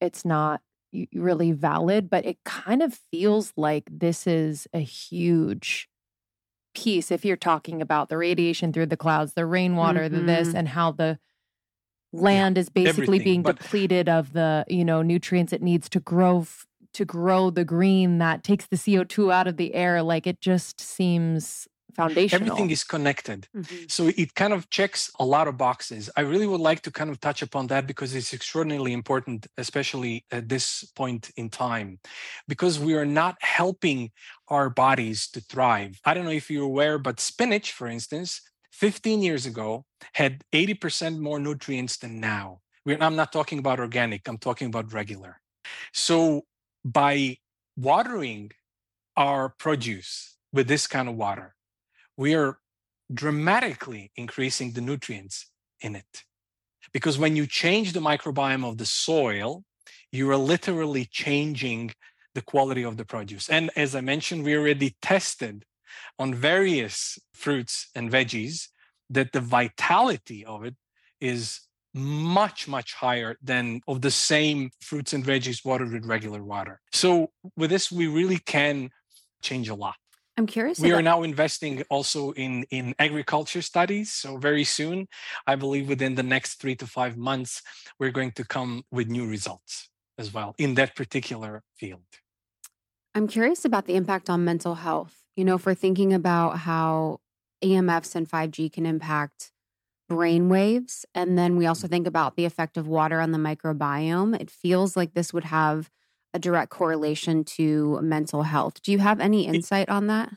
it's 0.00 0.24
not 0.24 0.62
really 1.14 1.52
valid. 1.52 2.10
But 2.10 2.26
it 2.26 2.38
kind 2.44 2.82
of 2.82 2.94
feels 2.94 3.52
like 3.56 3.84
this 3.92 4.26
is 4.26 4.68
a 4.74 4.80
huge 4.80 5.87
piece 6.74 7.10
if 7.10 7.24
you're 7.24 7.36
talking 7.36 7.80
about 7.82 8.08
the 8.08 8.16
radiation 8.16 8.72
through 8.72 8.86
the 8.86 8.96
clouds, 8.96 9.34
the 9.34 9.46
rainwater, 9.46 10.08
the 10.08 10.20
this, 10.20 10.48
Mhm. 10.48 10.54
and 10.54 10.68
how 10.68 10.92
the 10.92 11.18
land 12.12 12.56
is 12.56 12.68
basically 12.68 13.18
being 13.18 13.42
but- 13.42 13.58
depleted 13.58 14.08
of 14.08 14.32
the 14.32 14.64
you 14.68 14.84
know 14.84 15.02
nutrients 15.02 15.52
it 15.52 15.62
needs 15.62 15.88
to 15.90 16.00
grow 16.00 16.40
f- 16.40 16.66
to 16.94 17.04
grow 17.04 17.50
the 17.50 17.64
green 17.64 18.16
that 18.18 18.42
takes 18.42 18.66
the 18.66 18.76
CO2 18.76 19.30
out 19.30 19.46
of 19.46 19.56
the 19.58 19.74
air 19.74 20.02
like 20.02 20.26
it 20.26 20.40
just 20.40 20.80
seems 20.80 21.68
foundational. 22.00 22.36
everything 22.38 22.68
is 22.76 22.84
connected. 22.94 23.40
Mhm. 23.56 23.90
so 23.96 24.02
it 24.22 24.30
kind 24.40 24.52
of 24.56 24.60
checks 24.78 25.00
a 25.24 25.26
lot 25.34 25.46
of 25.50 25.54
boxes. 25.66 26.02
I 26.20 26.22
really 26.32 26.48
would 26.52 26.64
like 26.70 26.80
to 26.86 26.90
kind 26.98 27.10
of 27.12 27.16
touch 27.26 27.40
upon 27.48 27.64
that 27.72 27.84
because 27.90 28.10
it's 28.18 28.32
extraordinarily 28.38 28.92
important 29.00 29.40
especially 29.64 30.14
at 30.38 30.44
this 30.52 30.66
point 31.00 31.22
in 31.40 31.46
time 31.66 31.88
because 32.52 32.74
we 32.86 32.92
are 33.00 33.10
not 33.22 33.34
helping 33.58 34.00
our 34.54 34.68
bodies 34.84 35.18
to 35.34 35.38
thrive. 35.52 35.92
I 36.08 36.10
don't 36.14 36.26
know 36.28 36.38
if 36.42 36.46
you're 36.52 36.70
aware 36.74 36.96
but 37.06 37.16
spinach 37.30 37.68
for 37.78 37.86
instance 37.98 38.30
15 38.72 39.18
years 39.28 39.44
ago 39.52 39.68
had 40.20 40.32
80% 40.52 41.12
more 41.28 41.38
nutrients 41.48 41.94
than 42.02 42.12
now. 42.34 42.46
We're, 42.86 43.00
i'm 43.06 43.16
not 43.22 43.30
talking 43.38 43.58
about 43.64 43.78
organic 43.86 44.20
i'm 44.28 44.40
talking 44.48 44.68
about 44.72 44.86
regular. 45.00 45.32
So 46.06 46.16
by 47.00 47.16
watering 47.90 48.42
our 49.16 49.42
produce 49.64 50.10
with 50.56 50.66
this 50.72 50.84
kind 50.94 51.08
of 51.10 51.14
water 51.26 51.48
we 52.18 52.34
are 52.34 52.58
dramatically 53.14 54.10
increasing 54.16 54.72
the 54.72 54.82
nutrients 54.82 55.46
in 55.80 55.96
it. 55.96 56.24
Because 56.92 57.16
when 57.16 57.36
you 57.36 57.46
change 57.46 57.92
the 57.92 58.00
microbiome 58.00 58.68
of 58.68 58.76
the 58.76 58.84
soil, 58.84 59.64
you 60.12 60.30
are 60.30 60.36
literally 60.36 61.06
changing 61.06 61.92
the 62.34 62.42
quality 62.42 62.82
of 62.82 62.96
the 62.96 63.04
produce. 63.04 63.48
And 63.48 63.70
as 63.76 63.94
I 63.94 64.00
mentioned, 64.00 64.44
we 64.44 64.56
already 64.56 64.96
tested 65.00 65.64
on 66.18 66.34
various 66.34 67.18
fruits 67.32 67.88
and 67.94 68.10
veggies 68.10 68.68
that 69.10 69.32
the 69.32 69.40
vitality 69.40 70.44
of 70.44 70.64
it 70.64 70.74
is 71.20 71.60
much 71.94 72.68
much 72.68 72.92
higher 72.92 73.36
than 73.42 73.80
of 73.88 74.02
the 74.02 74.10
same 74.10 74.70
fruits 74.80 75.14
and 75.14 75.24
veggies 75.24 75.64
watered 75.64 75.90
with 75.90 76.04
regular 76.04 76.44
water 76.44 76.78
so 76.92 77.30
with 77.56 77.70
this 77.70 77.90
we 77.90 78.06
really 78.06 78.38
can 78.38 78.90
change 79.42 79.70
a 79.70 79.74
lot 79.74 79.96
I'm 80.38 80.46
curious. 80.46 80.78
we 80.78 80.92
are 80.92 81.02
now 81.02 81.22
investing 81.22 81.82
also 81.90 82.30
in 82.32 82.64
in 82.70 82.94
agriculture 82.98 83.62
studies 83.62 84.12
so 84.12 84.36
very 84.36 84.64
soon 84.64 85.08
i 85.46 85.54
believe 85.56 85.88
within 85.88 86.14
the 86.14 86.22
next 86.34 86.60
3 86.62 86.76
to 86.76 86.86
5 86.86 87.16
months 87.16 87.62
we're 87.98 88.16
going 88.18 88.32
to 88.32 88.44
come 88.44 88.84
with 88.96 89.08
new 89.08 89.26
results 89.26 89.90
as 90.16 90.32
well 90.32 90.54
in 90.58 90.74
that 90.74 90.94
particular 90.94 91.62
field 91.80 92.06
I'm 93.18 93.26
curious 93.26 93.64
about 93.64 93.86
the 93.86 93.96
impact 93.96 94.30
on 94.30 94.44
mental 94.44 94.76
health. 94.76 95.24
You 95.34 95.44
know, 95.44 95.56
if 95.56 95.66
we're 95.66 95.74
thinking 95.74 96.12
about 96.12 96.58
how 96.58 97.18
EMFs 97.64 98.14
and 98.14 98.28
5G 98.28 98.72
can 98.72 98.86
impact 98.86 99.50
brain 100.08 100.48
waves, 100.48 101.04
and 101.16 101.36
then 101.36 101.56
we 101.56 101.66
also 101.66 101.88
mm. 101.88 101.90
think 101.90 102.06
about 102.06 102.36
the 102.36 102.44
effect 102.44 102.76
of 102.76 102.86
water 102.86 103.20
on 103.20 103.32
the 103.32 103.38
microbiome, 103.38 104.40
it 104.40 104.52
feels 104.52 104.96
like 104.96 105.14
this 105.14 105.32
would 105.32 105.44
have 105.44 105.90
a 106.34 106.38
direct 106.38 106.70
correlation 106.70 107.44
to 107.44 108.00
mental 108.02 108.42
health. 108.42 108.82
Do 108.82 108.92
you 108.92 108.98
have 108.98 109.20
any 109.20 109.46
insight 109.46 109.88
on 109.88 110.06
that? 110.08 110.30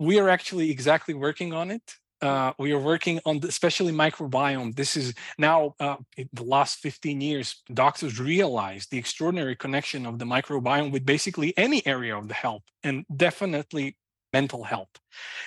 we 0.00 0.18
are 0.18 0.30
actually 0.30 0.70
exactly 0.70 1.14
working 1.14 1.52
on 1.52 1.70
it 1.70 1.94
uh, 2.22 2.52
we 2.58 2.70
are 2.72 2.78
working 2.78 3.18
on 3.24 3.40
the, 3.40 3.48
especially 3.48 3.92
microbiome 3.92 4.74
this 4.74 4.96
is 4.96 5.14
now 5.38 5.74
uh, 5.78 5.96
in 6.16 6.28
the 6.32 6.42
last 6.42 6.78
15 6.80 7.20
years 7.20 7.62
doctors 7.72 8.18
realized 8.18 8.90
the 8.90 8.98
extraordinary 8.98 9.54
connection 9.54 10.06
of 10.06 10.18
the 10.18 10.24
microbiome 10.24 10.90
with 10.90 11.06
basically 11.06 11.56
any 11.56 11.86
area 11.86 12.16
of 12.16 12.26
the 12.26 12.34
health 12.34 12.62
and 12.82 13.04
definitely 13.14 13.96
mental 14.32 14.64
health 14.64 14.90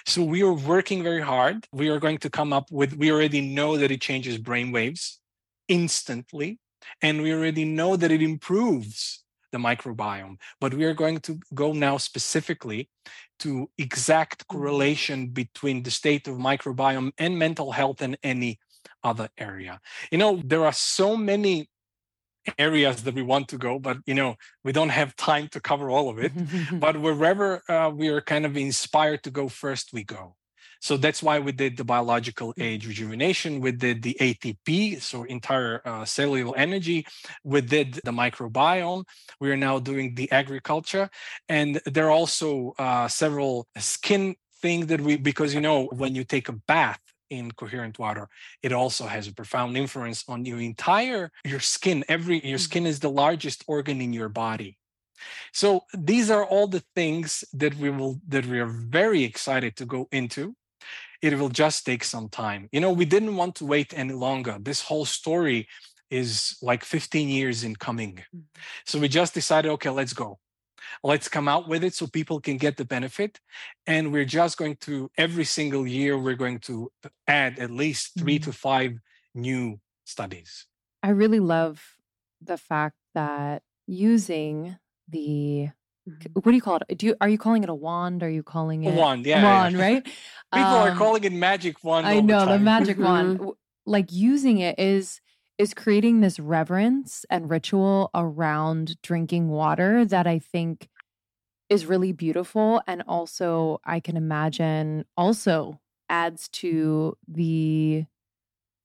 so 0.06 0.24
we 0.24 0.44
are 0.44 0.54
working 0.54 1.04
very 1.04 1.22
hard 1.22 1.68
we 1.74 1.90
are 1.90 2.00
going 2.00 2.18
to 2.20 2.30
come 2.30 2.54
up 2.54 2.72
with 2.72 2.96
we 2.96 3.12
already 3.12 3.42
know 3.42 3.76
that 3.78 3.92
it 3.92 4.02
changes 4.02 4.38
brain 4.38 4.72
waves 4.72 5.20
instantly 5.68 6.60
and 7.02 7.22
we 7.22 7.34
already 7.34 7.66
know 7.66 7.96
that 7.96 8.12
it 8.12 8.22
improves 8.22 9.23
the 9.54 9.58
microbiome 9.70 10.36
but 10.60 10.74
we 10.74 10.84
are 10.84 10.98
going 11.04 11.20
to 11.20 11.40
go 11.54 11.72
now 11.72 11.96
specifically 11.98 12.90
to 13.40 13.70
exact 13.78 14.48
correlation 14.48 15.28
between 15.28 15.84
the 15.84 15.92
state 15.92 16.28
of 16.28 16.38
microbiome 16.38 17.12
and 17.18 17.38
mental 17.38 17.72
health 17.72 18.02
and 18.02 18.18
any 18.24 18.60
other 19.04 19.30
area. 19.38 19.80
You 20.12 20.18
know 20.18 20.42
there 20.44 20.66
are 20.66 20.74
so 20.74 21.18
many 21.18 21.70
areas 22.58 23.04
that 23.04 23.16
we 23.16 23.22
want 23.22 23.48
to 23.48 23.58
go 23.58 23.80
but 23.80 23.98
you 24.06 24.14
know 24.14 24.36
we 24.66 24.74
don't 24.74 24.90
have 24.90 25.16
time 25.16 25.48
to 25.50 25.60
cover 25.60 25.90
all 25.90 26.10
of 26.10 26.20
it. 26.20 26.32
But 26.86 27.00
wherever 27.00 27.62
uh, 27.70 27.90
we 27.90 28.10
are 28.10 28.22
kind 28.22 28.46
of 28.46 28.58
inspired 28.58 29.24
to 29.24 29.32
go 29.32 29.48
first 29.50 29.94
we 29.94 30.04
go 30.04 30.36
so 30.84 30.98
that's 30.98 31.24
why 31.24 31.40
we 31.40 31.54
did 31.54 31.78
the 31.78 31.86
biological 31.86 32.54
age 32.60 32.86
rejuvenation. 32.86 33.62
We 33.62 33.72
did 33.72 34.04
the 34.04 34.18
atp 34.20 35.02
so 35.02 35.24
entire 35.24 35.82
uh, 35.88 36.04
cellular 36.04 36.58
energy. 36.58 37.06
We 37.46 37.62
did 37.62 38.02
the 38.04 38.12
microbiome. 38.12 39.06
We 39.40 39.50
are 39.52 39.56
now 39.56 39.80
doing 39.80 40.16
the 40.16 40.30
agriculture. 40.34 41.10
And 41.48 41.80
there 41.86 42.08
are 42.08 42.12
also 42.12 42.74
uh, 42.78 43.08
several 43.08 43.66
skin 43.78 44.36
things 44.62 44.88
that 44.88 45.00
we 45.00 45.16
because 45.16 45.54
you 45.54 45.62
know 45.62 45.86
when 46.02 46.16
you 46.16 46.26
take 46.26 46.50
a 46.50 46.58
bath 46.72 47.00
in 47.30 47.52
coherent 47.52 47.98
water 47.98 48.28
it 48.62 48.74
also 48.74 49.06
has 49.08 49.28
a 49.30 49.34
profound 49.34 49.78
influence 49.78 50.26
on 50.28 50.44
your 50.44 50.60
entire 50.60 51.32
your 51.46 51.62
skin. 51.62 52.04
Every 52.10 52.46
your 52.46 52.60
Mhm. 52.60 52.68
skin 52.68 52.86
is 52.86 53.00
the 53.00 53.10
largest 53.24 53.64
organ 53.68 54.02
in 54.02 54.12
your 54.12 54.28
body. 54.28 54.72
So 55.54 55.86
these 55.94 56.30
are 56.30 56.46
all 56.46 56.68
the 56.68 56.84
things 56.94 57.46
that 57.54 57.74
we 57.78 57.90
will 57.90 58.20
that 58.28 58.46
we 58.46 58.60
are 58.60 58.74
very 59.00 59.24
excited 59.24 59.78
to 59.78 59.86
go 59.86 60.10
into 60.12 60.56
it 61.24 61.34
will 61.40 61.50
just 61.64 61.86
take 61.86 62.04
some 62.04 62.28
time 62.30 62.62
you 62.76 62.82
know 62.84 62.92
we 62.92 63.06
didn't 63.06 63.36
want 63.42 63.56
to 63.56 63.66
wait 63.66 63.90
any 64.04 64.14
longer 64.14 64.56
this 64.70 64.82
whole 64.90 65.06
story 65.06 65.68
is 66.10 66.58
like 66.62 66.84
15 66.84 67.30
years 67.30 67.64
in 67.64 67.74
coming 67.88 68.14
Mhm. 68.36 68.44
so 68.86 69.00
we 69.00 69.08
just 69.08 69.34
decided 69.34 69.70
okay 69.72 69.90
let's 70.02 70.14
go 70.14 70.30
let's 71.12 71.30
come 71.36 71.48
out 71.54 71.66
with 71.72 71.84
it 71.88 71.94
so 71.96 72.08
people 72.08 72.40
can 72.48 72.58
get 72.58 72.76
the 72.78 72.86
benefit 72.86 73.40
and 73.88 74.12
we're 74.14 74.32
just 74.40 74.58
going 74.62 74.76
to 74.88 75.10
every 75.26 75.46
single 75.46 75.86
year 75.88 76.18
we're 76.18 76.42
going 76.46 76.60
to 76.70 76.92
add 77.28 77.58
at 77.66 77.72
least 77.72 78.04
3 78.20 78.38
Mhm. 78.40 78.44
to 78.46 78.52
5 78.54 78.92
new 79.34 79.80
studies 80.16 80.68
I 81.02 81.10
really 81.24 81.40
love 81.56 81.76
the 82.42 82.58
fact 82.58 82.98
that 83.14 83.64
using 83.88 84.78
the. 85.16 85.70
What 86.34 86.46
do 86.46 86.52
you 86.54 86.62
call 86.62 86.80
it? 86.90 86.98
Do 86.98 87.06
you 87.08 87.16
are 87.22 87.30
you 87.30 87.38
calling 87.38 87.64
it 87.64 87.70
a 87.70 87.76
wand? 87.76 88.24
Are 88.24 88.30
you 88.30 88.44
calling 88.44 88.84
A 88.86 88.90
it 88.90 88.96
wand, 88.96 89.26
yeah, 89.26 89.40
a 89.40 89.42
yeah. 89.42 89.64
wand, 89.64 89.78
right? 89.78 90.04
People 90.54 90.76
are 90.78 90.92
Um, 90.92 90.98
calling 90.98 91.24
it 91.24 91.34
magic 91.34 91.84
wand. 91.84 92.06
I 92.08 92.20
know 92.20 92.40
the 92.42 92.46
time. 92.46 92.64
magic 92.64 92.98
wand. 93.00 93.40
Mhm. 93.40 93.54
Like 93.86 94.12
using 94.12 94.60
it 94.60 94.78
is 94.80 95.20
is 95.58 95.74
creating 95.74 96.22
this 96.22 96.40
reverence 96.40 97.26
and 97.30 97.50
ritual 97.50 98.10
around 98.16 99.00
drinking 99.02 99.50
water 99.50 100.04
that 100.06 100.26
I 100.28 100.40
think 100.40 100.90
is 101.70 101.86
really 101.86 102.12
beautiful 102.12 102.82
and 102.88 103.04
also 103.08 103.80
I 103.86 104.00
can 104.00 104.18
imagine 104.18 105.06
also 105.18 105.80
adds 106.10 106.50
to 106.50 107.18
the 107.28 108.06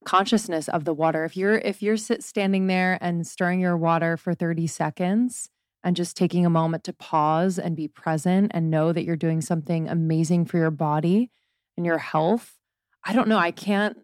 consciousness 0.05 0.69
of 0.69 0.85
the 0.85 0.95
water. 0.95 1.25
If 1.25 1.37
you're 1.37 1.59
if 1.59 1.83
you're 1.83 1.97
sit 1.97 2.23
standing 2.25 2.67
there 2.69 2.99
and 3.01 3.27
stirring 3.27 3.61
your 3.61 3.77
water 3.77 4.17
for 4.17 4.35
30 4.35 4.67
seconds 4.67 5.51
and 5.89 5.97
just 5.97 6.19
taking 6.19 6.45
a 6.45 6.51
moment 6.51 6.85
to 6.85 6.93
pause 6.93 7.59
and 7.59 7.75
be 7.75 7.89
present 7.89 8.53
and 8.55 8.71
know 8.71 8.93
that 8.93 9.05
you're 9.05 9.17
doing 9.17 9.41
something 9.41 9.89
amazing 9.89 10.45
for 10.45 10.59
your 10.59 10.71
body 10.71 11.31
and 11.79 11.87
your 11.87 11.97
health, 11.97 12.59
I 13.03 13.15
don't 13.15 13.27
know, 13.27 13.39
I 13.39 13.53
can't 13.53 13.97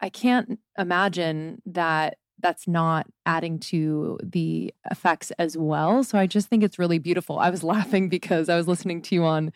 I 0.00 0.08
can't 0.08 0.58
imagine 0.78 1.60
that 1.66 2.16
that's 2.38 2.66
not 2.66 3.06
adding 3.26 3.58
to 3.58 4.18
the 4.22 4.72
effects 4.90 5.30
as 5.32 5.58
well. 5.58 6.02
So 6.04 6.18
I 6.18 6.26
just 6.26 6.48
think 6.48 6.62
it's 6.62 6.78
really 6.78 6.98
beautiful. 6.98 7.38
I 7.38 7.50
was 7.50 7.62
laughing 7.74 8.08
because 8.08 8.48
I 8.48 8.56
was 8.56 8.66
listening 8.66 9.02
to 9.02 9.14
you 9.14 9.24
on 9.24 9.52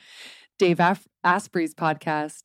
Dave 0.58 0.80
Af- 0.80 1.08
Asprey's 1.24 1.74
podcast 1.74 2.42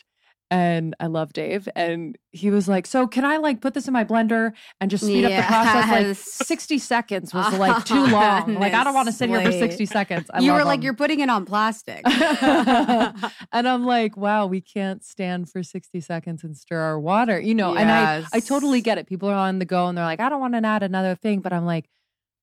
and 0.51 0.95
I 0.99 1.07
love 1.07 1.33
Dave 1.33 1.69
and 1.75 2.17
he 2.31 2.49
was 2.49 2.67
like, 2.67 2.87
"So 2.87 3.07
can 3.07 3.25
I 3.25 3.37
like 3.37 3.61
put 3.61 3.73
this 3.73 3.87
in 3.87 3.93
my 3.93 4.03
blender 4.03 4.53
and 4.79 4.89
just 4.89 5.03
speed 5.03 5.25
up 5.25 5.31
the 5.31 5.47
process 5.47 5.89
like 5.89 6.15
60 6.17 6.77
seconds 6.79 7.33
was 7.33 7.57
like 7.57 7.85
too 7.85 8.05
long. 8.07 8.55
Like 8.55 8.73
I 8.73 8.83
don't 8.83 8.93
want 8.93 9.07
to 9.07 9.11
sit 9.11 9.29
here 9.29 9.41
for 9.41 9.51
60 9.51 9.85
seconds." 9.85 10.29
I 10.33 10.39
you 10.39 10.53
were 10.53 10.63
like, 10.63 10.79
him. 10.79 10.85
you're 10.85 10.93
putting 10.93 11.19
it 11.19 11.29
on 11.29 11.45
plastic. 11.45 12.01
and 12.05 13.67
I'm 13.67 13.85
like, 13.85 14.17
wow, 14.17 14.45
we 14.45 14.61
can't 14.61 15.03
stand 15.03 15.49
for 15.49 15.63
60 15.63 15.99
seconds 16.01 16.43
and 16.43 16.55
stir 16.55 16.79
our 16.79 16.99
water, 16.99 17.39
you 17.39 17.55
know. 17.55 17.75
And 17.75 17.91
I, 17.91 18.23
I 18.33 18.39
totally 18.39 18.81
get 18.81 18.97
it. 18.97 19.07
People 19.07 19.29
are 19.29 19.35
on 19.35 19.59
the 19.59 19.65
go 19.65 19.87
and 19.87 19.97
they're 19.97 20.05
like, 20.05 20.19
I 20.19 20.29
don't 20.29 20.39
want 20.39 20.53
to 20.53 20.65
add 20.65 20.83
another 20.83 21.15
thing, 21.15 21.41
but 21.41 21.53
I'm 21.53 21.65
like, 21.65 21.89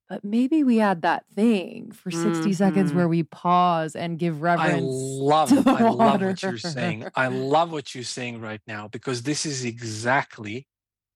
but 0.09 0.25
maybe 0.25 0.63
we 0.63 0.81
add 0.81 1.03
that 1.03 1.25
thing 1.35 1.91
for 1.93 2.11
60 2.11 2.53
seconds 2.53 2.93
Mhm. 2.93 2.95
where 2.97 3.09
we 3.09 3.23
pause 3.25 3.97
and 3.97 4.19
give 4.19 4.41
reverence. 4.43 4.69
I 4.71 4.75
reverence. 4.75 4.93
love, 5.33 5.49
to 5.51 5.63
the 5.63 5.71
I 5.71 5.83
love 5.91 6.21
what 6.23 6.43
you're 6.43 6.59
saying. 6.59 7.07
I 7.15 7.27
love 7.57 7.73
what 7.73 7.95
you're 7.95 8.05
saying 8.05 8.41
right 8.41 8.61
now 8.67 8.89
because 8.89 9.23
this 9.25 9.45
is 9.45 9.65
exactly, 9.65 10.67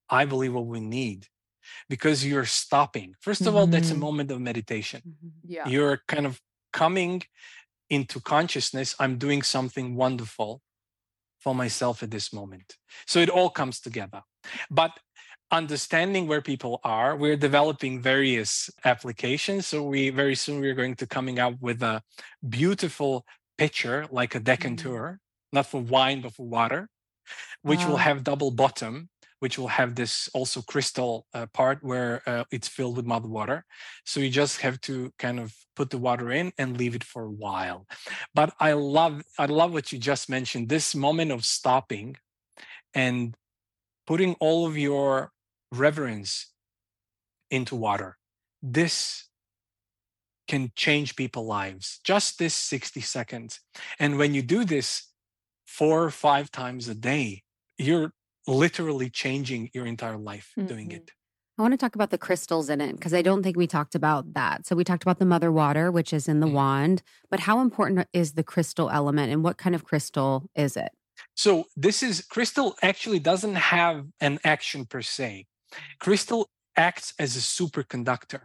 I 0.09 0.25
believe, 0.25 0.55
what 0.55 0.67
we 0.67 0.81
need. 0.81 1.27
Because 1.89 2.27
you're 2.27 2.47
stopping. 2.47 3.15
First 3.21 3.47
of 3.47 3.55
all, 3.55 3.67
that's 3.67 3.91
a 3.93 3.95
Mhm. 3.95 3.99
moment 3.99 4.31
of 4.33 4.41
meditation. 4.41 5.03
Mhm. 5.07 5.31
Yeah. 5.45 5.69
You're 5.69 5.99
kind 6.09 6.27
of 6.27 6.41
coming 6.73 7.23
into 7.89 8.21
consciousness. 8.21 8.95
I'm 8.99 9.19
doing 9.19 9.43
something 9.43 9.95
wonderful 9.95 10.63
for 11.39 11.55
myself 11.55 12.03
at 12.03 12.11
this 12.11 12.33
moment. 12.33 12.77
So 13.07 13.21
it 13.21 13.31
all 13.31 13.51
comes 13.51 13.81
together. 13.81 14.23
But 14.71 14.99
understanding 15.53 16.27
where 16.27 16.41
people 16.41 16.81
are, 16.85 17.17
we're 17.17 17.37
developing 17.37 18.01
various 18.01 18.71
applications. 18.85 19.67
So 19.67 19.83
we 19.83 20.11
very 20.11 20.35
soon 20.35 20.61
we're 20.61 20.75
going 20.75 20.97
to 20.97 21.07
coming 21.07 21.39
up 21.39 21.55
with 21.61 21.83
a 21.83 22.03
beautiful 22.49 23.27
pitcher 23.59 24.07
like 24.11 24.35
a 24.35 24.41
decanter, 24.41 25.19
not 25.53 25.67
for 25.67 25.81
wine 25.81 26.23
but 26.23 26.35
for 26.35 26.47
water, 26.47 26.89
which 27.63 27.85
will 27.85 27.99
have 27.99 28.25
double 28.25 28.51
bottom, 28.51 29.09
which 29.41 29.59
will 29.59 29.69
have 29.69 29.95
this 29.95 30.29
also 30.35 30.63
crystal 30.63 31.27
uh, 31.35 31.47
part 31.53 31.79
where 31.83 32.23
uh, 32.27 32.45
it's 32.51 32.69
filled 32.69 32.97
with 32.97 33.07
mother 33.07 33.29
water. 33.29 33.65
So 34.05 34.21
you 34.21 34.31
just 34.31 34.61
have 34.61 34.81
to 34.83 35.13
kind 35.19 35.41
of 35.41 35.55
put 35.75 35.91
the 35.91 35.99
water 35.99 36.31
in 36.31 36.53
and 36.59 36.77
leave 36.77 36.95
it 36.95 37.05
for 37.05 37.25
a 37.25 37.31
while. 37.31 37.87
But 38.35 38.55
I 38.61 38.73
love 38.73 39.23
I 39.39 39.47
love 39.47 39.73
what 39.73 39.93
you 39.93 39.99
just 39.99 40.29
mentioned. 40.29 40.69
This 40.69 40.95
moment 40.95 41.33
of 41.33 41.45
stopping 41.45 42.17
and 42.95 43.35
putting 44.07 44.35
all 44.41 44.67
of 44.67 44.77
your 44.77 45.33
reverence 45.73 46.53
into 47.51 47.77
water. 47.77 48.19
This 48.63 49.29
can 50.49 50.73
change 50.75 51.17
people's 51.17 51.47
lives. 51.47 52.01
Just 52.05 52.39
this 52.39 52.55
60 52.55 53.01
seconds. 53.01 53.61
And 53.99 54.19
when 54.19 54.35
you 54.35 54.43
do 54.43 54.65
this 54.65 55.13
four 55.67 56.03
or 56.05 56.11
five 56.11 56.51
times 56.51 56.89
a 56.89 56.95
day, 56.95 57.45
you're 57.79 58.13
literally 58.47 59.11
changing 59.11 59.71
your 59.73 59.87
entire 59.87 60.19
life 60.19 60.53
doing 60.67 60.89
Mhm. 60.89 60.97
it. 60.97 61.13
I 61.59 61.63
want 61.63 61.73
to 61.73 61.79
talk 61.79 61.95
about 61.95 62.11
the 62.11 62.19
crystals 62.19 62.71
in 62.71 62.81
it 62.81 62.95
because 62.95 63.13
I 63.13 63.23
don't 63.23 63.43
think 63.43 63.57
we 63.57 63.67
talked 63.67 63.95
about 63.95 64.33
that. 64.33 64.67
So 64.67 64.75
we 64.75 64.83
talked 64.83 65.03
about 65.03 65.19
the 65.19 65.27
mother 65.27 65.53
water, 65.53 65.91
which 65.93 66.13
is 66.13 66.27
in 66.27 66.41
the 66.41 66.47
Mhm. 66.47 66.55
wand, 66.55 67.03
but 67.31 67.41
how 67.41 67.61
important 67.61 68.09
is 68.13 68.33
the 68.33 68.43
crystal 68.43 68.91
element 68.91 69.31
and 69.31 69.45
what 69.45 69.59
kind 69.59 69.75
of 69.75 69.85
crystal 69.85 70.51
is 70.57 70.77
it? 70.77 70.91
So 71.35 71.67
this 71.77 72.03
is 72.03 72.23
crystal 72.23 72.77
actually 72.83 73.19
doesn't 73.19 73.57
have 73.57 74.07
an 74.21 74.39
action 74.45 74.87
per 74.87 75.03
se. 75.03 75.47
Crystal 75.99 76.49
acts 76.77 77.15
as 77.19 77.37
a 77.37 77.41
superconductor. 77.41 78.43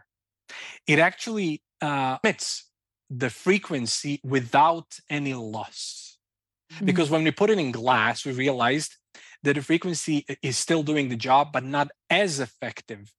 It 0.88 1.00
actually 1.00 1.64
uh, 1.82 2.18
emits 2.24 2.70
the 3.10 3.30
frequency 3.30 4.20
without 4.24 5.00
any 5.10 5.34
loss. 5.34 6.18
Because 6.86 7.10
when 7.10 7.24
we 7.24 7.32
put 7.32 7.50
it 7.50 7.60
in 7.60 7.72
glass, 7.72 8.26
we 8.26 8.32
realized 8.34 8.98
that 9.44 9.54
the 9.56 9.62
frequency 9.62 10.26
is 10.42 10.58
still 10.58 10.84
doing 10.84 11.10
the 11.10 11.16
job, 11.16 11.52
but 11.54 11.64
not 11.64 11.90
as 12.10 12.40
effective 12.40 13.14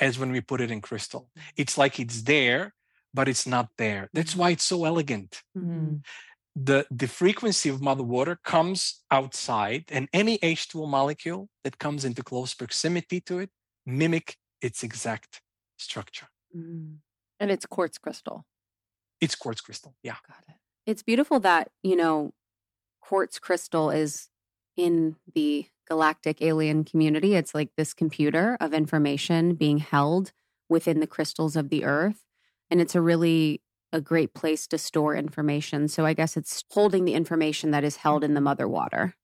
as 0.00 0.18
when 0.18 0.30
we 0.32 0.40
put 0.40 0.60
it 0.60 0.70
in 0.70 0.80
crystal. 0.80 1.30
It's 1.56 1.76
like 1.76 1.98
it's 2.00 2.22
there, 2.22 2.74
but 3.12 3.28
it's 3.28 3.46
not 3.46 3.68
there. 3.76 4.08
That's 4.14 4.34
why 4.36 4.50
it's 4.50 4.64
so 4.64 4.84
elegant 4.84 5.42
Mhm. 5.56 6.02
The 6.56 6.86
the 6.90 7.08
frequency 7.08 7.68
of 7.68 7.80
mother 7.82 8.04
water 8.04 8.38
comes 8.44 9.02
outside 9.10 9.84
and 9.90 10.08
any 10.12 10.38
h2o 10.38 10.86
molecule 10.86 11.48
that 11.64 11.78
comes 11.78 12.04
into 12.04 12.22
close 12.22 12.54
proximity 12.54 13.20
to 13.20 13.38
it 13.40 13.50
mimic 13.86 14.36
its 14.62 14.82
exact 14.82 15.42
structure 15.78 16.28
Mm. 16.56 16.98
And 17.40 17.50
it's 17.50 17.66
quartz 17.66 17.98
crystal. 17.98 18.44
it's 19.20 19.34
quartz 19.34 19.60
crystal 19.60 19.94
yeah 20.02 20.16
Got 20.28 20.44
it. 20.48 20.54
It's 20.86 21.02
beautiful 21.02 21.40
that, 21.40 21.70
you 21.82 21.96
know, 21.96 22.32
quartz 23.00 23.38
crystal 23.40 23.90
is 23.90 24.28
in 24.76 25.16
the 25.34 25.66
galactic 25.88 26.42
alien 26.42 26.84
community. 26.84 27.34
It's 27.34 27.54
like 27.54 27.70
this 27.76 27.94
computer 27.94 28.56
of 28.60 28.74
information 28.74 29.54
being 29.56 29.78
held 29.78 30.32
within 30.68 31.00
the 31.00 31.06
crystals 31.08 31.56
of 31.56 31.70
the 31.70 31.84
earth. 31.84 32.22
And 32.70 32.80
it's 32.80 32.94
a 32.94 33.00
really 33.00 33.62
a 33.94 34.02
great 34.02 34.34
place 34.34 34.66
to 34.68 34.78
store 34.78 35.16
information. 35.16 35.88
So 35.88 36.04
I 36.06 36.14
guess 36.14 36.36
it's 36.36 36.64
holding 36.72 37.06
the 37.06 37.14
information 37.14 37.70
that 37.72 37.84
is 37.84 37.96
held 37.96 38.24
in 38.24 38.34
the 38.34 38.42
mother 38.42 38.68
water. 38.68 39.14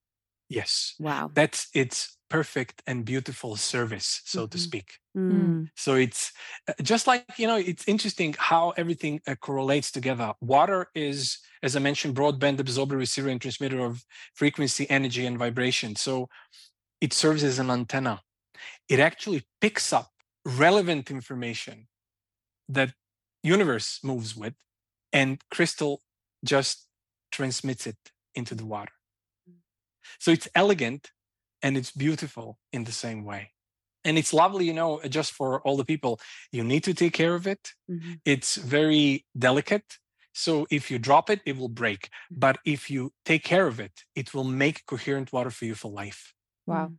yes 0.49 0.97
Wow. 0.99 1.31
that's 1.35 1.69
its 1.75 2.17
perfect 2.29 2.83
and 2.87 3.05
beautiful 3.05 3.57
service 3.57 4.23
so 4.25 4.47
to 4.47 4.59
Mhm. 4.59 4.61
speak 4.63 4.99
Mm. 5.17 5.71
so 5.77 5.95
it's 5.95 6.33
uh, 6.69 6.73
just 6.83 7.07
like 7.07 7.25
you 7.39 7.47
know 7.47 7.57
it's 7.57 7.87
interesting 7.89 8.35
how 8.39 8.71
everything 8.77 9.21
uh, 9.27 9.35
correlates 9.37 9.91
together 9.91 10.33
water 10.41 10.87
is 10.95 11.39
as 11.63 11.77
i 11.77 11.81
mentioned 11.81 12.15
broadband 12.17 12.59
absorber 12.61 12.97
receiver 12.97 13.29
and 13.29 13.41
transmitter 13.41 13.81
of 13.81 14.05
frequency 14.35 14.89
energy 14.91 15.27
and 15.27 15.39
vibration 15.39 15.95
so 15.97 16.29
it 17.01 17.13
serves 17.13 17.45
as 17.45 17.59
an 17.59 17.71
antenna 17.71 18.23
it 18.89 19.01
actually 19.01 19.45
picks 19.61 19.93
up 19.93 20.11
relevant 20.45 21.11
information 21.11 21.89
that 22.69 22.95
universe 23.43 24.01
moves 24.05 24.37
with 24.37 24.55
and 25.13 25.43
crystal 25.51 26.03
just 26.45 26.89
transmits 27.33 27.87
it 27.87 27.99
into 28.35 28.55
the 28.55 28.67
water. 28.67 28.93
So 30.19 30.31
it's 30.31 30.49
elegant 30.55 31.11
and 31.63 31.77
it's 31.77 31.91
beautiful 31.91 32.59
in 32.73 32.85
the 32.85 32.93
same 32.93 33.25
way. 33.25 33.53
And 34.05 34.17
it's 34.19 34.33
lovely 34.33 34.65
you 34.67 34.73
know 34.73 35.01
just 35.09 35.33
for 35.33 35.61
all 35.63 35.77
the 35.77 35.85
people. 35.85 36.21
You 36.53 36.65
need 36.65 36.85
to 36.85 36.95
take 36.95 37.13
care 37.13 37.35
of 37.35 37.47
it. 37.47 37.75
Mhm. 37.91 38.21
it's 38.25 38.57
very 38.57 39.27
delicate. 39.39 39.99
So 40.33 40.67
if 40.71 40.91
you 40.91 40.99
drop 40.99 41.29
it 41.31 41.41
it 41.47 41.57
will 41.57 41.69
break. 41.83 42.11
But 42.31 42.59
if 42.65 42.91
you 42.91 43.13
take 43.25 43.45
care 43.45 43.67
of 43.67 43.81
it 43.81 44.05
it 44.15 44.35
will 44.35 44.45
make 44.65 44.87
coherent 44.87 45.33
water 45.33 45.51
for 45.51 45.65
you 45.67 45.75
for 45.75 45.91
life. 45.91 46.35
Wow. 46.67 46.93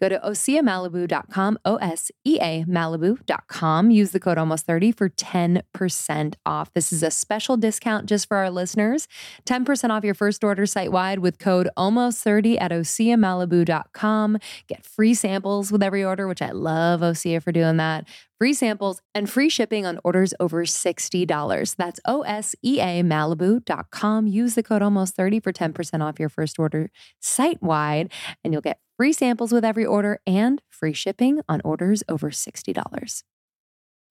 Go 0.00 0.08
to 0.08 0.18
OseaMalibu.com, 0.18 1.58
O 1.64 1.76
S 1.76 2.10
E 2.24 2.38
A 2.40 2.64
Malibu.com. 2.64 3.90
Use 3.90 4.10
the 4.10 4.20
code 4.20 4.38
almost 4.38 4.66
30 4.66 4.92
for 4.92 5.08
10% 5.08 6.34
off. 6.46 6.72
This 6.72 6.92
is 6.92 7.02
a 7.02 7.10
special 7.10 7.56
discount 7.56 8.06
just 8.06 8.28
for 8.28 8.36
our 8.36 8.50
listeners. 8.50 9.08
10% 9.46 9.90
off 9.90 10.04
your 10.04 10.14
first 10.14 10.44
order 10.44 10.66
site 10.66 10.92
wide 10.92 11.20
with 11.20 11.38
code 11.38 11.68
almost 11.76 12.22
30 12.22 12.58
at 12.58 12.70
OseaMalibu.com. 12.70 14.38
Get 14.66 14.84
free 14.84 15.14
samples 15.14 15.72
with 15.72 15.82
every 15.82 16.04
order, 16.04 16.26
which 16.26 16.42
I 16.42 16.50
love 16.50 17.00
Osea 17.00 17.42
for 17.42 17.52
doing 17.52 17.76
that 17.78 18.06
free 18.40 18.54
samples, 18.54 19.02
and 19.14 19.28
free 19.28 19.50
shipping 19.50 19.84
on 19.84 19.98
orders 20.02 20.32
over 20.40 20.64
$60. 20.64 21.76
That's 21.76 22.00
OSEAMalibu.com. 22.06 24.26
Use 24.26 24.54
the 24.54 24.62
code 24.62 24.80
almost30 24.80 25.42
for 25.42 25.52
10% 25.52 26.00
off 26.00 26.18
your 26.18 26.30
first 26.30 26.58
order 26.58 26.90
site 27.20 27.62
wide, 27.62 28.10
and 28.42 28.54
you'll 28.54 28.62
get 28.62 28.80
free 28.96 29.12
samples 29.12 29.52
with 29.52 29.64
every 29.64 29.84
order 29.84 30.20
and 30.26 30.62
free 30.70 30.94
shipping 30.94 31.42
on 31.48 31.60
orders 31.64 32.02
over 32.08 32.30
$60. 32.30 33.22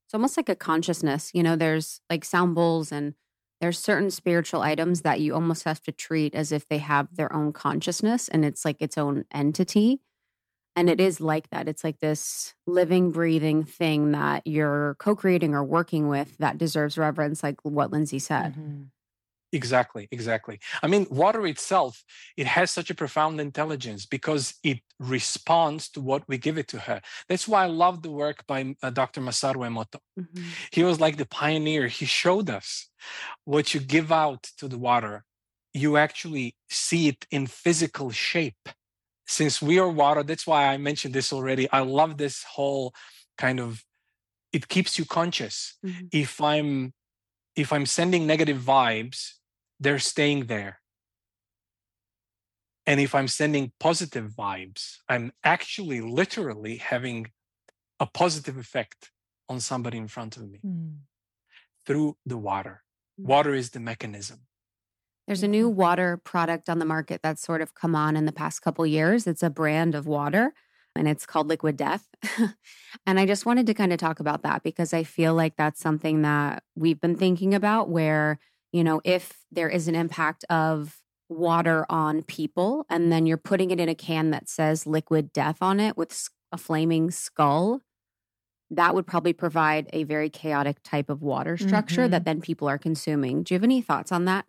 It's 0.10 0.14
almost 0.14 0.38
like 0.38 0.50
a 0.50 0.56
consciousness. 0.56 1.32
You 1.34 1.42
know, 1.42 1.56
there's 1.56 2.02
like 2.10 2.24
sound 2.24 2.54
bowls 2.54 2.92
and 2.92 3.16
there's 3.62 3.80
certain 3.80 4.12
spiritual 4.12 4.62
items 4.62 5.02
that 5.02 5.20
you 5.20 5.34
almost 5.34 5.64
have 5.64 5.82
to 5.82 5.92
treat 5.92 6.34
as 6.34 6.52
if 6.52 6.68
they 6.68 6.78
have 6.78 7.16
their 7.16 7.34
own 7.34 7.52
consciousness 7.52 8.28
and 8.28 8.46
it's 8.46 8.64
like 8.64 8.78
its 8.80 8.98
own 8.98 9.26
entity. 9.32 10.02
And 10.76 10.90
it 10.90 11.02
is 11.02 11.20
like 11.20 11.50
that. 11.50 11.68
It's 11.68 11.84
like 11.84 12.00
this 12.00 12.54
living, 12.66 13.12
breathing 13.12 13.64
thing 13.64 14.12
that 14.12 14.46
you're 14.46 14.96
co 15.00 15.16
creating 15.16 15.54
or 15.54 15.64
working 15.64 16.08
with 16.08 16.38
that 16.38 16.58
deserves 16.58 16.98
reverence, 16.98 17.44
like 17.44 17.58
what 17.64 17.92
Lindsey 17.92 18.20
said. 18.20 18.54
Mm-hmm. 18.54 18.84
Exactly, 19.52 20.08
exactly. 20.12 20.60
I 20.84 20.88
mean, 20.88 21.08
water 21.10 21.46
itself, 21.48 22.04
it 22.38 22.46
has 22.46 22.70
such 22.70 22.92
a 22.92 22.96
profound 22.96 23.42
intelligence 23.42 24.06
because 24.06 24.54
it 24.64 24.80
responds 25.00 25.90
to 25.90 26.02
what 26.02 26.24
we 26.28 26.38
give 26.38 26.60
it 26.60 26.68
to 26.70 26.80
her. 26.80 27.02
That's 27.28 27.48
why 27.48 27.64
I 27.64 27.68
love 27.68 28.04
the 28.04 28.12
work 28.12 28.46
by 28.46 28.76
uh, 28.84 28.92
Dr. 28.92 29.22
Masaru 29.22 29.68
Emoto. 29.68 30.00
Mm-hmm. 30.20 30.44
He 30.72 30.84
was 30.84 31.00
like 31.00 31.18
the 31.18 31.26
pioneer. 31.26 31.88
He 31.88 32.06
showed 32.06 32.50
us 32.50 32.90
what 33.44 33.74
you 33.74 33.80
give 33.80 34.12
out 34.12 34.44
to 34.60 34.68
the 34.68 34.78
water, 34.78 35.24
you 35.74 35.98
actually 35.98 36.56
see 36.70 37.08
it 37.08 37.26
in 37.32 37.48
physical 37.48 38.12
shape 38.12 38.70
since 39.30 39.62
we 39.62 39.78
are 39.78 39.88
water, 39.88 40.24
that's 40.24 40.48
why 40.48 40.66
I 40.66 40.78
mentioned 40.78 41.14
this 41.14 41.32
already. 41.32 41.70
I 41.72 41.82
love 41.82 42.18
this 42.18 42.44
whole 42.44 42.96
kind 43.38 43.60
of 43.60 43.86
it 44.52 44.68
keeps 44.68 44.98
you 44.98 45.06
conscious. 45.06 45.78
Mm-hmm. 45.86 46.08
If 46.12 46.42
I'm 46.42 46.94
if 47.56 47.72
I'm 47.72 47.86
sending 47.86 48.26
negative 48.26 48.58
vibes, 48.58 49.34
they're 49.80 50.00
staying 50.00 50.48
there. 50.48 50.80
And 52.88 53.00
if 53.00 53.14
I'm 53.14 53.28
sending 53.28 53.72
positive 53.80 54.32
vibes, 54.32 54.96
I'm 55.08 55.32
actually 55.44 56.02
literally 56.02 56.78
having 56.78 57.28
a 58.00 58.08
positive 58.08 58.58
effect 58.58 59.12
on 59.48 59.60
somebody 59.60 60.00
in 60.00 60.08
front 60.08 60.38
of 60.38 60.50
me 60.50 60.60
mm. 60.66 60.96
through 61.86 62.18
the 62.26 62.38
water. 62.38 62.82
Mm. 63.22 63.26
Water 63.26 63.54
is 63.54 63.70
the 63.70 63.80
mechanism. 63.80 64.40
There's 65.30 65.44
a 65.44 65.48
new 65.48 65.70
mm-hmm. 65.70 65.78
water 65.78 66.18
product 66.18 66.70
on 66.70 66.80
the 66.80 66.86
market 66.86 67.22
that's 67.22 67.44
sort 67.44 67.62
of 67.62 67.76
come 67.76 67.94
on 67.94 68.18
in 68.18 68.26
the 68.26 68.32
past 68.32 68.64
couple 68.64 68.84
years. 68.88 69.28
It's 69.28 69.44
a 69.44 69.52
brand 69.52 69.94
of 69.94 70.08
water 70.08 70.56
and 70.96 71.08
it's 71.08 71.28
called 71.28 71.48
Liquid 71.48 71.78
Death. 71.78 72.08
and 73.06 73.20
I 73.20 73.28
just 73.28 73.46
wanted 73.46 73.68
to 73.68 73.76
kind 73.76 73.94
of 73.94 74.00
talk 74.00 74.20
about 74.20 74.42
that 74.42 74.64
because 74.64 74.92
I 74.92 75.04
feel 75.04 75.36
like 75.36 75.56
that's 75.56 75.80
something 75.80 76.24
that 76.24 76.64
we've 76.74 77.00
been 77.00 77.16
thinking 77.16 77.54
about 77.54 77.90
where, 77.90 78.40
you 78.72 78.84
know, 78.84 79.02
if 79.04 79.46
there 79.52 79.70
is 79.70 79.88
an 79.88 79.94
impact 79.94 80.46
of 80.50 80.98
water 81.30 81.86
on 81.92 82.24
people 82.24 82.88
and 82.90 83.12
then 83.12 83.28
you're 83.28 83.38
putting 83.38 83.70
it 83.70 83.80
in 83.80 83.88
a 83.88 83.94
can 83.94 84.32
that 84.32 84.50
says 84.50 84.88
liquid 84.88 85.32
death 85.32 85.60
on 85.62 85.80
it 85.80 85.96
with 85.96 86.28
a 86.52 86.58
flaming 86.58 87.12
skull, 87.12 87.82
that 88.72 88.96
would 88.96 89.06
probably 89.06 89.34
provide 89.34 89.92
a 89.94 90.06
very 90.06 90.32
chaotic 90.32 90.78
type 90.82 91.08
of 91.08 91.22
water 91.22 91.56
structure 91.56 92.02
mm-hmm. 92.02 92.12
that 92.12 92.26
then 92.26 92.42
people 92.42 92.68
are 92.68 92.80
consuming. 92.80 93.44
Do 93.44 93.54
you 93.54 93.58
have 93.58 93.64
any 93.64 93.82
thoughts 93.82 94.12
on 94.12 94.26
that? 94.26 94.46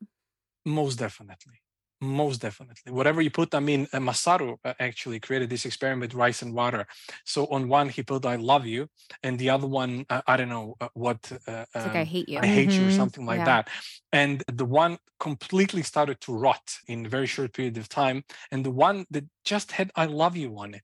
Most 0.64 0.96
definitely. 0.96 1.60
Most 2.02 2.40
definitely. 2.40 2.92
Whatever 2.92 3.20
you 3.20 3.30
put, 3.30 3.54
I 3.54 3.60
mean, 3.60 3.86
uh, 3.92 3.98
Masaru 3.98 4.56
uh, 4.64 4.72
actually 4.80 5.20
created 5.20 5.50
this 5.50 5.66
experiment 5.66 6.00
with 6.00 6.18
rice 6.18 6.40
and 6.40 6.54
water. 6.54 6.86
So 7.26 7.44
on 7.48 7.68
one, 7.68 7.90
he 7.90 8.02
put, 8.02 8.24
I 8.24 8.36
love 8.36 8.64
you. 8.64 8.88
And 9.22 9.38
the 9.38 9.50
other 9.50 9.66
one, 9.66 10.06
uh, 10.08 10.22
I 10.26 10.38
don't 10.38 10.48
know 10.48 10.76
uh, 10.80 10.88
what. 10.94 11.30
Uh, 11.46 11.66
um, 11.74 11.82
like, 11.82 11.96
I 11.96 12.00
um, 12.00 12.06
hate 12.06 12.28
you. 12.30 12.38
I 12.38 12.46
hate 12.46 12.70
mm-hmm. 12.70 12.80
you 12.80 12.88
or 12.88 12.92
something 12.92 13.26
like 13.26 13.40
yeah. 13.40 13.44
that. 13.44 13.68
And 14.12 14.42
the 14.50 14.64
one 14.64 14.96
completely 15.18 15.82
started 15.82 16.18
to 16.22 16.32
rot 16.32 16.78
in 16.88 17.04
a 17.04 17.08
very 17.10 17.26
short 17.26 17.52
period 17.52 17.76
of 17.76 17.90
time. 17.90 18.24
And 18.50 18.64
the 18.64 18.70
one 18.70 19.04
that 19.10 19.26
just 19.44 19.72
had, 19.72 19.90
I 19.94 20.06
love 20.06 20.38
you 20.38 20.58
on 20.58 20.72
it, 20.72 20.82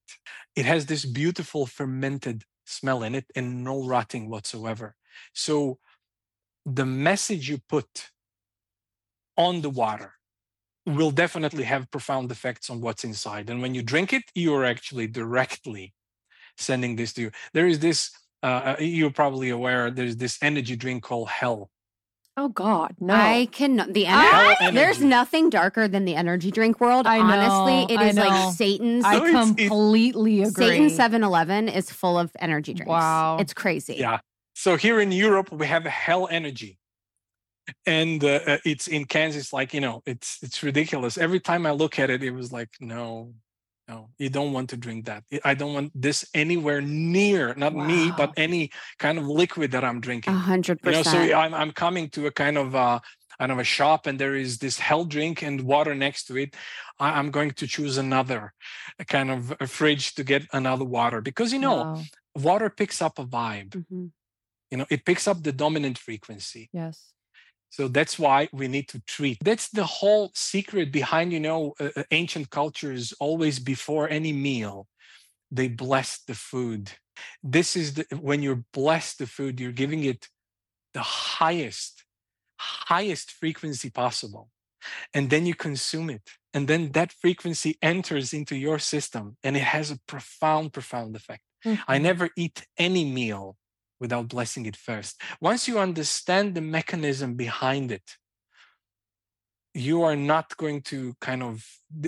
it 0.55 0.67
has 0.67 0.85
this 0.85 1.07
beautiful 1.07 1.65
fermented 1.65 2.45
smell 2.67 3.03
in 3.03 3.15
it 3.15 3.25
and 3.35 3.65
no 3.65 3.83
rotting 3.83 4.29
whatsoever. 4.29 4.97
So 5.33 5.79
the 6.67 6.85
message 6.85 7.49
you 7.49 7.59
put 7.69 8.11
on 9.37 9.61
the 9.61 9.71
water 9.71 10.15
will 10.87 11.11
definitely 11.11 11.65
have 11.65 11.91
profound 11.91 12.31
effects 12.31 12.71
on 12.71 12.81
what's 12.81 13.05
inside. 13.05 13.51
And 13.51 13.61
when 13.61 13.75
you 13.75 13.83
drink 13.83 14.13
it, 14.13 14.23
you're 14.35 14.65
actually 14.65 15.09
directly 15.09 15.95
sending 16.57 16.97
this 16.97 17.13
to 17.15 17.23
you. 17.23 17.31
There 17.53 17.67
is 17.67 17.81
this, 17.81 18.11
uh, 18.43 18.47
uh 18.47 18.77
you're 18.79 19.11
probably 19.11 19.51
aware, 19.51 19.91
there's 19.91 20.17
this 20.17 20.39
energy 20.41 20.77
drink 20.77 21.03
called 21.03 21.29
Hell. 21.29 21.71
Oh 22.39 22.51
God, 22.51 22.95
no! 23.01 23.15
I 23.15 23.49
cannot. 23.51 23.95
the 23.95 24.05
energy. 24.05 24.75
There's 24.75 25.01
nothing 25.01 25.49
darker 25.49 25.89
than 25.89 26.05
the 26.05 26.15
energy 26.15 26.51
drink 26.51 26.81
world. 26.81 27.07
I 27.07 27.17
know, 27.17 27.25
Honestly, 27.25 27.95
it 27.95 27.99
is 27.99 28.17
like 28.17 28.53
Satan's. 28.53 29.07
I 29.07 29.31
completely 29.31 30.43
agree. 30.43 30.67
Satan 30.69 30.91
Seven 30.91 31.23
Eleven 31.23 31.67
is 31.67 31.91
full 31.91 32.19
of 32.19 32.31
energy 32.39 32.75
drinks. 32.75 32.91
Wow, 32.91 33.39
it's 33.41 33.55
crazy. 33.55 33.95
Yeah. 33.95 34.19
So 34.53 34.77
here 34.77 35.01
in 35.01 35.13
Europe, 35.13 35.51
we 35.51 35.67
have 35.67 35.85
Hell 35.85 36.29
Energy 36.31 36.79
and 37.85 38.23
uh, 38.23 38.41
uh, 38.47 38.59
it's 38.65 38.89
in 38.89 39.05
Kansas. 39.05 39.53
Like 39.53 39.75
you 39.75 39.81
know, 39.81 40.03
it's 40.07 40.39
it's 40.43 40.63
ridiculous. 40.63 41.19
Every 41.19 41.41
time 41.41 41.67
I 41.67 41.73
look 41.73 41.99
at 41.99 42.11
it, 42.11 42.23
it 42.23 42.31
was 42.31 42.53
like, 42.53 42.71
no, 42.81 43.33
no, 43.89 44.11
you 44.19 44.29
don't 44.29 44.53
want 44.53 44.71
to 44.71 44.77
drink 44.77 45.07
that. 45.07 45.25
I 45.45 45.55
don't 45.55 45.75
want 45.75 45.93
this 45.95 46.29
anywhere 46.35 46.81
near, 46.81 47.55
not 47.55 47.75
wow. 47.75 47.87
me, 47.87 48.13
but 48.17 48.33
any 48.37 48.71
kind 48.99 49.19
of 49.19 49.27
liquid 49.27 49.73
that 49.73 49.85
I'm 49.85 50.01
drinking. 50.01 50.35
A 50.35 50.39
hundred 50.39 50.83
percent. 50.83 51.07
So 51.07 51.19
I'm 51.19 51.55
I'm 51.55 51.73
coming 51.73 52.09
to 52.11 52.27
a 52.27 52.31
kind 52.31 52.59
of 52.59 52.75
uh, 52.75 53.01
I 53.39 53.47
know 53.47 53.59
a 53.59 53.65
shop 53.65 54.07
and 54.07 54.19
there 54.19 54.35
is 54.35 54.59
this 54.59 54.79
hell 54.79 55.05
drink 55.05 55.43
and 55.43 55.61
water 55.63 55.95
next 55.95 56.25
to 56.27 56.37
it. 56.37 56.57
I, 56.99 57.19
am 57.19 57.31
going 57.31 57.51
to 57.53 57.67
choose 57.67 57.99
another 57.99 58.55
kind 59.09 59.31
of 59.31 59.55
a 59.61 59.67
fridge 59.67 60.15
to 60.15 60.25
get 60.25 60.47
another 60.53 60.85
water 60.85 61.21
because 61.21 61.53
you 61.53 61.59
know 61.59 61.77
wow. 61.77 62.03
water 62.35 62.71
picks 62.71 63.03
up 63.03 63.19
a 63.19 63.25
vibe. 63.25 63.71
Mm-hmm. 63.71 64.07
You 64.71 64.79
know, 64.79 64.87
it 64.91 65.05
picks 65.05 65.29
up 65.29 65.43
the 65.43 65.53
dominant 65.53 65.97
frequency. 65.97 66.71
Yes 66.73 67.13
so 67.71 67.89
that's 67.89 68.19
why 68.19 68.49
we 68.53 68.69
need 68.69 68.89
to 68.89 69.01
treat. 69.07 69.39
That's 69.43 69.69
the 69.69 69.85
whole 69.85 70.31
secret 70.35 70.93
behind, 70.93 71.33
you 71.33 71.41
know, 71.41 71.75
uh, 71.81 72.03
ancient 72.11 72.51
cultures 72.51 73.13
always 73.21 73.59
before 73.59 74.09
any 74.09 74.33
meal, 74.33 74.87
they 75.51 75.69
bless 75.69 76.23
the 76.23 76.35
food. 76.35 76.93
This 77.43 77.77
is 77.77 77.95
the, 77.95 78.07
when 78.21 78.43
you 78.43 78.65
bless 78.73 79.15
the 79.15 79.27
food, 79.27 79.61
you're 79.61 79.73
giving 79.73 80.05
it 80.05 80.29
the 80.95 81.03
highest, 81.03 82.05
highest 82.59 83.31
frequency 83.31 83.91
possible. 83.91 84.49
And 85.13 85.31
then 85.31 85.47
you 85.47 85.55
consume 85.55 86.11
it. 86.11 86.23
And 86.55 86.69
then 86.69 86.93
that 86.93 87.13
frequency 87.13 87.77
enters 87.83 88.33
into 88.33 88.57
your 88.57 88.79
system 88.79 89.37
and 89.43 89.57
it 89.57 89.63
has 89.63 89.91
a 89.91 89.99
profound, 90.07 90.73
profound 90.73 91.17
effect. 91.17 91.43
Mm-hmm. 91.65 91.83
I 91.89 91.99
never 91.99 92.31
eat 92.37 92.67
any 92.79 93.05
meal 93.05 93.57
without 94.01 94.29
blessing 94.29 94.67
it 94.67 94.77
first. 94.77 95.21
Once 95.41 95.69
you 95.69 95.79
understand 95.79 96.55
the 96.55 96.61
mechanism 96.61 97.35
behind 97.35 97.91
it, 97.91 98.17
you 99.77 100.03
are 100.03 100.17
not 100.17 100.57
going 100.57 100.81
to 100.81 101.15
kind 101.21 101.43
of 101.43 101.65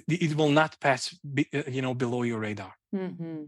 it 0.09 0.37
will 0.37 0.49
not 0.49 0.81
pass 0.81 1.15
uh, 1.55 1.63
you 1.69 1.83
know 1.83 1.95
below 1.95 2.23
your 2.23 2.39
radar 2.39 2.75
mm-hmm. 2.95 3.45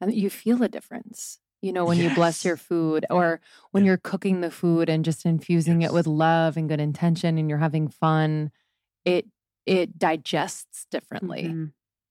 and 0.00 0.14
you 0.14 0.30
feel 0.30 0.62
a 0.62 0.68
difference 0.68 1.38
you 1.60 1.72
know 1.72 1.84
when 1.84 1.98
yes. 1.98 2.08
you 2.08 2.14
bless 2.14 2.44
your 2.44 2.56
food 2.56 3.04
or 3.10 3.40
when 3.72 3.84
you're 3.84 3.96
cooking 3.96 4.40
the 4.40 4.50
food 4.50 4.88
and 4.88 5.04
just 5.04 5.26
infusing 5.26 5.80
yes. 5.80 5.90
it 5.90 5.94
with 5.94 6.06
love 6.06 6.56
and 6.56 6.68
good 6.68 6.80
intention 6.80 7.38
and 7.38 7.48
you're 7.48 7.58
having 7.58 7.88
fun 7.88 8.52
it 9.04 9.26
it 9.66 9.98
digests 9.98 10.86
differently 10.90 11.44
mm-hmm. 11.44 11.64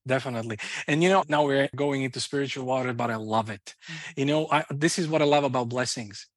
Definitely 0.09 0.57
and 0.87 1.03
you 1.03 1.09
know 1.09 1.23
now 1.29 1.45
we're 1.45 1.69
going 1.75 2.01
into 2.01 2.19
spiritual 2.19 2.65
water 2.65 2.93
but 3.01 3.09
i 3.15 3.15
love 3.15 3.49
it 3.57 3.65
mm-hmm. 3.67 4.19
you 4.19 4.25
know 4.25 4.41
I, 4.51 4.65
this 4.85 4.97
is 4.99 5.07
what 5.07 5.21
i 5.21 5.25
love 5.35 5.45
about 5.45 5.69
blessings 5.69 6.27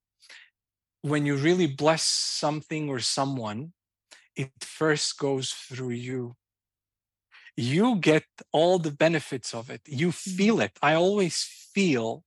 when 1.00 1.26
you 1.26 1.34
really 1.48 1.66
bless 1.66 2.04
something 2.44 2.88
or 2.92 3.00
someone 3.00 3.72
it 4.36 4.52
first 4.60 5.18
goes 5.18 5.50
through 5.50 5.96
you 6.08 6.36
you 7.56 7.96
get 7.96 8.24
all 8.52 8.78
the 8.78 8.96
benefits 9.06 9.54
of 9.54 9.70
it 9.74 9.82
you 9.86 10.12
feel 10.12 10.56
mm-hmm. 10.56 10.76
it 10.76 10.78
i 10.90 10.92
always 10.94 11.36
feel 11.74 12.22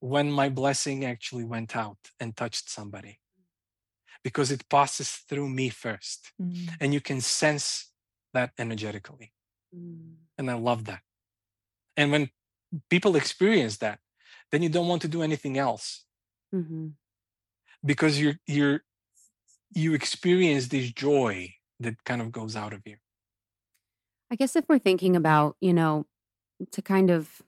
when 0.00 0.30
my 0.40 0.48
blessing 0.48 1.04
actually 1.04 1.44
went 1.44 1.76
out 1.76 1.98
and 2.20 2.36
touched 2.36 2.70
somebody 2.70 3.14
because 4.22 4.50
it 4.50 4.68
passes 4.68 5.10
through 5.28 5.48
me 5.48 5.70
1st 5.70 6.20
mm. 6.40 6.68
and 6.80 6.92
you 6.94 7.00
can 7.00 7.20
sense 7.20 7.90
that 8.34 8.50
energetically 8.58 9.28
mm. 9.32 9.37
And 9.72 10.50
i 10.50 10.54
love 10.54 10.84
that 10.84 11.00
and 11.96 12.12
when 12.12 12.30
people 12.90 13.16
experience 13.16 13.78
that 13.78 13.98
then 14.52 14.62
you 14.62 14.68
don't 14.68 14.88
want 14.88 15.02
to 15.02 15.08
do 15.08 15.22
anything 15.22 15.58
else 15.58 16.04
mm-hmm. 16.54 16.88
because 17.84 18.20
you're 18.20 18.38
you're 18.46 18.82
you 19.74 19.94
experience 19.94 20.68
this 20.68 20.90
joy 20.90 21.52
that 21.80 22.02
kind 22.04 22.22
of 22.22 22.32
goes 22.32 22.56
out 22.56 22.72
of 22.72 22.80
you 22.86 22.96
i 24.30 24.36
guess 24.36 24.56
if 24.56 24.64
we're 24.68 24.78
thinking 24.78 25.16
about 25.16 25.56
you 25.60 25.72
know 25.72 26.06
to 26.72 26.82
kind 26.82 27.10
of 27.10 27.42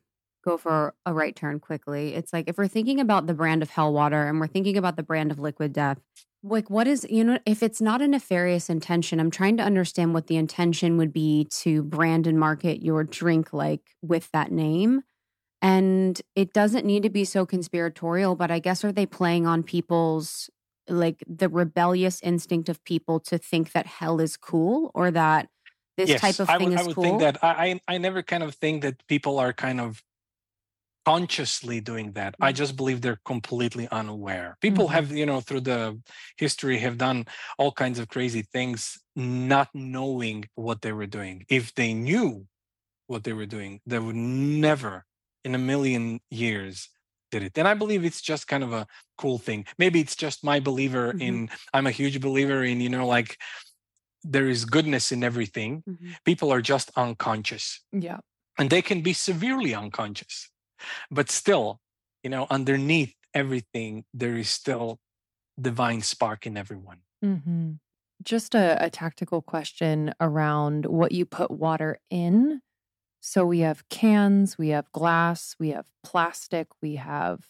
go 0.45 0.57
for 0.57 0.95
a 1.05 1.13
right 1.13 1.37
turn 1.37 1.61
quickly. 1.61 2.15
It's 2.15 2.33
like 2.33 2.49
if 2.49 2.57
we're 2.57 2.69
thinking 2.69 3.01
about 3.01 3.27
the 3.27 3.35
brand 3.35 3.63
of 3.63 3.71
hell 3.71 3.93
water 3.93 4.27
and 4.27 4.41
we're 4.41 4.47
thinking 4.47 4.77
about 4.77 4.97
the 4.97 5.03
brand 5.03 5.31
of 5.31 5.39
liquid 5.39 5.73
death, 5.73 5.99
like 6.43 6.71
what 6.71 6.87
is, 6.87 7.07
you 7.11 7.23
know, 7.23 7.39
if 7.45 7.63
it's 7.63 7.81
not 7.81 8.01
a 8.01 8.09
nefarious 8.09 8.71
intention, 8.71 9.21
I'm 9.21 9.31
trying 9.31 9.57
to 9.59 9.63
understand 9.63 10.15
what 10.15 10.27
the 10.27 10.37
intention 10.37 10.97
would 10.97 11.13
be 11.13 11.47
to 11.61 11.83
brand 11.83 12.27
and 12.27 12.39
market 12.39 12.83
your 12.83 13.05
drink 13.05 13.53
like 13.53 13.83
with 14.03 14.31
that 14.33 14.51
name. 14.51 15.03
And 15.63 16.21
it 16.35 16.55
doesn't 16.55 16.87
need 16.87 17.03
to 17.03 17.11
be 17.11 17.27
so 17.27 17.45
conspiratorial, 17.45 18.35
but 18.37 18.51
I 18.51 18.59
guess 18.59 18.83
are 18.85 18.93
they 18.93 19.05
playing 19.05 19.47
on 19.47 19.63
people's 19.63 20.49
like 20.89 21.23
the 21.27 21.49
rebellious 21.49 22.21
instinct 22.23 22.69
of 22.69 22.83
people 22.85 23.21
to 23.21 23.37
think 23.37 23.73
that 23.73 23.87
hell 23.87 24.21
is 24.21 24.37
cool 24.37 24.91
or 24.95 25.11
that 25.11 25.49
this 25.99 26.09
yes, 26.09 26.21
type 26.21 26.41
of 26.41 26.49
thing 26.49 26.69
I 26.69 26.71
would, 26.71 26.73
is 26.73 26.81
I 26.81 26.83
would 26.85 26.95
cool? 26.95 27.05
think 27.05 27.21
that 27.21 27.45
I, 27.45 27.79
I 27.87 27.99
never 27.99 28.23
kind 28.23 28.43
of 28.43 28.55
think 28.55 28.83
that 28.83 29.07
people 29.07 29.39
are 29.39 29.53
kind 29.53 29.81
of 29.81 30.03
consciously 31.11 31.81
doing 31.81 32.13
that 32.13 32.33
i 32.41 32.53
mm. 32.53 32.55
just 32.55 32.77
believe 32.77 33.01
they're 33.01 33.25
completely 33.25 33.87
unaware 34.01 34.57
people 34.61 34.87
mm-hmm. 34.87 34.95
have 34.95 35.11
you 35.21 35.27
know 35.27 35.41
through 35.41 35.65
the 35.73 35.81
history 36.37 36.77
have 36.79 36.97
done 36.99 37.19
all 37.59 37.73
kinds 37.73 37.99
of 37.99 38.09
crazy 38.09 38.43
things 38.55 38.79
not 39.17 39.69
knowing 39.75 40.39
what 40.55 40.79
they 40.83 40.93
were 40.93 41.11
doing 41.19 41.45
if 41.49 41.75
they 41.75 41.93
knew 41.93 42.47
what 43.09 43.25
they 43.25 43.33
were 43.33 43.51
doing 43.57 43.81
they 43.87 43.99
would 43.99 44.21
never 44.67 45.05
in 45.47 45.53
a 45.55 45.63
million 45.73 46.21
years 46.31 46.89
did 47.33 47.43
it 47.43 47.59
and 47.59 47.67
i 47.67 47.75
believe 47.75 48.05
it's 48.05 48.23
just 48.33 48.47
kind 48.47 48.63
of 48.63 48.73
a 48.73 48.87
cool 49.19 49.39
thing 49.39 49.65
maybe 49.79 49.99
it's 50.01 50.17
just 50.25 50.45
my 50.45 50.61
believer 50.61 51.07
mm-hmm. 51.09 51.29
in 51.29 51.51
i'm 51.75 51.89
a 51.89 51.97
huge 52.01 52.21
believer 52.21 52.63
in 52.63 52.81
you 52.81 52.89
know 52.89 53.07
like 53.07 53.37
there 54.23 54.49
is 54.49 54.65
goodness 54.65 55.11
in 55.11 55.25
everything 55.25 55.83
mm-hmm. 55.89 56.13
people 56.25 56.53
are 56.53 56.63
just 56.63 56.89
unconscious 56.97 57.81
yeah 57.91 58.19
and 58.59 58.71
they 58.71 58.83
can 58.83 59.01
be 59.01 59.13
severely 59.13 59.75
unconscious 59.75 60.51
but 61.11 61.31
still 61.31 61.81
you 62.23 62.31
know 62.31 62.47
underneath 62.51 63.15
everything 63.35 64.05
there 64.13 64.37
is 64.37 64.51
still 64.51 64.99
divine 65.61 66.03
spark 66.03 66.47
in 66.47 66.57
everyone 66.57 66.99
mm-hmm. 67.25 67.73
just 68.23 68.55
a, 68.55 68.83
a 68.85 68.91
tactical 68.91 69.43
question 69.43 70.13
around 70.21 70.87
what 70.87 71.13
you 71.13 71.25
put 71.25 71.51
water 71.51 71.99
in 72.11 72.61
so 73.21 73.45
we 73.45 73.61
have 73.61 73.89
cans 73.89 74.59
we 74.59 74.69
have 74.69 74.91
glass 74.93 75.55
we 75.59 75.71
have 75.71 75.87
plastic 76.03 76.69
we 76.83 76.97
have 76.97 77.41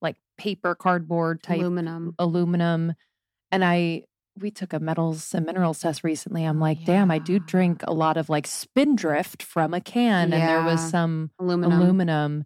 like 0.00 0.16
paper 0.36 0.74
cardboard 0.74 1.42
type 1.42 1.58
aluminum 1.58 2.14
aluminum 2.18 2.94
and 3.50 3.64
i 3.64 4.02
we 4.38 4.50
took 4.50 4.72
a 4.72 4.80
metals 4.80 5.34
and 5.34 5.44
minerals 5.44 5.80
test 5.80 6.04
recently. 6.04 6.44
I'm 6.44 6.60
like, 6.60 6.80
yeah. 6.80 6.86
damn, 6.86 7.10
I 7.10 7.18
do 7.18 7.38
drink 7.38 7.82
a 7.84 7.92
lot 7.92 8.16
of 8.16 8.28
like 8.28 8.46
spindrift 8.46 9.42
from 9.42 9.74
a 9.74 9.80
can, 9.80 10.30
yeah. 10.30 10.36
and 10.36 10.48
there 10.48 10.64
was 10.64 10.90
some 10.90 11.30
aluminum. 11.38 11.80
aluminum. 11.80 12.44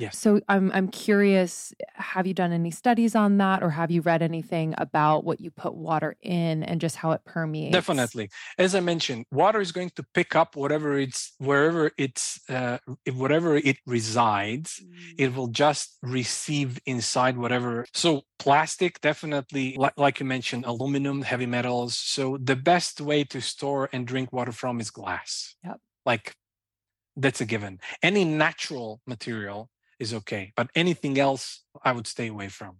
Yes. 0.00 0.16
So 0.16 0.40
I'm 0.48 0.72
I'm 0.72 0.88
curious, 0.88 1.74
have 1.92 2.26
you 2.26 2.32
done 2.32 2.52
any 2.52 2.70
studies 2.70 3.14
on 3.14 3.36
that 3.36 3.62
or 3.62 3.68
have 3.68 3.90
you 3.90 4.00
read 4.00 4.22
anything 4.22 4.74
about 4.78 5.24
what 5.24 5.42
you 5.42 5.50
put 5.50 5.74
water 5.74 6.16
in 6.22 6.62
and 6.62 6.80
just 6.80 6.96
how 6.96 7.12
it 7.12 7.22
permeates? 7.26 7.74
Definitely. 7.74 8.30
As 8.56 8.74
I 8.74 8.80
mentioned, 8.80 9.26
water 9.30 9.60
is 9.60 9.72
going 9.72 9.90
to 9.96 10.04
pick 10.14 10.34
up 10.34 10.56
whatever 10.56 10.98
it's 10.98 11.34
wherever 11.36 11.90
it's 11.98 12.40
uh, 12.48 12.78
whatever 13.12 13.58
it 13.58 13.76
resides, 13.84 14.80
mm. 14.82 15.14
it 15.18 15.34
will 15.34 15.48
just 15.48 15.98
receive 16.02 16.80
inside 16.86 17.36
whatever. 17.36 17.84
So 17.92 18.22
plastic 18.38 19.02
definitely 19.02 19.76
like, 19.76 19.98
like 19.98 20.18
you 20.18 20.24
mentioned 20.24 20.64
aluminum, 20.64 21.20
heavy 21.20 21.44
metals. 21.44 21.94
So 21.94 22.38
the 22.42 22.56
best 22.56 23.02
way 23.02 23.24
to 23.24 23.42
store 23.42 23.90
and 23.92 24.06
drink 24.06 24.32
water 24.32 24.52
from 24.52 24.80
is 24.80 24.90
glass. 24.90 25.56
Yep. 25.62 25.78
Like 26.06 26.32
that's 27.16 27.42
a 27.42 27.44
given. 27.44 27.80
Any 28.02 28.24
natural 28.24 29.02
material 29.06 29.68
is 30.00 30.12
okay. 30.14 30.52
But 30.56 30.70
anything 30.74 31.18
else, 31.18 31.62
I 31.84 31.92
would 31.92 32.06
stay 32.06 32.26
away 32.26 32.48
from. 32.48 32.78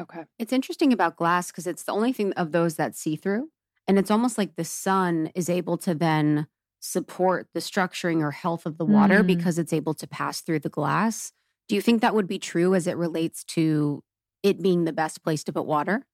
Okay. 0.00 0.24
It's 0.38 0.52
interesting 0.52 0.92
about 0.92 1.16
glass 1.16 1.50
because 1.50 1.66
it's 1.66 1.82
the 1.82 1.92
only 1.92 2.12
thing 2.12 2.32
of 2.34 2.52
those 2.52 2.76
that 2.76 2.94
see 2.94 3.16
through. 3.16 3.50
And 3.88 3.98
it's 3.98 4.10
almost 4.10 4.38
like 4.38 4.56
the 4.56 4.64
sun 4.64 5.30
is 5.34 5.48
able 5.48 5.76
to 5.78 5.94
then 5.94 6.46
support 6.80 7.48
the 7.54 7.60
structuring 7.60 8.20
or 8.20 8.30
health 8.30 8.66
of 8.66 8.78
the 8.78 8.84
water 8.84 9.22
mm. 9.22 9.26
because 9.26 9.58
it's 9.58 9.72
able 9.72 9.94
to 9.94 10.06
pass 10.06 10.40
through 10.40 10.60
the 10.60 10.68
glass. 10.68 11.32
Do 11.68 11.74
you 11.74 11.82
think 11.82 12.00
that 12.00 12.14
would 12.14 12.28
be 12.28 12.38
true 12.38 12.74
as 12.74 12.86
it 12.86 12.96
relates 12.96 13.42
to 13.44 14.04
it 14.42 14.62
being 14.62 14.84
the 14.84 14.92
best 14.92 15.22
place 15.24 15.42
to 15.44 15.52
put 15.52 15.66
water? 15.66 16.06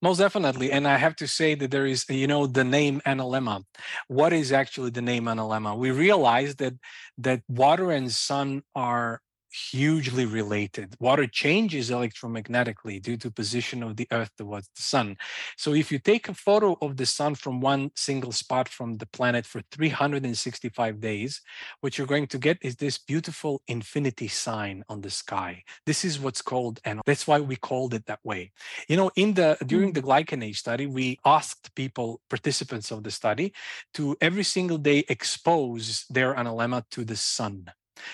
Most 0.00 0.18
definitely. 0.18 0.72
And 0.72 0.86
I 0.86 0.96
have 0.96 1.16
to 1.16 1.26
say 1.26 1.54
that 1.56 1.70
there 1.70 1.86
is, 1.86 2.08
you 2.08 2.26
know, 2.26 2.46
the 2.46 2.64
name 2.64 3.00
analemma. 3.06 3.64
What 4.08 4.32
is 4.32 4.52
actually 4.52 4.90
the 4.90 5.02
name 5.02 5.24
analemma? 5.24 5.76
We 5.76 5.90
realize 5.90 6.56
that 6.56 6.74
that 7.18 7.42
water 7.48 7.90
and 7.90 8.10
sun 8.10 8.62
are 8.74 9.20
hugely 9.54 10.26
related. 10.26 10.96
Water 10.98 11.26
changes 11.26 11.90
electromagnetically 11.90 13.00
due 13.00 13.16
to 13.18 13.30
position 13.30 13.82
of 13.82 13.96
the 13.96 14.08
earth 14.10 14.30
towards 14.36 14.68
the 14.74 14.82
sun. 14.82 15.16
So 15.56 15.74
if 15.74 15.92
you 15.92 15.98
take 15.98 16.28
a 16.28 16.34
photo 16.34 16.76
of 16.82 16.96
the 16.96 17.06
sun 17.06 17.36
from 17.36 17.60
one 17.60 17.90
single 17.94 18.32
spot 18.32 18.68
from 18.68 18.96
the 18.96 19.06
planet 19.06 19.46
for 19.46 19.62
365 19.70 21.00
days, 21.00 21.40
what 21.80 21.96
you're 21.96 22.06
going 22.06 22.26
to 22.28 22.38
get 22.38 22.58
is 22.62 22.76
this 22.76 22.98
beautiful 22.98 23.62
infinity 23.68 24.28
sign 24.28 24.82
on 24.88 25.00
the 25.02 25.10
sky. 25.10 25.62
This 25.86 26.04
is 26.04 26.18
what's 26.18 26.42
called 26.42 26.80
and 26.84 27.00
that's 27.06 27.26
why 27.26 27.38
we 27.38 27.56
called 27.56 27.94
it 27.94 28.06
that 28.06 28.20
way. 28.24 28.52
You 28.88 28.96
know, 28.96 29.10
in 29.14 29.34
the 29.34 29.56
during 29.64 29.92
the 29.92 30.02
mm. 30.02 30.08
GlycanAge 30.08 30.56
study, 30.56 30.86
we 30.86 31.18
asked 31.24 31.74
people 31.74 32.20
participants 32.28 32.90
of 32.90 33.04
the 33.04 33.10
study 33.10 33.52
to 33.94 34.16
every 34.20 34.44
single 34.44 34.78
day 34.78 35.04
expose 35.08 36.06
their 36.10 36.34
analemma 36.34 36.82
to 36.90 37.04
the 37.04 37.16
sun 37.16 37.66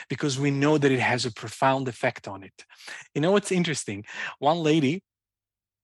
because 0.09 0.39
we 0.39 0.51
know 0.51 0.79
that 0.79 0.93
it 0.93 1.01
has 1.01 1.27
a 1.27 1.33
profound 1.33 1.89
effect 1.89 2.29
on 2.29 2.43
it. 2.43 2.65
You 3.15 3.21
know 3.21 3.33
what's 3.33 3.53
interesting? 3.53 4.05
One 4.39 4.59
lady, 4.63 5.03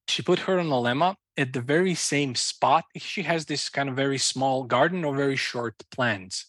she 0.09 0.23
put 0.23 0.41
her 0.41 0.59
on 0.59 0.67
a 0.67 0.71
analemma 0.71 1.17
at 1.37 1.53
the 1.53 1.61
very 1.61 1.95
same 1.95 2.35
spot. 2.35 2.85
She 2.97 3.23
has 3.23 3.47
this 3.47 3.69
kind 3.69 3.89
of 3.89 3.97
very 3.97 4.19
small 4.19 4.65
garden 4.65 5.05
or 5.05 5.15
very 5.15 5.37
short 5.37 5.75
plants 5.91 6.47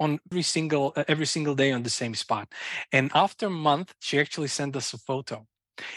on 0.00 0.18
every 0.30 0.42
single 0.42 0.92
uh, 0.96 1.04
every 1.08 1.26
single 1.26 1.54
day 1.54 1.72
on 1.72 1.82
the 1.82 1.90
same 1.90 2.14
spot. 2.14 2.48
And 2.92 3.10
after 3.14 3.46
a 3.46 3.50
month, 3.50 3.94
she 4.00 4.18
actually 4.18 4.48
sent 4.48 4.76
us 4.76 4.92
a 4.92 4.98
photo. 4.98 5.46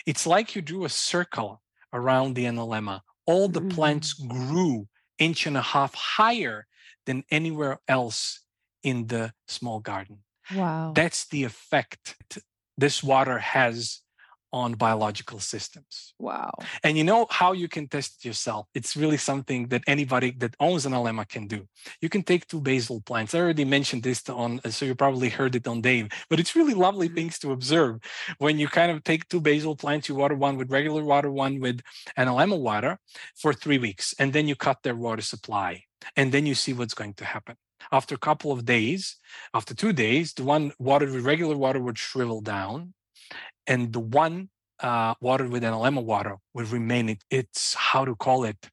It's 0.06 0.26
like 0.26 0.56
you 0.56 0.62
drew 0.62 0.86
a 0.86 0.90
circle 0.90 1.62
around 1.94 2.34
the 2.34 2.46
analemma. 2.46 3.02
All 3.26 3.48
the 3.48 3.62
plants 3.62 4.20
mm. 4.20 4.28
grew 4.28 4.88
inch 5.18 5.46
and 5.48 5.58
a 5.58 5.62
half 5.62 5.94
higher 5.94 6.68
than 7.06 7.24
anywhere 7.32 7.80
else 7.88 8.42
in 8.84 9.08
the 9.08 9.34
small 9.48 9.80
garden. 9.80 10.25
Wow. 10.54 10.94
That's 10.96 11.28
the 11.28 11.44
effect 11.44 12.16
this 12.78 13.02
water 13.04 13.40
has 13.40 14.02
on 14.54 14.74
biological 14.74 15.38
systems. 15.40 16.14
Wow. 16.18 16.52
And 16.82 16.98
you 16.98 17.04
know 17.04 17.28
how 17.30 17.52
you 17.52 17.68
can 17.68 17.90
test 17.90 18.20
it 18.24 18.28
yourself? 18.28 18.68
It's 18.74 18.96
really 18.96 19.18
something 19.18 19.68
that 19.68 19.84
anybody 19.86 20.32
that 20.38 20.56
owns 20.62 20.86
Analemma 20.86 21.28
can 21.28 21.46
do. 21.48 21.68
You 22.00 22.08
can 22.08 22.24
take 22.24 22.48
two 22.48 22.62
basil 22.62 23.02
plants. 23.02 23.36
I 23.36 23.40
already 23.40 23.66
mentioned 23.66 24.04
this 24.04 24.30
on, 24.30 24.62
so 24.70 24.86
you 24.86 24.96
probably 24.96 25.28
heard 25.28 25.56
it 25.56 25.68
on 25.68 25.82
Dave, 25.82 26.08
but 26.30 26.40
it's 26.40 26.56
really 26.56 26.74
lovely 26.74 27.08
Mm-hmm. 27.08 27.16
things 27.16 27.40
to 27.40 27.52
observe. 27.52 28.00
When 28.38 28.58
you 28.58 28.70
kind 28.70 28.92
of 28.92 29.04
take 29.04 29.28
two 29.28 29.42
basil 29.42 29.76
plants, 29.76 30.08
you 30.08 30.16
water 30.16 30.36
one 30.36 30.56
with 30.56 30.72
regular 30.72 31.04
water, 31.04 31.30
one 31.30 31.60
with 31.60 31.82
Analemma 32.18 32.58
water 32.58 32.98
for 33.36 33.52
three 33.54 33.78
weeks, 33.78 34.16
and 34.20 34.32
then 34.32 34.48
you 34.48 34.56
cut 34.56 34.84
their 34.84 34.96
water 34.96 35.22
supply, 35.22 35.84
and 36.16 36.32
then 36.32 36.46
you 36.46 36.56
see 36.56 36.72
what's 36.72 36.94
going 36.94 37.16
to 37.16 37.26
happen. 37.26 37.58
After 37.92 38.16
a 38.16 38.20
couple 38.20 38.52
of 38.52 38.66
days, 38.66 39.18
after 39.54 39.74
two 39.74 39.94
days, 39.94 40.34
the 40.34 40.44
one 40.44 40.72
watered 40.80 41.12
with 41.12 41.26
regular 41.26 41.56
water 41.56 41.80
would 41.80 41.98
shrivel 41.98 42.42
down, 42.42 42.94
and 43.68 43.94
the 43.94 44.00
one 44.00 44.50
uh, 44.80 45.14
watered 45.22 45.50
with 45.50 45.64
analemma 45.64 46.04
water 46.04 46.38
would 46.54 46.70
remain 46.70 47.10
it, 47.10 47.24
its 47.30 47.74
how 47.74 48.06
to 48.06 48.16
call 48.16 48.44
it 48.44 48.70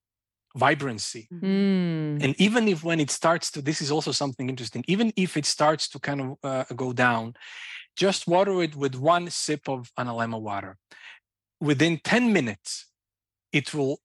vibrancy. 0.56 1.28
Mm. 1.32 2.22
And 2.22 2.40
even 2.40 2.68
if 2.68 2.84
when 2.84 3.00
it 3.00 3.10
starts 3.10 3.50
to, 3.52 3.62
this 3.62 3.80
is 3.80 3.90
also 3.90 4.12
something 4.12 4.48
interesting. 4.48 4.84
Even 4.86 5.12
if 5.16 5.36
it 5.36 5.46
starts 5.46 5.88
to 5.90 5.98
kind 5.98 6.20
of 6.20 6.36
uh, 6.42 6.64
go 6.74 6.92
down, 6.92 7.34
just 7.96 8.26
water 8.26 8.62
it 8.62 8.74
with 8.74 8.94
one 8.94 9.30
sip 9.30 9.68
of 9.68 9.90
Analemma 9.98 10.40
water. 10.40 10.76
Within 11.60 12.00
10 12.02 12.32
minutes, 12.32 12.86
it 13.52 13.72
will 13.72 14.00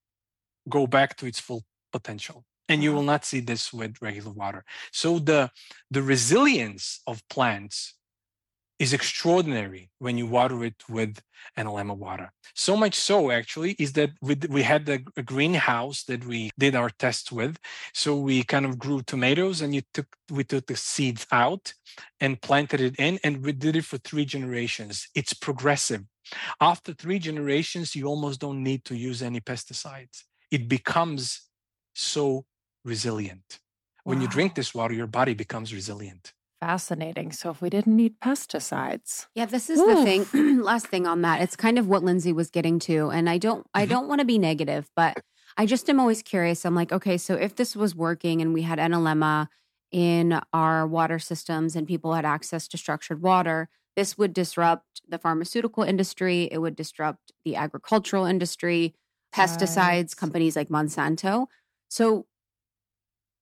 go 0.70 0.88
back 0.88 1.16
to 1.18 1.26
its 1.26 1.40
full 1.40 1.64
potential. 1.92 2.46
And 2.70 2.84
you 2.84 2.92
will 2.92 3.00
uh-huh. 3.00 3.14
not 3.14 3.26
see 3.26 3.40
this 3.40 3.72
with 3.72 4.02
regular 4.02 4.32
water. 4.32 4.64
So 4.92 5.20
the 5.20 5.52
the 5.90 6.02
resilience 6.02 7.02
of 7.08 7.28
plants 7.30 7.94
is 8.80 8.94
extraordinary 8.94 9.90
when 9.98 10.18
you 10.18 10.28
water 10.28 10.64
it 10.64 10.84
with 10.88 11.20
Analemma 11.58 11.98
water. 11.98 12.32
So 12.54 12.78
much 12.78 12.94
so, 12.94 13.32
actually, 13.32 13.72
is 13.80 13.94
that 13.94 14.12
we, 14.22 14.36
we 14.50 14.62
had 14.62 14.88
a, 14.90 15.00
a 15.16 15.24
greenhouse 15.24 16.04
that 16.04 16.26
we 16.26 16.52
did 16.60 16.76
our 16.76 16.90
tests 16.90 17.32
with. 17.32 17.58
So 17.94 18.16
we 18.16 18.44
kind 18.44 18.66
of 18.66 18.78
grew 18.78 19.02
tomatoes, 19.02 19.62
and 19.62 19.74
you 19.74 19.82
took 19.94 20.08
we 20.32 20.44
took 20.44 20.68
the 20.68 20.76
seeds 20.76 21.26
out 21.32 21.74
and 22.20 22.42
planted 22.42 22.82
it 22.82 22.96
in, 22.98 23.20
and 23.24 23.44
we 23.44 23.52
did 23.52 23.76
it 23.76 23.86
for 23.86 23.98
three 23.98 24.26
generations. 24.26 25.08
It's 25.16 25.34
progressive. 25.34 26.04
After 26.60 26.94
three 26.94 27.20
generations, 27.20 27.96
you 27.96 28.06
almost 28.06 28.40
don't 28.40 28.62
need 28.62 28.84
to 28.86 28.96
use 28.96 29.22
any 29.22 29.40
pesticides. 29.40 30.24
It 30.52 30.68
becomes 30.68 31.42
so 31.94 32.46
resilient. 32.88 33.60
When 34.06 34.22
you 34.22 34.28
drink 34.28 34.56
this 34.56 34.74
water, 34.74 34.94
your 34.94 35.08
body 35.08 35.34
becomes 35.34 35.74
resilient. 35.74 36.34
Fascinating. 36.60 37.32
So 37.34 37.52
if 37.52 37.62
we 37.62 37.70
didn't 37.70 37.96
need 37.96 38.20
pesticides, 38.20 39.28
Yeah, 39.36 39.46
this 39.46 39.70
is 39.70 39.84
the 39.84 39.96
thing. 39.96 40.26
Last 40.64 40.88
thing 40.88 41.06
on 41.06 41.22
that. 41.22 41.40
It's 41.42 41.56
kind 41.56 41.78
of 41.78 41.88
what 41.88 42.04
Lindsey 42.04 42.34
was 42.34 42.50
getting 42.50 42.80
to. 42.80 43.12
And 43.12 43.30
I 43.30 43.38
don't 43.38 43.68
I 43.76 43.86
Mhm. 43.86 43.90
don't 43.90 44.08
want 44.08 44.20
to 44.22 44.26
be 44.26 44.40
negative, 44.40 44.90
but 44.96 45.18
I 45.56 45.68
just 45.68 45.88
am 45.88 46.00
always 46.00 46.24
curious. 46.24 46.66
I'm 46.66 46.74
like, 46.74 46.92
okay, 46.92 47.18
so 47.18 47.36
if 47.36 47.56
this 47.56 47.76
was 47.76 47.94
working 47.96 48.42
and 48.42 48.54
we 48.56 48.64
had 48.64 48.80
Analemma 48.80 49.50
in 49.92 50.40
our 50.52 50.88
water 50.88 51.20
systems 51.20 51.76
and 51.76 51.88
people 51.88 52.14
had 52.16 52.26
access 52.26 52.68
to 52.70 52.78
structured 52.78 53.22
water, 53.22 53.70
this 53.96 54.18
would 54.18 54.34
disrupt 54.34 55.02
the 55.08 55.20
pharmaceutical 55.20 55.84
industry, 55.84 56.50
it 56.52 56.58
would 56.58 56.76
disrupt 56.76 57.32
the 57.46 57.56
agricultural 57.56 58.26
industry, 58.26 58.96
pesticides, 59.34 60.10
Right. 60.14 60.18
companies 60.18 60.56
like 60.56 60.70
Monsanto. 60.70 61.48
So, 61.90 62.26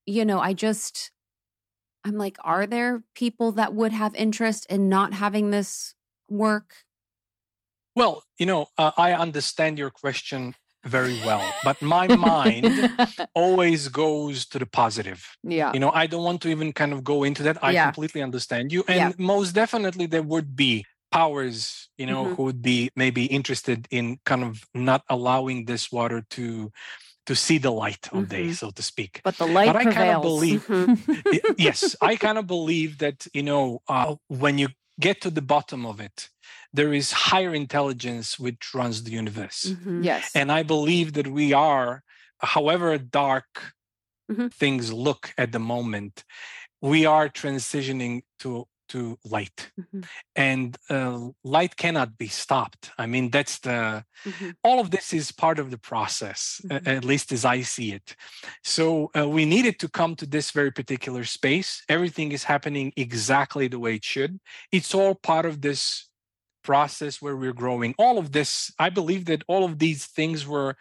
you 0.05 0.25
know, 0.25 0.39
I 0.39 0.53
just 0.53 1.11
I'm 2.05 2.17
like, 2.17 2.37
are 2.43 2.67
there 2.67 3.03
people 3.15 3.51
that 3.53 3.73
would 3.73 3.91
have 3.91 4.15
interest 4.15 4.65
in 4.69 4.89
not 4.89 5.13
having 5.13 5.49
this 5.51 5.95
work? 6.29 6.85
Well, 7.95 8.23
you 8.37 8.45
know, 8.45 8.67
uh, 8.77 8.91
I 8.97 9.13
understand 9.13 9.77
your 9.77 9.89
question 9.89 10.55
very 10.83 11.13
well, 11.15 11.55
but 11.63 11.81
my 11.81 12.07
mind 12.07 12.87
always 13.33 13.87
goes 13.87 14.45
to 14.47 14.59
the 14.59 14.65
positive. 14.65 15.25
yeah. 15.43 15.71
You 15.73 15.79
know, 15.79 15.91
I 15.91 16.05
don't 16.07 16.23
want 16.23 16.41
to 16.43 16.49
even 16.49 16.73
kind 16.73 16.93
of 16.93 17.03
go 17.03 17.23
into 17.23 17.43
that. 17.43 17.57
I 17.63 17.73
Yeah. 17.73 17.85
completely 17.85 18.21
understand 18.21 18.71
you. 18.71 18.83
And 18.87 18.97
Yeah. 18.97 19.11
most 19.17 19.53
definitely, 19.53 20.05
there 20.05 20.23
would 20.23 20.55
be 20.55 20.85
powers, 21.11 21.89
you 21.97 22.05
know, 22.05 22.25
Mhm. 22.25 22.35
who 22.35 22.43
would 22.43 22.61
be 22.61 22.89
maybe 22.95 23.25
interested 23.25 23.87
in 23.89 24.19
kind 24.25 24.43
of 24.43 24.63
not 24.73 25.03
allowing 25.09 25.65
this 25.65 25.91
water 25.91 26.23
to 26.31 26.71
to 27.25 27.35
see 27.35 27.57
the 27.57 27.71
light 27.71 28.07
of 28.13 28.29
day, 28.29 28.47
Mhm. 28.49 28.55
so 28.55 28.69
to 28.71 28.83
speak. 28.83 29.21
But 29.23 29.37
the 29.37 29.47
light 29.47 29.67
But 29.69 29.77
I 29.77 29.83
kind 29.85 30.09
of 30.15 30.21
prevails. 30.21 30.29
believe 30.29 30.63
Y- 31.33 31.41
yes, 31.57 31.95
I 32.01 32.15
kind 32.15 32.37
of 32.37 32.45
believe 32.47 32.91
that, 32.99 33.27
you 33.33 33.43
know, 33.43 33.81
uh, 33.87 34.15
when 34.27 34.57
you 34.57 34.69
get 34.99 35.21
to 35.21 35.29
the 35.29 35.41
bottom 35.41 35.85
of 35.85 35.99
it, 35.99 36.29
there 36.71 36.93
is 36.93 37.11
higher 37.31 37.53
intelligence 37.55 38.27
which 38.39 38.73
runs 38.73 39.03
the 39.03 39.11
universe. 39.11 39.59
Mhm. 39.73 40.03
yes. 40.05 40.31
And 40.35 40.51
I 40.51 40.61
believe 40.63 41.13
that 41.13 41.27
we 41.27 41.47
are, 41.53 42.03
however 42.39 42.97
dark 42.97 43.73
Mhm. 44.31 44.51
things 44.53 44.93
look 44.93 45.33
at 45.37 45.51
the 45.51 45.59
moment, 45.75 46.23
we 46.81 47.05
are 47.05 47.27
transitioning 47.29 48.21
to 48.39 48.67
to 48.89 49.17
light. 49.23 49.71
Mhm. 49.79 50.05
and 50.35 50.77
uh, 50.89 51.19
light 51.43 51.75
cannot 51.77 52.17
be 52.17 52.27
stopped. 52.27 52.91
I 52.97 53.05
mean 53.05 53.29
that's 53.35 53.59
the 53.59 54.03
Mhm. 54.25 54.55
all 54.63 54.79
of 54.79 54.89
this 54.91 55.13
is 55.13 55.31
part 55.31 55.59
of 55.59 55.67
the 55.71 55.77
process 55.91 56.61
Mhm. 56.63 56.87
at 56.97 57.03
least 57.11 57.31
as 57.31 57.43
i 57.45 57.61
see 57.61 57.89
it. 57.93 58.15
So 58.63 58.85
uh, 59.17 59.27
we 59.37 59.45
needed 59.45 59.75
to 59.79 59.87
come 59.99 60.15
to 60.17 60.25
this 60.25 60.51
very 60.51 60.71
particular 60.71 61.23
space. 61.25 61.69
Everything 61.89 62.31
is 62.31 62.43
happening 62.45 62.87
exactly 62.95 63.67
the 63.69 63.79
way 63.79 63.95
it 63.95 64.05
should. 64.13 64.39
It's 64.71 64.93
all 64.99 65.15
part 65.15 65.45
of 65.45 65.61
this 65.61 66.09
process 66.63 67.21
where 67.21 67.35
we're 67.41 67.53
growing. 67.63 67.93
All 67.97 68.17
of 68.17 68.27
this 68.37 68.71
i 68.79 68.89
believe 68.99 69.23
that 69.25 69.43
all 69.47 69.63
of 69.69 69.73
these 69.79 70.01
things 70.17 70.39
were 70.53 70.71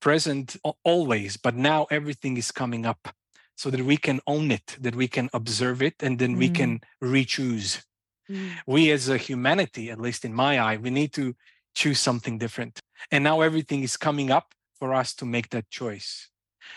present 0.00 0.56
always 0.84 1.36
but 1.46 1.54
now 1.72 1.86
everything 1.98 2.36
is 2.36 2.50
coming 2.52 2.84
up 2.92 3.02
so 3.56 3.70
that 3.70 3.80
we 3.82 3.96
can 3.96 4.20
own 4.26 4.50
it 4.50 4.76
that 4.80 4.94
we 4.94 5.08
can 5.08 5.28
observe 5.32 5.82
it 5.82 5.96
and 6.02 6.18
then 6.18 6.36
we 6.36 6.48
Mm. 6.48 6.54
can 6.54 6.80
re-choose 7.00 7.68
Mm. 8.28 8.50
we 8.66 8.90
as 8.90 9.08
a 9.08 9.16
humanity 9.28 9.90
at 9.90 10.00
least 10.00 10.24
in 10.24 10.32
my 10.34 10.58
eye 10.58 10.76
we 10.76 10.90
need 10.90 11.12
to 11.12 11.34
choose 11.74 12.00
something 12.00 12.38
different 12.38 12.80
and 13.12 13.22
now 13.24 13.40
everything 13.40 13.82
is 13.82 13.96
coming 13.96 14.30
up 14.30 14.54
for 14.78 14.92
us 15.00 15.14
to 15.14 15.24
make 15.26 15.48
that 15.50 15.68
choice 15.70 16.30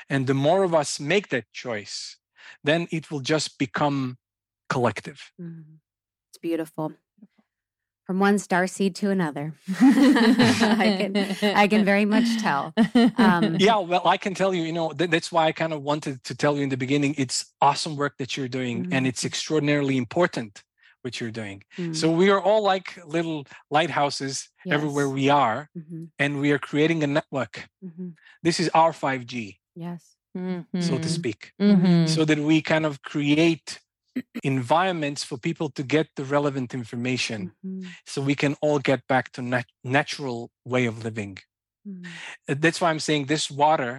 and 0.09 0.27
the 0.27 0.33
more 0.47 0.63
of 0.63 0.73
us 0.73 0.99
make 0.99 1.27
that 1.29 1.45
choice 1.53 2.17
then 2.63 2.87
it 2.91 3.09
will 3.11 3.21
just 3.21 3.57
become 3.57 4.17
collective 4.69 5.19
Mhm. 5.39 5.79
It's 6.29 6.37
beautiful. 6.37 6.93
From 8.09 8.17
one 8.17 8.39
star 8.39 8.65
seed 8.65 8.95
to 8.95 9.11
another. 9.11 9.53
I 9.79 10.95
can 10.99 11.53
I 11.55 11.67
can 11.67 11.85
very 11.85 12.05
much 12.05 12.25
tell. 12.41 12.73
Um, 13.17 13.55
yeah 13.59 13.77
well 13.77 14.01
i 14.07 14.17
can 14.17 14.33
tell 14.33 14.51
you 14.51 14.63
you 14.63 14.73
know 14.73 14.89
th- 14.97 15.11
that's 15.11 15.31
why 15.31 15.45
i 15.45 15.51
kind 15.51 15.73
of 15.73 15.83
wanted 15.83 16.23
to 16.23 16.33
tell 16.33 16.57
you 16.57 16.63
in 16.63 16.69
the 16.69 16.81
beginning 16.85 17.13
it's 17.19 17.45
awesome 17.61 17.95
work 17.95 18.13
that 18.17 18.35
you're 18.35 18.47
doing 18.59 18.87
and 18.91 19.05
it's 19.05 19.21
Mhm. 19.21 19.27
extraordinarily 19.31 19.95
important 20.05 20.63
what 21.03 21.13
you're 21.21 21.35
doing 21.43 21.57
Mm. 21.77 21.95
so 21.95 22.05
we 22.21 22.31
are 22.33 22.41
all 22.41 22.63
like 22.73 22.87
little 23.05 23.45
lighthouses 23.77 24.49
everywhere 24.75 25.07
we 25.19 25.29
are 25.29 25.59
Mhm. 25.77 26.09
and 26.21 26.31
we 26.43 26.49
are 26.53 26.61
creating 26.69 27.03
a 27.03 27.07
network 27.17 27.53
Mhm. 27.87 28.07
this 28.41 28.59
is 28.59 28.67
our 28.81 28.91
5g 28.91 29.59
Yes. 29.85 30.01
so 30.87 30.93
to 31.05 31.09
speak 31.19 31.41
Mhm. 31.61 32.07
so 32.15 32.25
that 32.29 32.39
we 32.49 32.55
kind 32.73 32.85
of 32.89 32.93
create 33.13 33.67
environments 34.43 35.23
for 35.23 35.37
people 35.37 35.69
to 35.77 35.83
get 35.83 36.07
the 36.15 36.25
relevant 36.37 36.73
information 36.73 37.39
Mhm. 37.65 37.87
so 38.05 38.21
we 38.21 38.35
can 38.35 38.53
all 38.61 38.79
get 38.79 39.01
back 39.07 39.25
to 39.35 39.41
nat- 39.41 39.71
natural 39.83 40.37
way 40.73 40.85
of 40.91 40.95
living 41.03 41.33
Mhm. 41.87 42.05
Uh, 42.49 42.55
that's 42.63 42.79
why 42.81 42.89
i'm 42.91 42.99
saying 43.07 43.25
this 43.25 43.45
water 43.65 43.93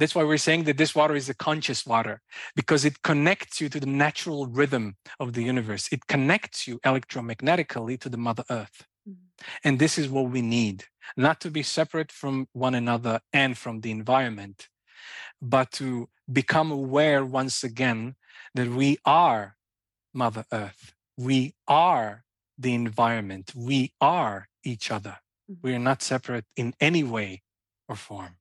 that's 0.00 0.14
why 0.14 0.22
we're 0.22 0.46
saying 0.48 0.62
that 0.64 0.78
this 0.78 0.94
water 0.94 1.16
is 1.22 1.28
a 1.28 1.34
conscious 1.48 1.80
water 1.94 2.16
because 2.60 2.82
it 2.90 2.96
connects 3.10 3.60
you 3.60 3.68
to 3.74 3.80
the 3.80 3.92
natural 4.06 4.46
rhythm 4.60 4.84
of 5.22 5.28
the 5.34 5.42
universe 5.52 5.84
it 5.96 6.02
connects 6.14 6.58
you 6.68 6.74
electromagnetically 6.90 7.96
to 8.00 8.08
the 8.14 8.22
mother 8.26 8.44
earth 8.50 8.78
Mhm. 9.08 9.16
and 9.64 9.74
this 9.78 9.94
is 9.98 10.06
what 10.14 10.26
we 10.36 10.42
need 10.58 10.78
not 11.26 11.36
to 11.44 11.50
be 11.50 11.62
separate 11.78 12.12
from 12.20 12.34
one 12.66 12.74
another 12.82 13.14
and 13.42 13.52
from 13.62 13.74
the 13.82 13.90
environment 14.00 14.58
but 15.40 15.70
to 15.72 15.88
become 16.40 16.70
aware 16.70 17.24
once 17.24 17.64
again 17.70 18.00
that 18.58 18.68
we 18.70 18.98
are 19.04 19.56
mother 20.14 20.44
earth 20.52 20.94
we 21.16 21.54
are 21.68 22.24
the 22.58 22.74
environment 22.74 23.52
we 23.56 23.92
are 24.00 24.48
each 24.64 24.90
other 24.90 25.18
Mhm. 25.48 25.58
we 25.62 25.74
are 25.74 25.78
not 25.90 26.02
separate 26.02 26.46
in 26.56 26.74
any 26.80 27.04
way 27.04 27.42
or 27.88 27.96
form 27.96 28.36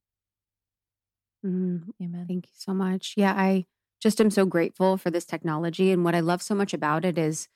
Mhm. 1.45 1.89
Amen. 2.01 2.26
Thank 2.28 2.47
you 2.47 2.53
so 2.55 2.74
much. 2.74 3.13
Yeah, 3.18 3.34
I 3.34 3.65
just 4.01 4.20
am 4.22 4.30
so 4.32 4.45
grateful 4.45 4.97
for 4.97 5.09
this 5.11 5.26
technology. 5.26 5.91
And 5.91 6.03
what 6.03 6.15
I 6.15 6.20
love 6.20 6.41
so 6.41 6.55
much 6.55 6.74
about 6.74 7.05
it 7.05 7.18
is 7.18 7.47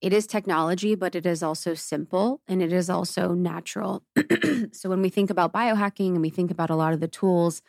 it 0.00 0.12
is 0.12 0.26
technology, 0.26 0.94
but 0.94 1.14
it 1.16 1.26
is 1.26 1.42
also 1.42 1.74
simple 1.74 2.42
and 2.48 2.62
it 2.62 2.72
is 2.72 2.90
also 2.90 3.34
natural. 3.34 4.04
so 4.72 4.88
when 4.90 5.02
we 5.02 5.10
think 5.10 5.30
about 5.30 5.52
biohacking 5.54 6.10
and 6.14 6.22
we 6.22 6.30
think 6.30 6.50
about 6.52 6.70
a 6.70 6.76
lot 6.76 6.94
of 6.94 7.00
the 7.00 7.08
tools 7.08 7.62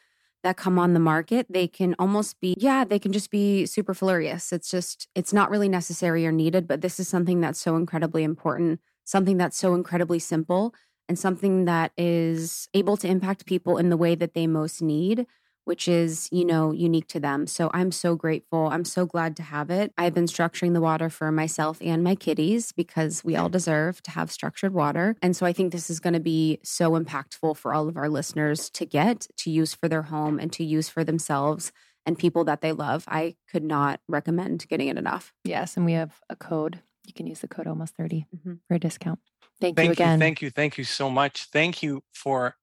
that 0.45 0.57
come 0.57 0.79
on 0.79 0.93
the 0.93 0.99
market, 1.01 1.47
they 1.49 1.67
can 1.67 1.95
almost 1.99 2.39
be, 2.39 2.55
yeah, 2.57 2.85
they 2.85 2.99
can 2.99 3.11
just 3.11 3.31
be 3.31 3.65
super 3.65 3.93
superfluous. 3.93 4.53
It's 4.53 4.71
just, 4.71 5.07
it's 5.15 5.33
not 5.33 5.49
really 5.49 5.69
necessary 5.69 6.25
or 6.25 6.31
needed, 6.31 6.67
but 6.67 6.81
this 6.81 6.99
is 6.99 7.07
something 7.09 7.41
that's 7.41 7.59
so 7.59 7.75
incredibly 7.75 8.23
important, 8.23 8.79
something 9.03 9.37
that's 9.37 9.57
so 9.57 9.75
incredibly 9.75 10.19
simple. 10.19 10.73
and 11.07 11.19
something 11.19 11.65
that 11.65 11.91
is 11.97 12.67
able 12.73 12.97
to 12.97 13.07
impact 13.07 13.45
people 13.45 13.77
in 13.77 13.89
the 13.89 13.97
way 13.97 14.15
that 14.15 14.33
they 14.33 14.47
most 14.47 14.81
need 14.81 15.27
which 15.65 15.87
is, 15.87 16.29
you 16.31 16.45
know, 16.45 16.71
unique 16.71 17.07
to 17.09 17.19
them. 17.19 17.47
So 17.47 17.69
I'm 17.73 17.91
so 17.91 18.15
grateful. 18.15 18.67
I'm 18.67 18.85
so 18.85 19.05
glad 19.05 19.35
to 19.37 19.43
have 19.43 19.69
it. 19.69 19.91
I've 19.97 20.13
been 20.13 20.25
structuring 20.25 20.73
the 20.73 20.81
water 20.81 21.09
for 21.09 21.31
myself 21.31 21.79
and 21.81 22.03
my 22.03 22.15
kitties 22.15 22.71
because 22.71 23.23
we 23.23 23.35
all 23.35 23.49
deserve 23.49 24.01
to 24.03 24.11
have 24.11 24.31
structured 24.31 24.73
water. 24.73 25.15
And 25.21 25.35
so 25.35 25.45
I 25.45 25.53
think 25.53 25.71
this 25.71 25.89
is 25.89 25.99
going 25.99 26.13
to 26.13 26.19
be 26.19 26.59
so 26.63 26.91
impactful 26.91 27.57
for 27.57 27.73
all 27.73 27.89
of 27.89 27.97
our 27.97 28.09
listeners 28.09 28.69
to 28.71 28.85
get, 28.85 29.27
to 29.37 29.51
use 29.51 29.73
for 29.73 29.89
their 29.89 30.03
home 30.03 30.39
and 30.39 30.53
to 30.53 30.63
use 30.63 30.87
for 30.87 31.03
themselves 31.03 31.71
and 32.05 32.17
people 32.17 32.43
that 32.45 32.61
they 32.61 32.71
love. 32.71 33.03
I 33.07 33.35
could 33.51 33.63
not 33.63 33.99
recommend 34.07 34.67
getting 34.67 34.87
it 34.87 34.97
enough. 34.97 35.33
Yes. 35.43 35.75
And 35.75 35.85
we 35.85 35.93
have 35.93 36.21
a 36.29 36.35
code. 36.35 36.79
You 37.05 37.13
can 37.13 37.27
use 37.27 37.39
the 37.39 37.47
code 37.47 37.67
almost 37.67 37.95
30 37.95 38.27
mm-hmm. 38.35 38.53
for 38.67 38.75
a 38.75 38.79
discount. 38.79 39.19
Thank, 39.59 39.77
thank 39.77 39.87
you 39.87 39.93
again. 39.93 40.19
You, 40.19 40.23
thank 40.23 40.41
you. 40.41 40.49
Thank 40.49 40.77
you 40.77 40.83
so 40.83 41.09
much. 41.09 41.45
Thank 41.45 41.81
you 41.81 42.03
for 42.13 42.55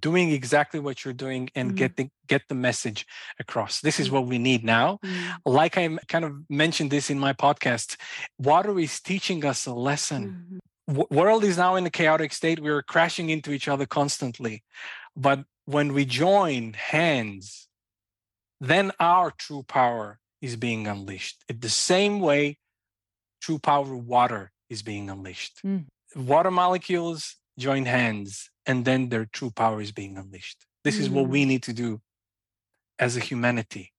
doing 0.00 0.30
exactly 0.30 0.80
what 0.80 1.04
you're 1.04 1.14
doing 1.14 1.50
and 1.54 1.70
mm-hmm. 1.70 1.76
get 1.76 1.96
the 1.96 2.08
get 2.26 2.42
the 2.48 2.54
message 2.54 3.06
across 3.38 3.80
this 3.80 4.00
is 4.00 4.06
mm-hmm. 4.06 4.16
what 4.16 4.26
we 4.26 4.38
need 4.38 4.64
now 4.64 4.98
mm-hmm. 5.04 5.32
like 5.44 5.76
i 5.76 5.96
kind 6.08 6.24
of 6.24 6.32
mentioned 6.48 6.90
this 6.90 7.10
in 7.10 7.18
my 7.18 7.32
podcast 7.32 7.96
water 8.38 8.78
is 8.78 9.00
teaching 9.00 9.44
us 9.44 9.66
a 9.66 9.72
lesson 9.72 10.60
mm-hmm. 10.90 11.14
world 11.14 11.44
is 11.44 11.58
now 11.58 11.76
in 11.76 11.86
a 11.86 11.90
chaotic 11.90 12.32
state 12.32 12.60
we're 12.60 12.82
crashing 12.82 13.30
into 13.30 13.52
each 13.52 13.68
other 13.68 13.86
constantly 13.86 14.62
but 15.16 15.44
when 15.66 15.92
we 15.92 16.04
join 16.04 16.72
hands 16.72 17.68
then 18.60 18.90
our 18.98 19.30
true 19.30 19.62
power 19.62 20.18
is 20.40 20.56
being 20.56 20.86
unleashed 20.86 21.44
in 21.48 21.60
the 21.60 21.68
same 21.68 22.20
way 22.20 22.56
true 23.40 23.58
power 23.58 23.94
of 23.94 24.06
water 24.06 24.50
is 24.70 24.82
being 24.82 25.10
unleashed 25.10 25.60
mm. 25.64 25.84
water 26.16 26.50
molecules 26.50 27.36
join 27.58 27.84
hands 27.84 28.50
and 28.66 28.84
then 28.84 29.08
their 29.08 29.26
true 29.26 29.50
power 29.50 29.80
is 29.80 29.92
being 29.92 30.16
unleashed. 30.16 30.64
This 30.84 30.96
mm-hmm. 30.96 31.04
is 31.04 31.10
what 31.10 31.28
we 31.28 31.44
mm. 31.44 31.48
need 31.48 31.62
to 31.64 31.72
do 31.72 32.00
as 32.98 33.16
a 33.16 33.20
humanity. 33.20 33.92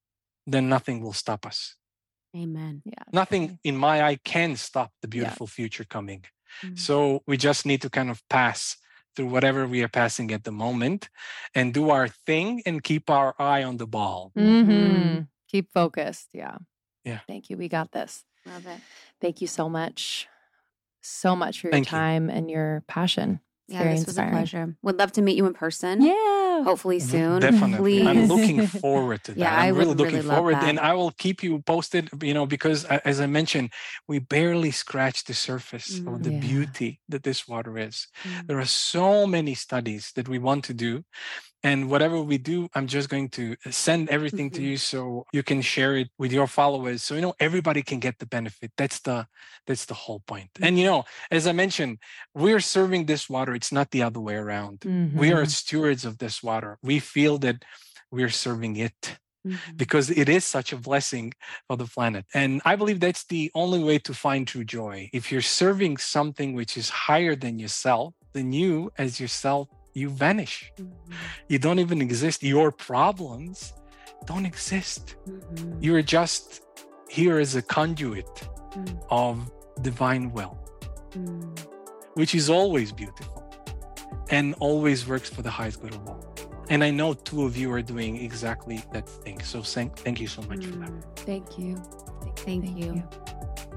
Then 0.47 0.69
nothing 0.69 1.01
will 1.01 1.13
stop 1.13 1.45
us. 1.45 1.75
Amen. 2.35 2.81
Yeah. 2.85 3.03
Nothing 3.11 3.59
in 3.63 3.77
my 3.77 4.03
eye 4.03 4.19
can 4.23 4.55
stop 4.55 4.91
the 5.01 5.07
beautiful 5.07 5.47
yeah. 5.47 5.55
future 5.55 5.85
coming. 5.85 6.25
Mm-hmm. 6.63 6.75
So 6.75 7.23
we 7.25 7.37
just 7.37 7.65
need 7.65 7.81
to 7.81 7.89
kind 7.89 8.09
of 8.09 8.21
pass 8.29 8.77
through 9.15 9.27
whatever 9.27 9.65
we 9.65 9.81
are 9.83 9.87
passing 9.87 10.31
at 10.31 10.43
the 10.43 10.51
moment 10.51 11.09
and 11.53 11.73
do 11.73 11.89
our 11.89 12.09
thing 12.09 12.61
and 12.65 12.83
keep 12.83 13.09
our 13.09 13.33
eye 13.39 13.63
on 13.63 13.77
the 13.77 13.87
ball. 13.87 14.31
Mm-hmm. 14.37 14.71
mm-hmm. 14.71 15.21
Keep 15.47 15.71
focused. 15.71 16.29
Yeah. 16.33 16.57
Yeah. 17.05 17.19
Thank 17.27 17.49
you. 17.49 17.55
We 17.55 17.69
got 17.69 17.91
this. 17.91 18.25
Love 18.45 18.65
it. 18.67 18.79
Thank 19.21 19.39
you 19.39 19.47
so 19.47 19.69
much. 19.69 20.27
So 21.01 21.35
much 21.35 21.61
for 21.61 21.67
your 21.67 21.71
Thank 21.71 21.87
time 21.87 22.29
you. 22.29 22.35
and 22.35 22.49
your 22.49 22.83
passion 22.87 23.39
yeah, 23.67 23.79
Very 23.79 23.95
this 23.95 24.03
inspiring. 24.05 24.31
was 24.31 24.37
a 24.37 24.37
pleasure. 24.37 24.75
Would 24.83 24.99
love 24.99 25.11
to 25.13 25.21
meet 25.21 25.37
you 25.37 25.45
in 25.47 25.53
person. 25.53 26.01
Yeah. 26.01 26.63
Hopefully 26.63 26.99
soon. 26.99 27.41
Definitely. 27.41 28.01
Please. 28.01 28.07
I'm 28.07 28.25
looking 28.27 28.67
forward 28.67 29.23
to 29.23 29.33
that. 29.33 29.39
Yeah, 29.39 29.53
I'm 29.53 29.59
I 29.59 29.67
really 29.69 29.95
looking 29.95 30.15
really 30.15 30.29
forward. 30.29 30.55
And 30.55 30.79
I 30.79 30.93
will 30.93 31.11
keep 31.11 31.41
you 31.41 31.59
posted, 31.61 32.09
you 32.21 32.33
know, 32.33 32.45
because 32.45 32.85
as 32.85 33.19
I 33.19 33.25
mentioned, 33.25 33.73
we 34.07 34.19
barely 34.19 34.71
scratched 34.71 35.27
the 35.27 35.33
surface 35.33 35.99
mm, 35.99 36.13
of 36.13 36.23
the 36.23 36.33
yeah. 36.33 36.39
beauty 36.39 36.99
that 37.09 37.23
this 37.23 37.47
water 37.47 37.77
is. 37.77 38.07
Mm. 38.23 38.47
There 38.47 38.59
are 38.59 38.65
so 38.65 39.25
many 39.25 39.55
studies 39.55 40.11
that 40.15 40.29
we 40.29 40.37
want 40.37 40.63
to 40.65 40.73
do 40.73 41.03
and 41.65 41.89
whatever 41.89 42.21
we 42.21 42.37
do 42.37 42.69
i'm 42.75 42.87
just 42.87 43.09
going 43.09 43.27
to 43.27 43.55
send 43.69 44.07
everything 44.09 44.49
mm-hmm. 44.49 44.63
to 44.63 44.69
you 44.69 44.77
so 44.77 45.25
you 45.33 45.43
can 45.43 45.61
share 45.61 45.97
it 45.97 46.09
with 46.17 46.31
your 46.31 46.47
followers 46.47 47.03
so 47.03 47.15
you 47.15 47.21
know 47.21 47.33
everybody 47.39 47.81
can 47.81 47.99
get 47.99 48.17
the 48.19 48.25
benefit 48.37 48.71
that's 48.77 48.99
the 49.01 49.27
that's 49.67 49.85
the 49.85 49.93
whole 50.03 50.21
point 50.27 50.49
mm-hmm. 50.53 50.65
and 50.65 50.79
you 50.79 50.85
know 50.85 51.03
as 51.31 51.47
i 51.47 51.51
mentioned 51.51 51.97
we're 52.33 52.65
serving 52.77 53.05
this 53.05 53.29
water 53.29 53.53
it's 53.55 53.71
not 53.71 53.89
the 53.91 54.03
other 54.03 54.19
way 54.19 54.35
around 54.35 54.79
mm-hmm. 54.81 55.17
we 55.17 55.31
are 55.33 55.43
mm-hmm. 55.43 55.61
stewards 55.61 56.05
of 56.05 56.17
this 56.19 56.41
water 56.43 56.77
we 56.83 56.99
feel 56.99 57.37
that 57.37 57.57
we're 58.11 58.35
serving 58.47 58.75
it 58.77 59.17
Mm-hmm. 59.45 59.75
because 59.75 60.09
it 60.09 60.27
is 60.27 60.43
such 60.43 60.73
a 60.73 60.75
blessing 60.75 61.31
for 61.67 61.77
the 61.77 61.85
planet. 61.85 62.25
And 62.33 62.63
I 62.65 62.75
believe 62.75 62.99
that's 62.99 63.25
the 63.25 63.51
only 63.53 63.77
way 63.77 63.99
to 63.99 64.11
find 64.11 64.47
true 64.47 64.63
joy. 64.63 65.07
If 65.13 65.31
you're 65.31 65.49
serving 65.61 65.97
something 65.97 66.55
which 66.55 66.75
is 66.77 66.89
higher 66.89 67.35
than 67.35 67.59
yourself, 67.59 68.15
then 68.33 68.51
you, 68.51 68.91
as 68.97 69.19
yourself, 69.19 69.67
you 69.95 70.09
vanish. 70.09 70.71
Mm-hmm. 70.77 71.13
You 71.49 71.57
don't 71.57 71.79
even 71.79 72.01
exist. 72.01 72.43
Your 72.43 72.71
problems 72.71 73.73
don't 74.25 74.45
exist. 74.45 75.15
Mm-hmm. 75.27 75.81
You're 75.81 76.01
just 76.01 76.61
here 77.09 77.39
as 77.39 77.55
a 77.55 77.61
conduit 77.61 78.27
mm. 78.71 79.05
of 79.09 79.51
divine 79.81 80.31
will, 80.31 80.57
mm. 81.11 81.57
which 82.15 82.35
is 82.35 82.49
always 82.49 82.91
beautiful 82.91 83.41
and 84.29 84.55
always 84.59 85.07
works 85.07 85.29
for 85.29 85.41
the 85.41 85.49
highest 85.49 85.81
good 85.81 85.93
of 85.93 86.07
all. 86.07 86.35
And 86.69 86.83
I 86.83 86.89
know 86.89 87.13
two 87.13 87.43
of 87.43 87.55
you 87.55 87.71
are 87.71 87.81
doing 87.81 88.17
exactly 88.17 88.83
that 88.91 89.07
thing. 89.07 89.39
So 89.43 89.61
thank, 89.61 89.97
thank 89.97 90.19
you 90.19 90.27
so 90.27 90.41
much 90.43 90.59
mm. 90.59 90.71
for 90.71 90.79
that. 90.79 90.89
Mm. 90.89 91.15
Thank 91.17 91.59
you. 91.59 91.75
Thank, 92.21 92.39
thank 92.39 92.77
you. 92.77 92.95
you. 92.95 93.74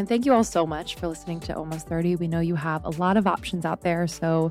And 0.00 0.08
thank 0.08 0.24
you 0.24 0.32
all 0.32 0.44
so 0.44 0.66
much 0.66 0.94
for 0.94 1.08
listening 1.08 1.40
to 1.40 1.54
Almost 1.54 1.86
30. 1.86 2.16
We 2.16 2.26
know 2.26 2.40
you 2.40 2.54
have 2.54 2.86
a 2.86 2.88
lot 2.88 3.18
of 3.18 3.26
options 3.26 3.66
out 3.66 3.82
there. 3.82 4.06
So 4.06 4.50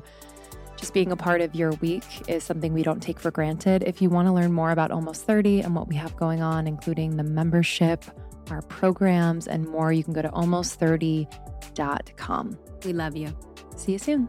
just 0.76 0.94
being 0.94 1.10
a 1.10 1.16
part 1.16 1.40
of 1.40 1.56
your 1.56 1.72
week 1.80 2.04
is 2.28 2.44
something 2.44 2.72
we 2.72 2.84
don't 2.84 3.00
take 3.00 3.18
for 3.18 3.32
granted. 3.32 3.82
If 3.82 4.00
you 4.00 4.10
want 4.10 4.28
to 4.28 4.32
learn 4.32 4.52
more 4.52 4.70
about 4.70 4.92
Almost 4.92 5.24
30 5.24 5.62
and 5.62 5.74
what 5.74 5.88
we 5.88 5.96
have 5.96 6.16
going 6.16 6.40
on, 6.40 6.68
including 6.68 7.16
the 7.16 7.24
membership, 7.24 8.04
our 8.48 8.62
programs, 8.62 9.48
and 9.48 9.66
more, 9.66 9.92
you 9.92 10.04
can 10.04 10.12
go 10.12 10.22
to 10.22 10.28
almost30.com. 10.28 12.58
We 12.84 12.92
love 12.92 13.16
you. 13.16 13.36
See 13.74 13.90
you 13.90 13.98
soon. 13.98 14.28